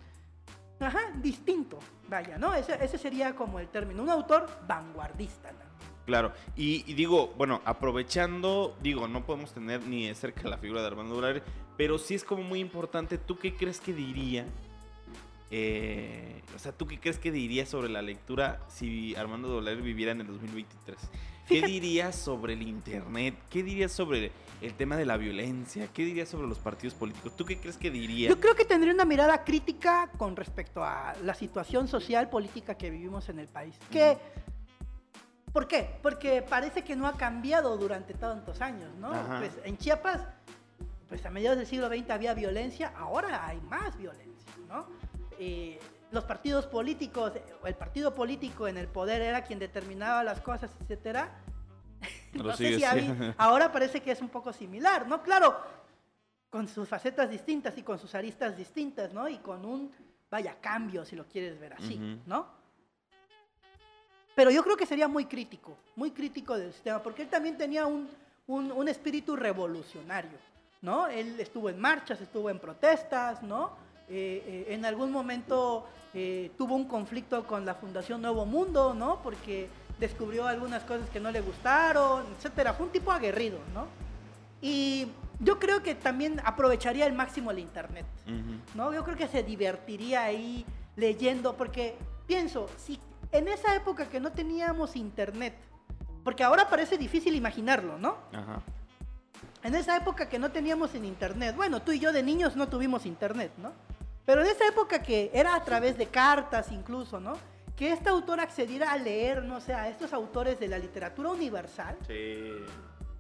ajá, 0.80 0.99
distinto, 1.16 1.80
vaya, 2.08 2.38
¿no? 2.38 2.54
Ese, 2.54 2.97
sería 2.99 3.36
como 3.36 3.60
el 3.60 3.68
término, 3.70 4.04
un 4.04 4.12
autor 4.12 4.47
vanguardista, 4.68 5.51
¿no? 5.51 5.74
Claro, 6.06 6.34
y, 6.56 6.84
y 6.86 6.93
digo, 6.93 7.34
bueno, 7.38 7.62
aprovechando, 7.66 8.76
digo, 8.84 9.08
no 9.08 9.26
podemos 9.26 9.54
tener 9.54 9.82
ni 9.88 10.08
de 10.08 10.14
cerca 10.14 10.47
la 10.49 10.58
figura 10.58 10.82
de 10.82 10.88
Armando 10.88 11.16
Dolaire, 11.16 11.41
pero 11.78 11.97
sí 11.97 12.14
es 12.14 12.24
como 12.24 12.43
muy 12.43 12.60
importante, 12.60 13.18
¿tú 13.18 13.38
qué 13.38 13.56
crees 13.56 13.80
que 13.80 13.93
diría? 13.93 14.45
Eh, 15.56 16.41
o 16.56 16.58
sea, 16.58 16.72
¿tú 16.72 16.88
qué 16.88 16.99
crees 16.99 17.20
que 17.20 17.32
diría 17.32 17.68
sobre 17.68 17.88
la 17.88 18.01
lectura 18.01 18.60
si 18.70 19.16
Armando 19.16 19.47
Dolaire 19.49 19.84
viviera 19.84 20.12
en 20.12 20.22
el 20.22 20.26
2023? 20.28 20.97
¿Qué 21.47 21.56
Fíjate- 21.58 21.72
dirías 21.72 22.16
sobre 22.16 22.54
el 22.54 22.64
internet? 22.64 23.36
¿Qué 23.51 23.62
dirías 23.62 23.91
sobre 23.91 24.32
el 24.62 24.74
tema 24.74 24.97
de 24.97 25.06
la 25.06 25.16
violencia? 25.18 25.88
¿Qué 25.93 26.06
dirías 26.06 26.28
sobre 26.30 26.47
los 26.47 26.58
partidos 26.58 26.95
políticos? 26.95 27.36
¿Tú 27.36 27.45
qué 27.45 27.60
crees 27.60 27.78
que 27.78 27.91
diría? 27.91 28.30
Yo 28.30 28.39
creo 28.39 28.56
que 28.56 28.66
tendría 28.66 28.95
una 28.95 29.06
mirada 29.06 29.43
crítica 29.43 30.10
con 30.18 30.36
respecto 30.36 30.84
a 30.84 31.14
la 31.22 31.36
situación 31.36 31.88
social, 31.88 32.32
política 32.32 32.74
que 32.76 32.89
vivimos 32.89 33.30
en 33.30 33.38
el 33.38 33.47
país. 33.47 33.76
Que, 33.91 34.18
¿Por 35.51 35.68
qué? 35.68 35.88
Porque 36.01 36.41
parece 36.41 36.84
que 36.84 36.95
no 36.95 37.06
ha 37.06 37.16
cambiado 37.16 37.78
durante 37.78 38.16
tantos 38.16 38.60
años, 38.60 38.89
¿no? 38.99 39.12
Ajá. 39.12 39.38
Pues 39.38 39.51
en 39.66 39.78
Chiapas, 39.78 40.22
pues 41.10 41.24
a 41.28 41.30
mediados 41.30 41.60
del 41.60 41.68
siglo 41.68 41.89
XX 41.89 42.10
había 42.10 42.34
violencia, 42.34 42.91
ahora 42.97 43.45
hay 43.45 43.62
más 43.62 43.95
violencia, 43.99 44.51
¿no? 44.68 44.88
Eh, 45.46 45.80
los 46.12 46.24
partidos 46.24 46.68
políticos, 46.68 47.34
el 47.66 47.76
partido 47.76 48.14
político 48.16 48.68
en 48.68 48.78
el 48.78 48.88
poder 48.88 49.22
era 49.22 49.44
quien 49.44 49.60
determinaba 49.60 50.24
las 50.24 50.39
cosas, 50.39 50.72
etcétera. 50.82 51.32
No 52.34 52.56
sé 52.56 52.78
si 52.78 52.84
ahora 53.38 53.72
parece 53.72 54.02
que 54.02 54.12
es 54.12 54.22
un 54.22 54.30
poco 54.30 54.54
similar, 54.54 55.06
¿no? 55.08 55.22
Claro, 55.22 55.58
con 56.50 56.68
sus 56.68 56.88
facetas 56.88 57.30
distintas 57.30 57.78
y 57.78 57.84
con 57.84 57.98
sus 58.00 58.14
aristas 58.16 58.56
distintas, 58.56 59.12
¿no? 59.12 59.28
Y 59.28 59.39
con 59.39 59.66
un, 59.66 59.91
vaya, 60.30 60.56
cambio, 60.62 61.04
si 61.04 61.16
lo 61.16 61.26
quieres 61.26 61.60
ver 61.60 61.74
así, 61.74 61.96
Ujú. 61.96 62.22
¿no? 62.28 62.48
Pero 64.36 64.50
yo 64.50 64.64
creo 64.64 64.78
que 64.78 64.86
sería 64.86 65.08
muy 65.08 65.26
crítico, 65.26 65.76
muy 65.96 66.12
crítico 66.12 66.58
del 66.58 66.72
sistema, 66.74 67.02
porque 67.04 67.24
él 67.24 67.30
también 67.30 67.58
tenía 67.58 67.86
un, 67.86 68.08
un- 68.48 68.72
un 68.72 68.88
espíritu 68.88 69.36
revolucionario, 69.36 70.38
¿no? 70.82 71.08
Él 71.08 71.39
estuvo 71.39 71.70
en 71.70 71.80
marchas, 71.80 72.22
estuvo 72.22 72.50
en 72.50 72.60
protestas, 72.60 73.44
¿no? 73.44 73.76
Eh, 74.10 74.66
eh, 74.70 74.74
en 74.74 74.86
algún 74.86 75.12
momento 75.12 75.88
eh, 76.14 76.51
tuvo 76.58 76.76
un 76.76 76.88
conflicto 76.88 77.45
con 77.47 77.66
la 77.66 77.76
Fundación 77.76 78.22
Nuevo 78.22 78.45
Mundo, 78.45 78.93
¿no? 78.93 79.22
Porque 79.22 79.70
descubrió 79.99 80.47
algunas 80.47 80.84
cosas 80.84 81.10
que 81.10 81.20
no 81.20 81.32
le 81.32 81.41
gustaron, 81.41 82.26
etcétera. 82.38 82.74
Fue 82.74 82.88
un 82.88 82.91
tipo 82.91 83.12
aguerrido, 83.12 83.60
¿no? 83.74 83.88
Y 84.62 85.08
yo 85.39 85.60
creo 85.60 85.82
que 85.84 85.95
también 85.95 86.41
aprovecharía 86.43 87.06
al 87.06 87.14
máximo 87.14 87.51
el 87.51 87.60
Internet. 87.60 88.06
¿no? 88.76 88.93
Yo 88.93 89.04
creo 89.04 89.18
que 89.18 89.28
se 89.28 89.43
divertiría 89.43 90.24
ahí 90.24 90.66
leyendo, 90.95 91.58
porque 91.58 91.97
pienso, 92.28 92.70
si 92.78 92.99
en 93.32 93.47
esa 93.47 93.76
época 93.76 94.08
que 94.08 94.20
no 94.20 94.32
teníamos 94.32 94.95
internet, 94.95 95.56
porque 96.24 96.43
ahora 96.43 96.70
parece 96.70 96.97
difícil 96.97 97.36
imaginarlo, 97.36 97.97
¿no? 97.97 98.16
Ajá. 98.32 98.62
En 99.64 99.76
esa 99.76 99.95
época 99.95 100.28
que 100.28 100.39
no 100.39 100.51
teníamos 100.51 100.93
en 100.93 101.05
internet, 101.05 101.55
bueno, 101.55 101.82
tú 101.82 101.93
y 101.93 101.99
yo 101.99 102.11
de 102.11 102.22
niños 102.22 102.55
no 102.55 102.68
tuvimos 102.68 103.05
internet, 103.05 103.51
¿no? 103.57 103.72
Pero 104.26 104.41
en 104.41 104.47
esa 104.47 104.68
época 104.68 105.01
que 105.01 105.32
era 105.34 105.55
a 105.55 105.64
través 105.64 105.97
de 105.97 106.07
cartas 106.07 106.72
incluso, 106.72 107.20
¿no? 107.20 107.34
Que 107.76 107.91
este 107.93 108.09
autor 108.09 108.39
accediera 108.41 108.91
a 108.91 108.97
leer, 108.97 109.43
no 109.43 109.61
sé, 109.61 109.74
a 109.74 109.88
estos 109.89 110.11
autores 110.14 110.59
de 110.59 110.68
la 110.68 110.78
literatura 110.78 111.30
universal, 111.30 111.97
Sí. 112.05 112.51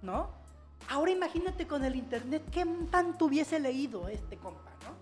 ¿no? 0.01 0.29
Ahora 0.89 1.11
imagínate 1.11 1.65
con 1.65 1.85
el 1.85 1.95
internet 1.95 2.43
qué 2.51 2.65
tanto 2.91 3.25
hubiese 3.25 3.57
leído 3.59 4.09
este 4.09 4.35
compa, 4.37 4.71
¿no? 4.83 4.93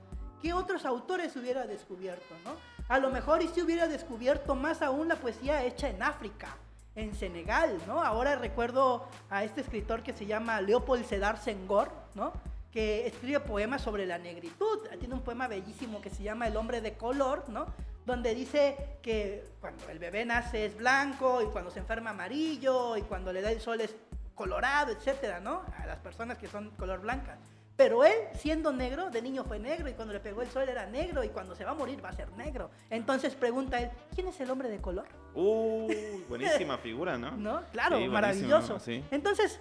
¿Qué 0.41 0.53
otros 0.53 0.85
autores 0.85 1.35
hubiera 1.35 1.65
descubierto, 1.65 2.35
¿no? 2.45 2.51
A 2.87 2.99
lo 2.99 3.09
mejor 3.09 3.41
y 3.41 3.47
si 3.47 3.61
hubiera 3.61 3.87
descubierto 3.87 4.53
más 4.53 4.83
aún 4.83 5.07
la 5.07 5.15
poesía 5.15 5.63
hecha 5.63 5.89
en 5.89 6.03
África, 6.03 6.55
en 6.95 7.15
Senegal, 7.15 7.77
¿no? 7.87 8.01
Ahora 8.03 8.35
recuerdo 8.35 9.07
a 9.29 9.43
este 9.43 9.61
escritor 9.61 10.03
que 10.03 10.13
se 10.13 10.25
llama 10.25 10.61
Leopold 10.61 11.05
Sedar 11.05 11.37
Senghor, 11.37 11.91
¿no? 12.15 12.33
Que 12.71 13.07
escribe 13.07 13.39
poemas 13.39 13.81
sobre 13.81 14.05
la 14.05 14.17
negritud. 14.17 14.79
Tiene 14.99 15.13
un 15.13 15.21
poema 15.21 15.47
bellísimo 15.47 16.01
que 16.01 16.09
se 16.09 16.23
llama 16.23 16.47
El 16.47 16.57
hombre 16.57 16.81
de 16.81 16.93
color, 16.93 17.45
¿no? 17.49 17.67
Donde 18.05 18.33
dice 18.35 18.97
que 19.01 19.43
cuando 19.59 19.87
el 19.89 19.99
bebé 19.99 20.25
nace 20.25 20.65
es 20.65 20.75
blanco 20.75 21.41
y 21.41 21.45
cuando 21.45 21.71
se 21.71 21.79
enferma 21.79 22.09
amarillo 22.09 22.97
y 22.97 23.03
cuando 23.03 23.31
le 23.31 23.41
da 23.41 23.51
el 23.51 23.61
sol 23.61 23.81
es 23.81 23.95
colorado, 24.35 24.91
etcétera, 24.91 25.39
¿no? 25.39 25.61
A 25.77 25.85
las 25.85 25.99
personas 25.99 26.37
que 26.37 26.47
son 26.47 26.71
color 26.71 27.01
blanca. 27.01 27.37
Pero 27.81 28.03
él, 28.05 28.13
siendo 28.35 28.71
negro, 28.71 29.09
de 29.09 29.23
niño 29.23 29.43
fue 29.43 29.57
negro 29.57 29.89
y 29.89 29.93
cuando 29.93 30.13
le 30.13 30.19
pegó 30.19 30.43
el 30.43 30.51
sol 30.51 30.69
era 30.69 30.85
negro 30.85 31.23
y 31.23 31.29
cuando 31.29 31.55
se 31.55 31.65
va 31.65 31.71
a 31.71 31.73
morir 31.73 31.99
va 32.05 32.09
a 32.09 32.13
ser 32.13 32.31
negro. 32.33 32.69
Entonces 32.91 33.33
pregunta 33.33 33.81
él, 33.81 33.89
¿quién 34.13 34.27
es 34.27 34.39
el 34.39 34.51
hombre 34.51 34.69
de 34.69 34.79
color? 34.79 35.07
Uy, 35.33 36.23
buenísima 36.29 36.77
figura, 36.83 37.17
¿no? 37.17 37.31
¿No? 37.31 37.63
Claro, 37.71 37.97
Sí, 37.97 38.07
maravilloso. 38.07 38.79
sí. 38.79 39.03
Entonces, 39.09 39.59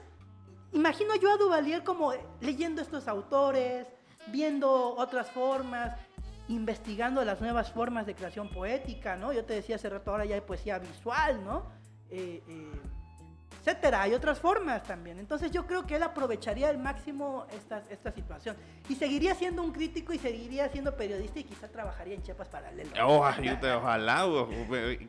imagino 0.74 1.14
yo 1.16 1.32
a 1.32 1.38
Duvalier 1.38 1.82
como 1.82 2.12
leyendo 2.42 2.82
estos 2.82 3.08
autores, 3.08 3.86
viendo 4.26 4.70
otras 4.96 5.30
formas, 5.30 5.98
investigando 6.48 7.24
las 7.24 7.40
nuevas 7.40 7.72
formas 7.72 8.04
de 8.04 8.14
creación 8.14 8.50
poética, 8.50 9.16
¿no? 9.16 9.32
Yo 9.32 9.46
te 9.46 9.54
decía 9.54 9.76
hace 9.76 9.88
rato, 9.88 10.10
ahora 10.10 10.26
ya 10.26 10.34
hay 10.34 10.42
poesía 10.42 10.78
visual, 10.78 11.42
¿no? 11.42 11.64
Eh, 12.10 12.42
eh, 12.46 12.72
etcétera, 13.60 14.02
hay 14.02 14.14
otras 14.14 14.38
formas 14.40 14.82
también. 14.84 15.18
Entonces 15.18 15.50
yo 15.50 15.66
creo 15.66 15.86
que 15.86 15.96
él 15.96 16.02
aprovecharía 16.02 16.68
al 16.68 16.78
máximo 16.78 17.46
esta, 17.54 17.82
esta 17.90 18.10
situación. 18.12 18.56
Y 18.88 18.94
seguiría 18.94 19.34
siendo 19.34 19.62
un 19.62 19.72
crítico 19.72 20.12
y 20.12 20.18
seguiría 20.18 20.68
siendo 20.70 20.96
periodista 20.96 21.38
y 21.40 21.44
quizá 21.44 21.68
trabajaría 21.68 22.14
en 22.14 22.22
Chiapas 22.22 22.48
Paralelo. 22.48 22.90
Oh, 23.04 23.28
yo 23.42 23.58
te- 23.58 23.70
ojalá, 23.72 24.26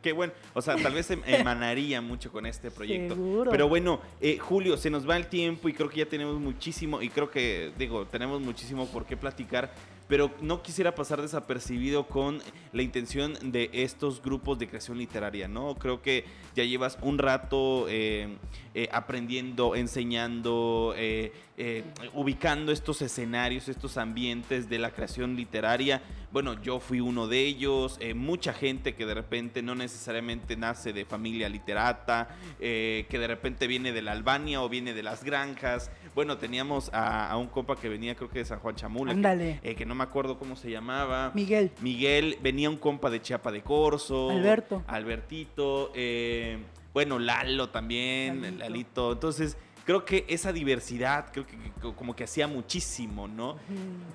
qué 0.02 0.12
bueno. 0.12 0.32
O 0.54 0.62
sea, 0.62 0.76
tal 0.76 0.94
vez 0.94 1.10
em- 1.10 1.22
emanaría 1.26 2.00
mucho 2.00 2.30
con 2.30 2.46
este 2.46 2.70
proyecto. 2.70 3.14
Seguro. 3.14 3.50
Pero 3.50 3.68
bueno, 3.68 4.00
eh, 4.20 4.38
Julio, 4.38 4.76
se 4.76 4.90
nos 4.90 5.08
va 5.08 5.16
el 5.16 5.26
tiempo 5.26 5.68
y 5.68 5.72
creo 5.72 5.88
que 5.88 5.98
ya 6.00 6.06
tenemos 6.06 6.38
muchísimo, 6.40 7.00
y 7.02 7.08
creo 7.08 7.30
que, 7.30 7.72
digo, 7.78 8.06
tenemos 8.06 8.40
muchísimo 8.40 8.86
por 8.86 9.04
qué 9.06 9.16
platicar. 9.16 9.70
Pero 10.12 10.30
no 10.42 10.60
quisiera 10.60 10.94
pasar 10.94 11.22
desapercibido 11.22 12.06
con 12.06 12.42
la 12.74 12.82
intención 12.82 13.32
de 13.50 13.70
estos 13.72 14.20
grupos 14.20 14.58
de 14.58 14.68
creación 14.68 14.98
literaria, 14.98 15.48
¿no? 15.48 15.74
Creo 15.76 16.02
que 16.02 16.26
ya 16.54 16.64
llevas 16.64 16.98
un 17.00 17.16
rato 17.16 17.86
eh, 17.88 18.36
eh, 18.74 18.88
aprendiendo, 18.90 19.74
enseñando, 19.76 20.94
eh, 20.96 21.32
eh, 21.58 21.84
ubicando 22.14 22.72
estos 22.72 23.02
escenarios, 23.02 23.68
estos 23.68 23.96
ambientes 23.98 24.68
de 24.68 24.78
la 24.78 24.90
creación 24.90 25.36
literaria. 25.36 26.02
Bueno, 26.32 26.60
yo 26.62 26.80
fui 26.80 27.00
uno 27.00 27.26
de 27.28 27.40
ellos, 27.40 27.98
mucha 28.14 28.54
gente 28.54 28.94
que 28.94 29.04
de 29.04 29.12
repente 29.12 29.60
no 29.62 29.74
necesariamente 29.74 30.56
nace 30.56 30.94
de 30.94 31.04
familia 31.04 31.46
literata, 31.50 32.28
que 32.58 33.06
de 33.10 33.26
repente 33.26 33.66
viene 33.66 33.92
de 33.92 34.00
la 34.00 34.12
Albania 34.12 34.62
o 34.62 34.68
viene 34.70 34.94
de 34.94 35.02
las 35.02 35.24
granjas. 35.24 35.90
Bueno, 36.14 36.38
teníamos 36.38 36.88
a, 36.94 37.30
a 37.30 37.36
un 37.36 37.48
compa 37.48 37.76
que 37.76 37.90
venía 37.90 38.14
creo 38.14 38.30
que 38.30 38.38
de 38.38 38.44
San 38.46 38.60
Juan 38.60 38.74
Chamula, 38.76 39.12
que- 39.12 39.16
Ándale. 39.16 39.60
que 39.76 39.84
no 39.84 39.94
me 39.94 40.04
acuerdo 40.04 40.38
cómo 40.38 40.56
se 40.56 40.70
llamaba. 40.70 41.32
Miguel. 41.34 41.70
Miguel, 41.82 42.38
venía 42.42 42.70
un 42.70 42.76
compa 42.78 43.10
de 43.10 43.20
Chiapa 43.20 43.52
de 43.52 43.60
Corso. 43.62 44.30
Alberto. 44.30 44.82
Albertito. 44.86 45.92
eh, 45.94 46.56
bueno, 46.92 47.18
Lalo 47.18 47.70
también, 47.70 48.42
Lalito. 48.42 48.58
Lalito. 48.58 49.12
Entonces, 49.12 49.56
creo 49.84 50.04
que 50.04 50.24
esa 50.28 50.52
diversidad, 50.52 51.30
creo 51.32 51.46
que, 51.46 51.56
que 51.56 51.94
como 51.94 52.14
que 52.14 52.24
hacía 52.24 52.46
muchísimo, 52.46 53.28
¿no? 53.28 53.56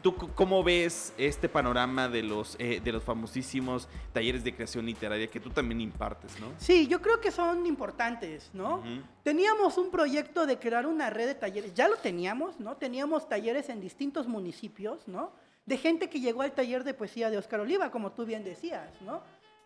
¿Tú 0.02 0.16
cómo 0.16 0.64
ves 0.64 1.14
este 1.18 1.50
panorama 1.50 2.08
de 2.08 2.24
los, 2.24 2.56
eh, 2.60 2.82
de 2.84 2.92
los 2.92 3.04
famosísimos 3.04 3.88
talleres 4.14 4.44
de 4.44 4.54
creación 4.56 4.86
literaria 4.86 5.28
que 5.28 5.40
tú 5.40 5.50
también 5.50 5.82
impartes, 5.82 6.40
¿no? 6.40 6.48
Sí, 6.58 6.88
yo 6.88 7.02
creo 7.02 7.20
que 7.20 7.32
son 7.32 7.66
importantes, 7.66 8.50
¿no? 8.54 8.84
Teníamos 9.24 9.78
un 9.78 9.92
proyecto 9.92 10.46
de 10.46 10.58
crear 10.58 10.86
una 10.86 11.10
red 11.10 11.28
de 11.28 11.36
talleres, 11.36 11.74
ya 11.74 11.88
lo 11.88 11.98
teníamos, 11.98 12.60
¿no? 12.60 12.78
Teníamos 12.78 13.28
talleres 13.28 13.70
en 13.70 13.82
distintos 13.82 14.28
municipios, 14.28 15.08
¿no? 15.08 15.32
De 15.66 15.78
gente 15.78 16.10
que 16.10 16.22
llegó 16.22 16.44
al 16.44 16.54
taller 16.54 16.86
de 16.86 16.94
poesía 16.94 17.30
de 17.30 17.38
Oscar 17.38 17.60
Oliva, 17.60 17.92
como 17.92 18.14
tú 18.14 18.26
bien 18.26 18.46
decías, 18.46 18.90
¿no? 19.02 19.22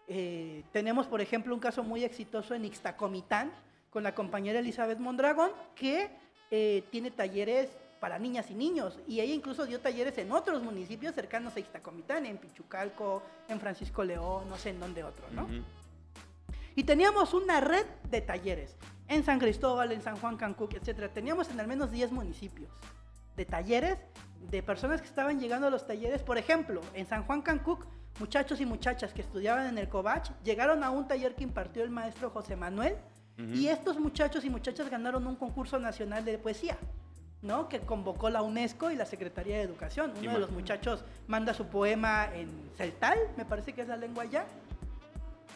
Eh, 0.08 0.64
tenemos, 0.72 1.08
por 1.08 1.22
ejemplo, 1.22 1.54
un 1.54 1.60
caso 1.60 1.84
muy 1.84 2.04
exitoso 2.04 2.54
en 2.54 2.66
Ixtacomitán 2.66 3.52
con 3.90 4.04
la 4.04 4.16
compañera 4.16 4.60
Elizabeth 4.60 5.00
Mondragón, 5.00 5.52
que 5.76 6.10
eh, 6.50 6.84
tiene 6.92 7.12
talleres 7.12 7.70
para 8.00 8.18
niñas 8.18 8.50
y 8.50 8.56
niños, 8.56 9.00
y 9.08 9.20
ella 9.20 9.34
incluso 9.34 9.66
dio 9.66 9.80
talleres 9.80 10.18
en 10.18 10.32
otros 10.32 10.64
municipios 10.64 11.14
cercanos 11.14 11.56
a 11.56 11.60
Ixtacomitán, 11.60 12.26
en 12.26 12.38
Pichucalco, 12.38 13.22
en 13.48 13.60
Francisco 13.60 14.04
León, 14.04 14.50
no 14.50 14.58
sé 14.58 14.72
en 14.72 14.80
dónde 14.80 15.04
otro, 15.04 15.30
¿no? 15.32 15.44
Ujú. 15.44 15.64
Y 16.76 16.84
teníamos 16.84 17.34
una 17.34 17.60
red 17.60 17.86
de 18.10 18.22
talleres 18.22 18.76
en 19.08 19.24
San 19.24 19.40
Cristóbal, 19.40 19.92
en 19.92 20.02
San 20.02 20.16
Juan 20.16 20.38
Cancuc, 20.38 20.74
etc. 20.74 21.12
Teníamos 21.14 21.50
en 21.50 21.60
al 21.60 21.68
menos 21.68 21.92
10 21.92 22.12
municipios 22.12 22.72
de 23.36 23.46
talleres 23.46 24.00
de 24.50 24.64
personas 24.64 25.02
que 25.02 25.08
estaban 25.08 25.40
llegando 25.40 25.68
a 25.68 25.70
los 25.70 25.86
talleres. 25.86 26.24
Por 26.24 26.38
ejemplo, 26.38 26.82
en 26.94 27.06
San 27.06 27.24
Juan 27.24 27.42
Cancuc, 27.42 27.86
muchachos 28.20 28.60
y 28.62 28.66
muchachas 28.66 29.14
que 29.14 29.22
estudiaban 29.22 29.68
en 29.68 29.78
el 29.78 29.88
Covach 29.90 30.30
llegaron 30.44 30.84
a 30.84 30.90
un 30.92 31.08
taller 31.08 31.36
que 31.36 31.44
impartió 31.44 31.84
el 31.84 31.90
maestro 31.90 32.30
José 32.30 32.56
Manuel 32.56 32.96
y 33.38 33.68
estos 33.70 33.98
muchachos 34.00 34.46
y 34.46 34.50
muchachas 34.52 34.90
ganaron 34.90 35.26
un 35.26 35.36
concurso 35.36 35.80
nacional 35.80 36.24
de 36.26 36.38
poesía. 36.38 36.78
¿no? 37.44 37.68
que 37.68 37.80
convocó 37.80 38.30
la 38.30 38.44
UNESCO 38.44 38.92
y 38.92 38.96
la 38.96 39.06
Secretaría 39.08 39.58
de 39.58 39.64
Educación. 39.64 40.12
Uno 40.12 40.20
de 40.34 40.38
los 40.42 40.52
muchachos 40.52 41.04
manda 41.26 41.56
su 41.56 41.66
poema 41.66 42.30
en 42.36 42.48
celtal, 42.78 43.18
me 43.36 43.46
parece 43.46 43.74
que 43.74 43.82
es 43.82 43.88
la 43.88 43.98
lengua 43.98 44.22
allá, 44.26 44.46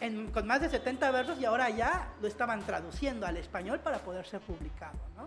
en- 0.00 0.32
con 0.32 0.48
más 0.48 0.60
de 0.60 0.68
70 0.68 1.08
versos 1.12 1.38
y 1.40 1.44
ahora 1.44 1.70
ya 1.70 2.08
lo 2.20 2.26
estaban 2.26 2.60
traduciendo 2.66 3.24
al 3.24 3.36
español 3.36 3.78
para 3.78 3.98
poder 3.98 4.26
ser 4.26 4.40
publicado, 4.40 4.98
¿no? 5.16 5.26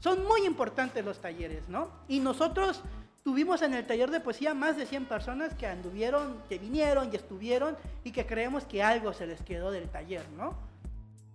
Son 0.00 0.24
muy 0.26 0.44
importantes 0.46 1.04
los 1.04 1.20
talleres, 1.20 1.68
¿no? 1.68 1.88
Y 2.08 2.18
nosotros 2.18 2.82
tuvimos 3.22 3.62
en 3.62 3.74
el 3.74 3.86
taller 3.86 4.10
de 4.10 4.20
poesía 4.20 4.54
más 4.54 4.76
de 4.76 4.86
100 4.86 5.06
personas 5.06 5.54
que 5.54 5.66
anduvieron, 5.66 6.36
que 6.48 6.58
vinieron 6.58 7.10
y 7.12 7.16
estuvieron 7.16 7.76
y 8.04 8.12
que 8.12 8.26
creemos 8.26 8.64
que 8.64 8.82
algo 8.82 9.12
se 9.12 9.26
les 9.26 9.40
quedó 9.42 9.70
del 9.70 9.88
taller, 9.88 10.24
¿no? 10.36 10.54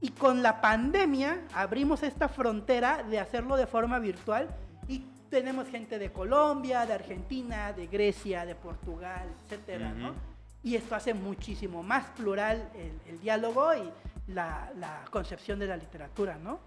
Y 0.01 0.09
con 0.11 0.43
la 0.43 0.61
pandemia 0.61 1.41
abrimos 1.53 2.03
esta 2.03 2.27
frontera 2.27 3.03
de 3.03 3.19
hacerlo 3.19 3.55
de 3.55 3.67
forma 3.67 3.99
virtual 3.99 4.49
y 4.87 5.03
tenemos 5.29 5.67
gente 5.67 5.99
de 5.99 6.11
Colombia, 6.11 6.85
de 6.85 6.93
Argentina, 6.93 7.73
de 7.73 7.87
Grecia, 7.87 8.45
de 8.45 8.55
Portugal, 8.55 9.27
etcétera, 9.43 9.91
¿no? 9.91 10.09
Ujú. 10.09 10.17
Y 10.63 10.75
esto 10.75 10.95
hace 10.95 11.13
muchísimo 11.13 11.83
más 11.83 12.05
plural 12.11 12.69
el, 12.75 12.99
el 13.13 13.19
diálogo 13.19 13.73
y 13.75 14.33
la, 14.33 14.71
la 14.77 15.05
concepción 15.11 15.59
de 15.59 15.67
la 15.67 15.77
literatura, 15.77 16.37
¿no? 16.37 16.59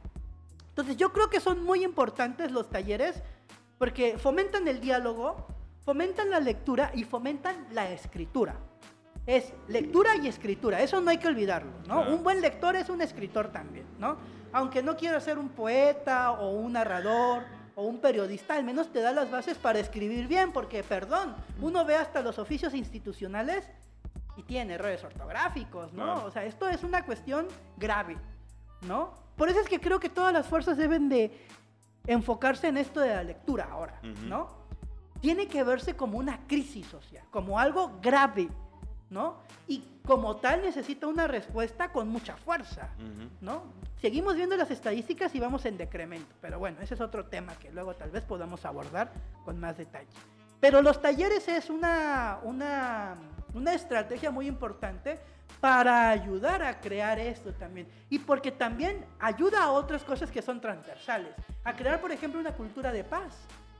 Entonces 0.71 0.97
yo 0.97 1.13
creo 1.13 1.29
que 1.29 1.41
son 1.41 1.65
muy 1.65 1.83
importantes 1.83 2.53
los 2.53 2.71
talleres 2.71 3.21
porque 3.79 4.19
fomentan 4.19 4.67
el 4.69 4.81
diálogo, 4.81 5.47
fomentan 5.85 6.31
la 6.31 6.41
lectura 6.41 6.91
y 6.95 7.05
fomentan 7.05 7.69
la 7.73 7.91
escritura. 7.91 8.57
Es 9.25 9.53
lectura 9.69 10.17
y 10.17 10.27
escritura, 10.27 10.81
eso 10.81 11.01
no 11.01 11.11
hay 11.11 11.19
que 11.19 11.29
olvidarlo, 11.29 11.73
¿no? 11.87 11.97
Claro. 12.03 12.15
Un 12.15 12.23
buen 12.23 12.41
lector 12.41 12.77
es 12.77 12.89
un 12.89 13.03
escritor 13.03 13.49
también, 13.49 13.87
¿no? 13.99 14.17
Aunque 14.53 14.83
no 14.83 14.97
quiera 14.97 15.21
ser 15.21 15.39
un 15.39 15.51
poeta 15.51 16.33
o 16.33 16.51
un 16.51 16.73
narrador 16.73 17.43
o 17.75 17.85
un 17.85 18.01
periodista, 18.01 18.55
al 18.55 18.65
menos 18.65 18.91
te 18.91 19.01
da 19.01 19.13
las 19.13 19.31
bases 19.31 19.59
para 19.59 19.79
escribir 19.79 20.27
bien, 20.27 20.51
porque, 20.51 20.83
perdón, 20.83 21.37
uno 21.61 21.85
ve 21.85 21.97
hasta 21.97 22.23
los 22.23 22.39
oficios 22.39 22.73
institucionales 22.75 23.69
y 24.37 24.43
tiene 24.45 24.75
errores 24.75 25.05
ortográficos, 25.05 25.93
¿no? 25.93 26.05
Claro. 26.05 26.25
O 26.25 26.31
sea, 26.31 26.45
esto 26.45 26.67
es 26.69 26.83
una 26.83 27.05
cuestión 27.05 27.49
grave, 27.77 28.17
¿no? 28.83 29.13
Por 29.37 29.51
eso 29.51 29.61
es 29.61 29.69
que 29.69 29.79
creo 29.79 30.01
que 30.01 30.09
todas 30.09 30.33
las 30.33 30.47
fuerzas 30.47 30.79
deben 30.79 31.09
de 31.09 31.47
enfocarse 32.09 32.67
en 32.69 32.79
esto 32.79 33.01
de 33.01 33.11
la 33.11 33.23
lectura 33.23 33.69
ahora. 33.71 34.01
¿no? 34.27 34.49
Tiene 35.21 35.47
que 35.47 35.63
verse 35.63 35.95
como 35.95 36.19
una 36.19 36.47
crisis 36.47 36.87
social, 36.87 37.25
como 37.31 37.59
algo 37.59 37.99
grave, 38.03 38.49
¿no? 39.11 39.37
Y 39.67 39.83
como 40.07 40.37
tal 40.37 40.63
necesita 40.63 41.07
una 41.07 41.27
respuesta 41.27 41.93
con 41.93 42.09
mucha 42.09 42.37
fuerza. 42.37 42.89
¿no? 43.41 43.65
Seguimos 44.01 44.37
viendo 44.37 44.57
las 44.57 44.71
estadísticas 44.71 45.35
y 45.35 45.41
vamos 45.41 45.67
en 45.67 45.77
decremento, 45.77 46.35
pero 46.41 46.59
bueno, 46.59 46.79
ese 46.81 46.95
es 46.95 47.01
otro 47.01 47.27
tema 47.27 47.55
que 47.57 47.71
luego 47.71 47.95
tal 47.95 48.11
vez 48.11 48.25
podamos 48.25 48.65
abordar 48.65 49.13
con 49.45 49.61
más 49.61 49.77
detalle. 49.77 50.09
Pero 50.61 50.83
los 50.83 51.01
talleres 51.01 51.47
es 51.47 51.69
una, 51.69 52.39
una, 52.43 53.17
una 53.55 53.75
estrategia 53.75 54.31
muy 54.31 54.47
importante 54.47 55.21
para 55.61 56.11
ayudar 56.11 56.63
a 56.63 56.81
crear 56.81 57.19
esto 57.19 57.53
también. 57.53 57.89
Y 58.11 58.21
porque 58.21 58.53
también 58.53 59.05
ayuda 59.19 59.65
a 59.65 59.71
otras 59.71 60.05
cosas 60.05 60.31
que 60.31 60.43
son 60.43 60.61
transversales. 60.61 61.35
A 61.65 61.75
crear, 61.75 62.01
por 62.01 62.13
ejemplo, 62.13 62.41
una 62.41 62.53
cultura 62.53 62.93
de 62.93 63.05
paz, 63.05 63.35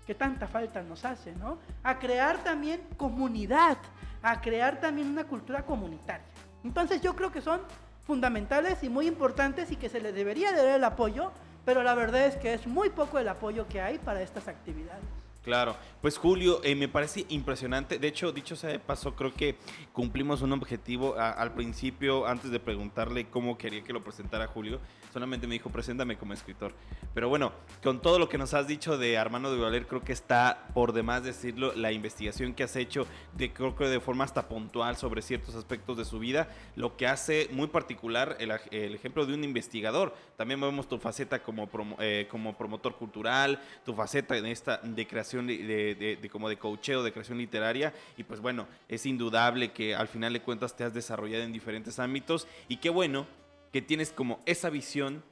que 0.07 0.15
tanta 0.15 0.47
falta 0.47 0.83
nos 0.83 1.05
hace, 1.05 1.33
¿no? 1.37 1.59
A 1.83 1.99
crear 1.99 2.43
también 2.43 2.81
comunidad, 2.97 3.77
a 4.23 4.41
crear 4.41 4.81
también 4.81 5.09
una 5.09 5.25
cultura 5.25 5.65
comunitaria. 5.65 6.27
Entonces 6.65 7.01
yo 7.01 7.15
creo 7.15 7.31
que 7.31 7.41
son 7.41 7.61
fundamentales 8.07 8.83
y 8.83 8.89
muy 8.89 9.07
importantes 9.07 9.71
y 9.71 9.77
que 9.77 9.91
se 9.91 10.01
les 10.01 10.15
debería 10.15 10.53
de 10.53 10.65
dar 10.65 10.77
el 10.77 10.85
apoyo, 10.85 11.31
pero 11.65 11.83
la 11.83 11.95
verdad 11.95 12.25
es 12.25 12.37
que 12.37 12.55
es 12.55 12.67
muy 12.67 12.89
poco 12.89 13.19
el 13.19 13.29
apoyo 13.29 13.69
que 13.69 13.83
hay 13.83 13.99
para 13.99 14.23
estas 14.23 14.49
actividades. 14.49 15.05
Claro, 15.43 15.77
pues 16.03 16.19
Julio, 16.19 16.61
eh, 16.63 16.75
me 16.75 16.89
parece 16.89 17.25
impresionante. 17.29 17.99
De 17.99 18.09
hecho, 18.09 18.33
dicho 18.33 18.57
sea 18.57 18.71
de 18.71 18.79
paso, 18.79 19.15
creo 19.15 19.33
que 19.33 19.57
cumplimos 19.93 20.43
un 20.43 20.53
objetivo. 20.53 21.15
Al 21.19 21.55
principio, 21.55 22.27
antes 22.27 22.51
de 22.51 22.61
preguntarle 22.61 23.29
cómo 23.29 23.57
quería 23.57 23.83
que 23.83 23.93
lo 23.93 24.03
presentara 24.03 24.47
Julio, 24.49 24.81
solamente 25.13 25.47
me 25.47 25.55
dijo, 25.55 25.71
preséntame 25.71 26.19
como 26.19 26.35
escritor. 26.35 26.75
Pero 27.15 27.29
bueno, 27.29 27.53
con 27.83 28.03
todo 28.03 28.19
lo 28.19 28.29
que 28.29 28.37
nos 28.37 28.53
has 28.53 28.67
dicho 28.67 28.99
de 28.99 29.17
Armando 29.17 29.51
de 29.53 29.61
Valer, 29.61 29.87
creo 29.87 30.03
que 30.03 30.13
está 30.13 30.69
por 30.75 30.93
demás 30.93 31.23
decirlo, 31.23 31.73
la 31.75 31.93
investigación 31.93 32.53
que 32.53 32.65
has 32.65 32.77
hecho, 32.77 33.07
de, 33.35 33.53
creo 33.53 33.75
que 33.75 33.87
de 33.87 34.01
forma 34.01 34.25
hasta 34.25 34.49
puntual 34.49 34.97
sobre 34.97 35.23
ciertos 35.23 35.55
aspectos 35.55 35.97
de 35.97 36.05
su 36.05 36.19
vida, 36.19 36.49
lo 36.77 36.97
que 36.97 37.07
hace 37.07 37.49
muy 37.53 37.69
particular 37.69 38.37
el, 38.39 38.51
ejemplo 38.95 39.25
de 39.25 39.35
un 39.35 39.45
investigador. 39.45 40.15
También 40.37 40.61
vemos 40.61 40.89
tu 40.89 40.99
faceta 40.99 41.43
como, 41.43 41.69
eh, 42.01 42.27
como 42.31 42.57
promotor 42.57 42.97
cultural, 42.97 43.61
tu 43.85 43.95
faceta 43.95 44.37
en 44.37 44.47
esta 44.47 44.79
de 44.79 45.07
creación 45.07 45.28
de, 45.47 45.59
de- 45.59 45.95
de- 45.95 46.17
de 46.17 46.29
como 46.31 46.49
de 46.49 46.57
de 47.05 47.13
creación 47.13 47.39
literaria. 47.39 47.93
Y 48.17 48.25
pues 48.25 48.41
bueno, 48.41 48.67
es 48.89 49.07
indudable 49.07 49.73
que 49.73 49.95
al 49.95 50.09
final 50.09 50.33
de 50.33 50.41
cuentas 50.41 50.77
te 50.77 50.85
has 50.85 50.95
desarrollado 50.95 51.45
en 51.45 51.53
diferentes 51.53 51.99
ámbitos. 51.99 52.47
Y 52.69 52.79
qué 52.79 52.91
bueno 52.91 53.27
que 53.73 53.83
tienes 53.83 54.11
como 54.13 54.41
esa 54.47 54.71
visión 54.71 55.23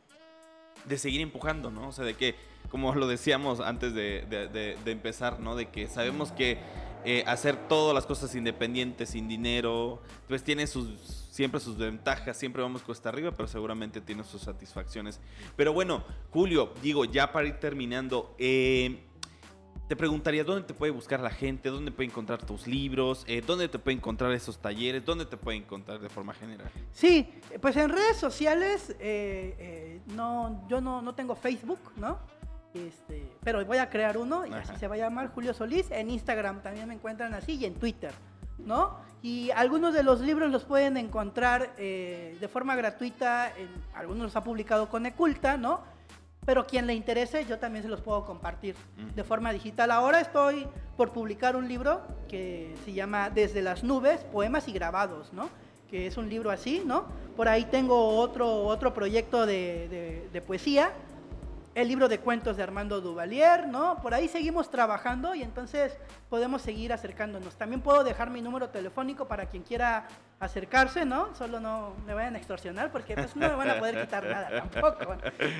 de 0.85 0.99
seguir 0.99 1.21
empujando, 1.21 1.71
¿no? 1.71 1.89
O 1.89 1.93
sea, 1.93 2.05
de 2.05 2.15
que, 2.15 2.35
como 2.71 2.95
lo 2.95 3.07
decíamos 3.09 3.61
antes 3.61 3.95
de, 3.95 4.25
de- 4.29 4.47
de- 4.49 4.77
de 4.85 4.91
empezar, 4.93 5.41
¿no? 5.41 5.57
De 5.57 5.67
que 5.71 5.89
sabemos 5.89 6.31
que 6.33 6.59
eh, 7.05 7.23
hacer 7.27 7.57
todas 7.69 7.95
las 7.95 8.05
cosas 8.05 8.35
independientes, 8.35 9.11
sin 9.11 9.29
dinero, 9.29 10.03
pues 10.29 10.43
tiene 10.43 10.67
sus, 10.67 10.89
siempre 11.31 11.61
sus 11.61 11.77
ventajas, 11.79 12.37
siempre 12.37 12.63
vamos 12.63 12.83
cuesta 12.83 13.09
arriba, 13.11 13.31
pero 13.31 13.47
seguramente 13.49 14.01
tiene 14.01 14.25
sus 14.25 14.43
satisfacciones. 14.43 15.21
Pero 15.57 15.73
bueno, 15.73 16.03
Julio, 16.33 16.73
digo, 16.83 17.05
ya 17.05 17.31
para 17.33 17.47
ir 17.47 17.55
terminando, 17.61 18.35
eh, 18.39 18.99
te 19.89 19.97
preguntaría 19.97 20.45
dónde 20.45 20.67
te 20.67 20.75
puede 20.75 20.93
buscar 20.93 21.21
la 21.21 21.31
gente, 21.31 21.69
dónde 21.69 21.93
puede 21.93 22.09
encontrar 22.09 22.45
tus 22.45 22.67
libros, 22.67 23.25
eh, 23.29 23.43
dónde 23.47 23.69
te 23.69 23.79
puede 23.79 23.97
encontrar 23.97 24.33
esos 24.33 24.59
talleres, 24.59 25.05
dónde 25.05 25.27
te 25.27 25.37
puede 25.37 25.59
encontrar 25.59 26.01
de 26.01 26.09
forma 26.09 26.35
general. 26.35 26.71
Sí, 26.93 27.33
pues 27.61 27.77
en 27.77 27.91
redes 27.91 28.17
sociales, 28.17 28.91
eh, 28.99 29.55
eh, 29.59 30.01
no, 30.07 30.67
yo 30.69 30.81
no, 30.81 31.03
no 31.03 31.15
tengo 31.15 31.37
Facebook, 31.37 31.79
¿no? 31.97 32.19
Este, 32.75 33.31
pero 33.43 33.65
voy 33.65 33.79
a 33.79 33.89
crear 33.89 34.19
uno 34.19 34.45
y 34.45 34.51
Ajá. 34.51 34.73
así 34.73 34.77
se 34.81 34.89
va 34.89 34.97
a 34.97 34.99
llamar 34.99 35.33
Julio 35.33 35.55
Solís. 35.55 35.91
En 35.91 36.11
Instagram 36.11 36.63
también 36.63 36.89
me 36.89 36.95
encuentran 36.95 37.33
así 37.35 37.55
y 37.55 37.65
en 37.65 37.75
Twitter, 37.75 38.13
¿no? 38.59 38.99
Y 39.23 39.51
algunos 39.53 39.95
de 39.95 40.03
los 40.03 40.21
libros 40.21 40.51
los 40.51 40.65
pueden 40.65 40.97
encontrar 40.97 41.73
eh, 41.79 42.37
de 42.39 42.49
forma 42.49 42.77
gratuita, 42.77 43.49
en, 43.57 43.69
algunos 43.95 44.25
los 44.25 44.37
ha 44.37 44.45
publicado 44.45 44.89
con 44.89 45.07
Eculta, 45.07 45.57
¿no? 45.57 45.81
Pero 46.47 46.67
quien 46.67 46.87
le 46.87 46.95
interese, 46.95 47.45
yo 47.45 47.59
también 47.59 47.83
se 47.83 47.89
los 47.89 48.01
puedo 48.01 48.25
compartir 48.25 48.77
de 49.15 49.21
Ujú. 49.23 49.29
forma 49.29 49.53
digital. 49.53 49.91
Ahora 49.91 50.21
estoy 50.21 50.67
por 50.97 51.13
publicar 51.13 51.57
un 51.57 51.67
libro 51.69 52.01
que 52.29 52.75
se 52.85 52.93
llama 52.93 53.29
Desde 53.31 53.61
las 53.63 53.83
nubes, 53.83 54.21
poemas 54.33 54.69
y 54.69 54.73
grabados, 54.73 55.33
¿no? 55.33 55.51
Que 55.91 56.07
es 56.07 56.17
un 56.17 56.29
libro 56.29 56.51
así, 56.51 56.83
¿no? 56.87 57.05
Por 57.37 57.49
ahí 57.49 57.65
tengo 57.65 58.17
otro, 58.19 58.65
otro 58.65 58.95
proyecto 58.95 59.45
de, 59.45 59.89
de- 59.89 60.29
de 60.33 60.41
poesía, 60.41 60.91
el 61.77 61.87
libro 61.89 62.09
de 62.09 62.19
cuentos 62.21 62.57
de 62.57 62.63
Armando 62.63 63.03
Duvalier, 63.03 63.69
¿no? 63.69 64.01
Por 64.01 64.15
ahí 64.15 64.29
seguimos 64.29 64.71
trabajando 64.71 65.35
y 65.35 65.43
entonces 65.43 65.99
podemos 66.31 66.63
seguir 66.63 66.91
acercándonos. 66.91 67.55
También 67.57 67.83
puedo 67.83 68.03
dejar 68.03 68.31
mi 68.31 68.41
número 68.41 68.71
telefónico 68.71 69.29
para 69.29 69.45
quien 69.45 69.63
quiera 69.63 70.09
acercarse, 70.41 71.05
¿no? 71.05 71.35
Solo 71.35 71.61
no 71.61 71.93
me 72.07 72.15
vayan 72.15 72.35
a 72.35 72.39
extorsionar 72.39 72.91
porque 72.91 73.15
pues 73.15 73.37
no 73.37 73.51
me 73.51 73.57
van 73.57 73.69
a 73.69 73.79
poder 73.79 74.01
quitar 74.01 74.25
nada 74.25 74.63
tampoco. 74.63 75.19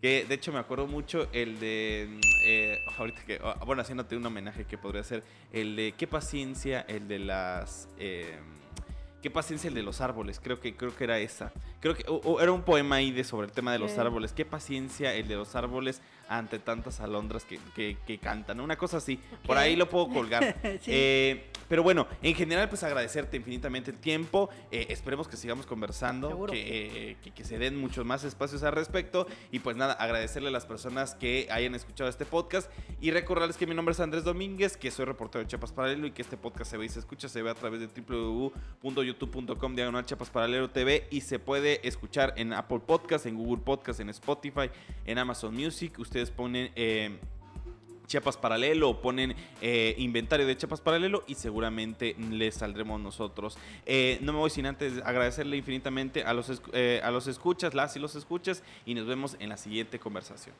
que 0.00 0.24
de 0.24 0.34
hecho 0.34 0.52
me 0.52 0.58
acuerdo 0.58 0.86
mucho 0.86 1.28
el 1.32 1.58
de. 1.60 2.06
mm, 2.08 2.20
eh, 2.44 2.78
ahorita 2.98 3.24
que. 3.24 3.40
ah, 3.42 3.58
Bueno, 3.66 3.82
haciéndote 3.82 4.16
un 4.16 4.24
homenaje 4.26 4.64
que 4.64 4.78
podría 4.78 5.02
ser. 5.04 5.22
El 5.52 5.76
de 5.76 5.94
qué 5.96 6.06
paciencia, 6.06 6.80
el 6.88 7.08
de 7.08 7.18
las. 7.18 7.88
eh, 7.98 8.38
qué 9.22 9.30
paciencia 9.30 9.68
el 9.68 9.74
de 9.74 9.82
los 9.82 10.00
árboles. 10.00 10.38
Creo 10.40 10.60
que, 10.60 10.76
creo 10.76 10.94
que 10.94 11.04
era 11.04 11.18
esa. 11.18 11.52
Creo 11.80 11.94
que 11.94 12.04
o- 12.08 12.16
o 12.24 12.40
era 12.40 12.52
un 12.52 12.62
poema 12.62 12.96
ahí 12.96 13.10
de 13.10 13.24
sobre 13.24 13.46
el 13.48 13.52
tema 13.52 13.72
de 13.72 13.78
los 13.80 13.98
árboles. 13.98 14.32
Qué 14.32 14.44
paciencia 14.44 15.14
el 15.14 15.26
de 15.28 15.34
los 15.34 15.56
árboles 15.56 16.00
ante 16.28 16.58
tantas 16.58 17.00
alondras 17.00 17.44
que, 17.44 17.58
que- 17.74 17.96
que 18.06 18.18
cantan. 18.18 18.60
Una 18.60 18.76
cosa 18.76 18.96
así. 18.98 19.20
Por 19.46 19.56
ahí 19.58 19.76
lo 19.76 19.88
puedo 19.88 20.08
colgar. 20.08 20.56
Sí. 20.82 20.90
Eh, 20.92 21.50
pero 21.68 21.82
bueno, 21.82 22.06
en 22.22 22.34
general, 22.34 22.68
pues 22.68 22.82
agradecerte 22.84 23.36
infinitamente 23.36 23.90
el 23.90 23.96
tiempo. 23.98 24.48
Eh, 24.70 24.86
esperemos 24.90 25.26
que 25.26 25.36
sigamos 25.36 25.66
conversando, 25.66 26.46
que, 26.46 27.10
eh, 27.10 27.16
que, 27.22 27.32
que 27.32 27.44
se 27.44 27.58
den 27.58 27.76
muchos 27.76 28.04
más 28.04 28.22
espacios 28.24 28.62
al 28.62 28.72
respecto. 28.72 29.26
Y 29.50 29.58
pues 29.60 29.76
nada, 29.76 29.94
agradecerle 29.94 30.48
a 30.48 30.52
las 30.52 30.64
personas 30.66 31.14
que 31.16 31.48
hayan 31.50 31.74
escuchado 31.74 32.08
este 32.08 32.24
podcast. 32.24 32.70
Y 33.00 33.10
recordarles 33.10 33.56
que 33.56 33.66
mi 33.66 33.74
nombre 33.74 33.92
es 33.92 34.00
Andrés 34.00 34.22
Domínguez, 34.22 34.76
que 34.76 34.90
soy 34.92 35.06
reportero 35.06 35.42
de 35.42 35.48
Chiapas 35.48 35.72
Paralelo 35.72 36.06
y 36.06 36.12
que 36.12 36.22
este 36.22 36.36
podcast 36.36 36.70
se 36.70 36.76
ve 36.76 36.86
y 36.86 36.88
se 36.88 37.00
escucha, 37.00 37.28
se 37.28 37.42
ve 37.42 37.50
a 37.50 37.54
través 37.54 37.80
de 37.80 37.88
www.youtube.com 38.82 39.74
diagonal 39.74 40.04
Chiapas 40.04 40.30
Paralelo 40.30 40.70
TV 40.70 41.06
y 41.10 41.20
se 41.22 41.38
puede 41.38 41.86
escuchar 41.86 42.34
en 42.36 42.52
Apple 42.52 42.80
Podcast, 42.86 43.26
en 43.26 43.36
Google 43.36 43.62
Podcast, 43.64 44.00
en 44.00 44.08
Spotify, 44.10 44.70
en 45.04 45.18
Amazon 45.18 45.54
Music 45.54 45.98
ustedes 46.16 46.30
ponen... 46.30 46.70
Eh, 46.76 47.18
Chiapas 48.06 48.36
Paralelo, 48.36 49.00
ponen 49.00 49.34
eh, 49.60 49.96
inventario 49.98 50.46
de 50.46 50.56
Chiapas 50.56 50.80
Paralelo 50.80 51.24
y 51.26 51.34
seguramente 51.34 52.14
les 52.30 52.54
saldremos 52.54 53.00
nosotros. 53.00 53.58
Eh, 53.84 54.18
no 54.22 54.32
me 54.32 54.38
voy 54.38 54.48
sin 54.48 54.64
antes 54.66 55.02
agradecerle 55.04 55.56
infinitamente 55.56 56.22
a 56.22 56.32
los, 56.32 56.62
eh, 56.72 57.00
a 57.02 57.10
los 57.10 57.26
escuchas, 57.26 57.74
las 57.74 57.96
y 57.96 57.98
los 57.98 58.14
escuchas, 58.14 58.62
y 58.84 58.94
nos 58.94 59.08
vemos 59.08 59.36
en 59.40 59.48
la 59.48 59.56
siguiente 59.56 59.98
conversación. 59.98 60.54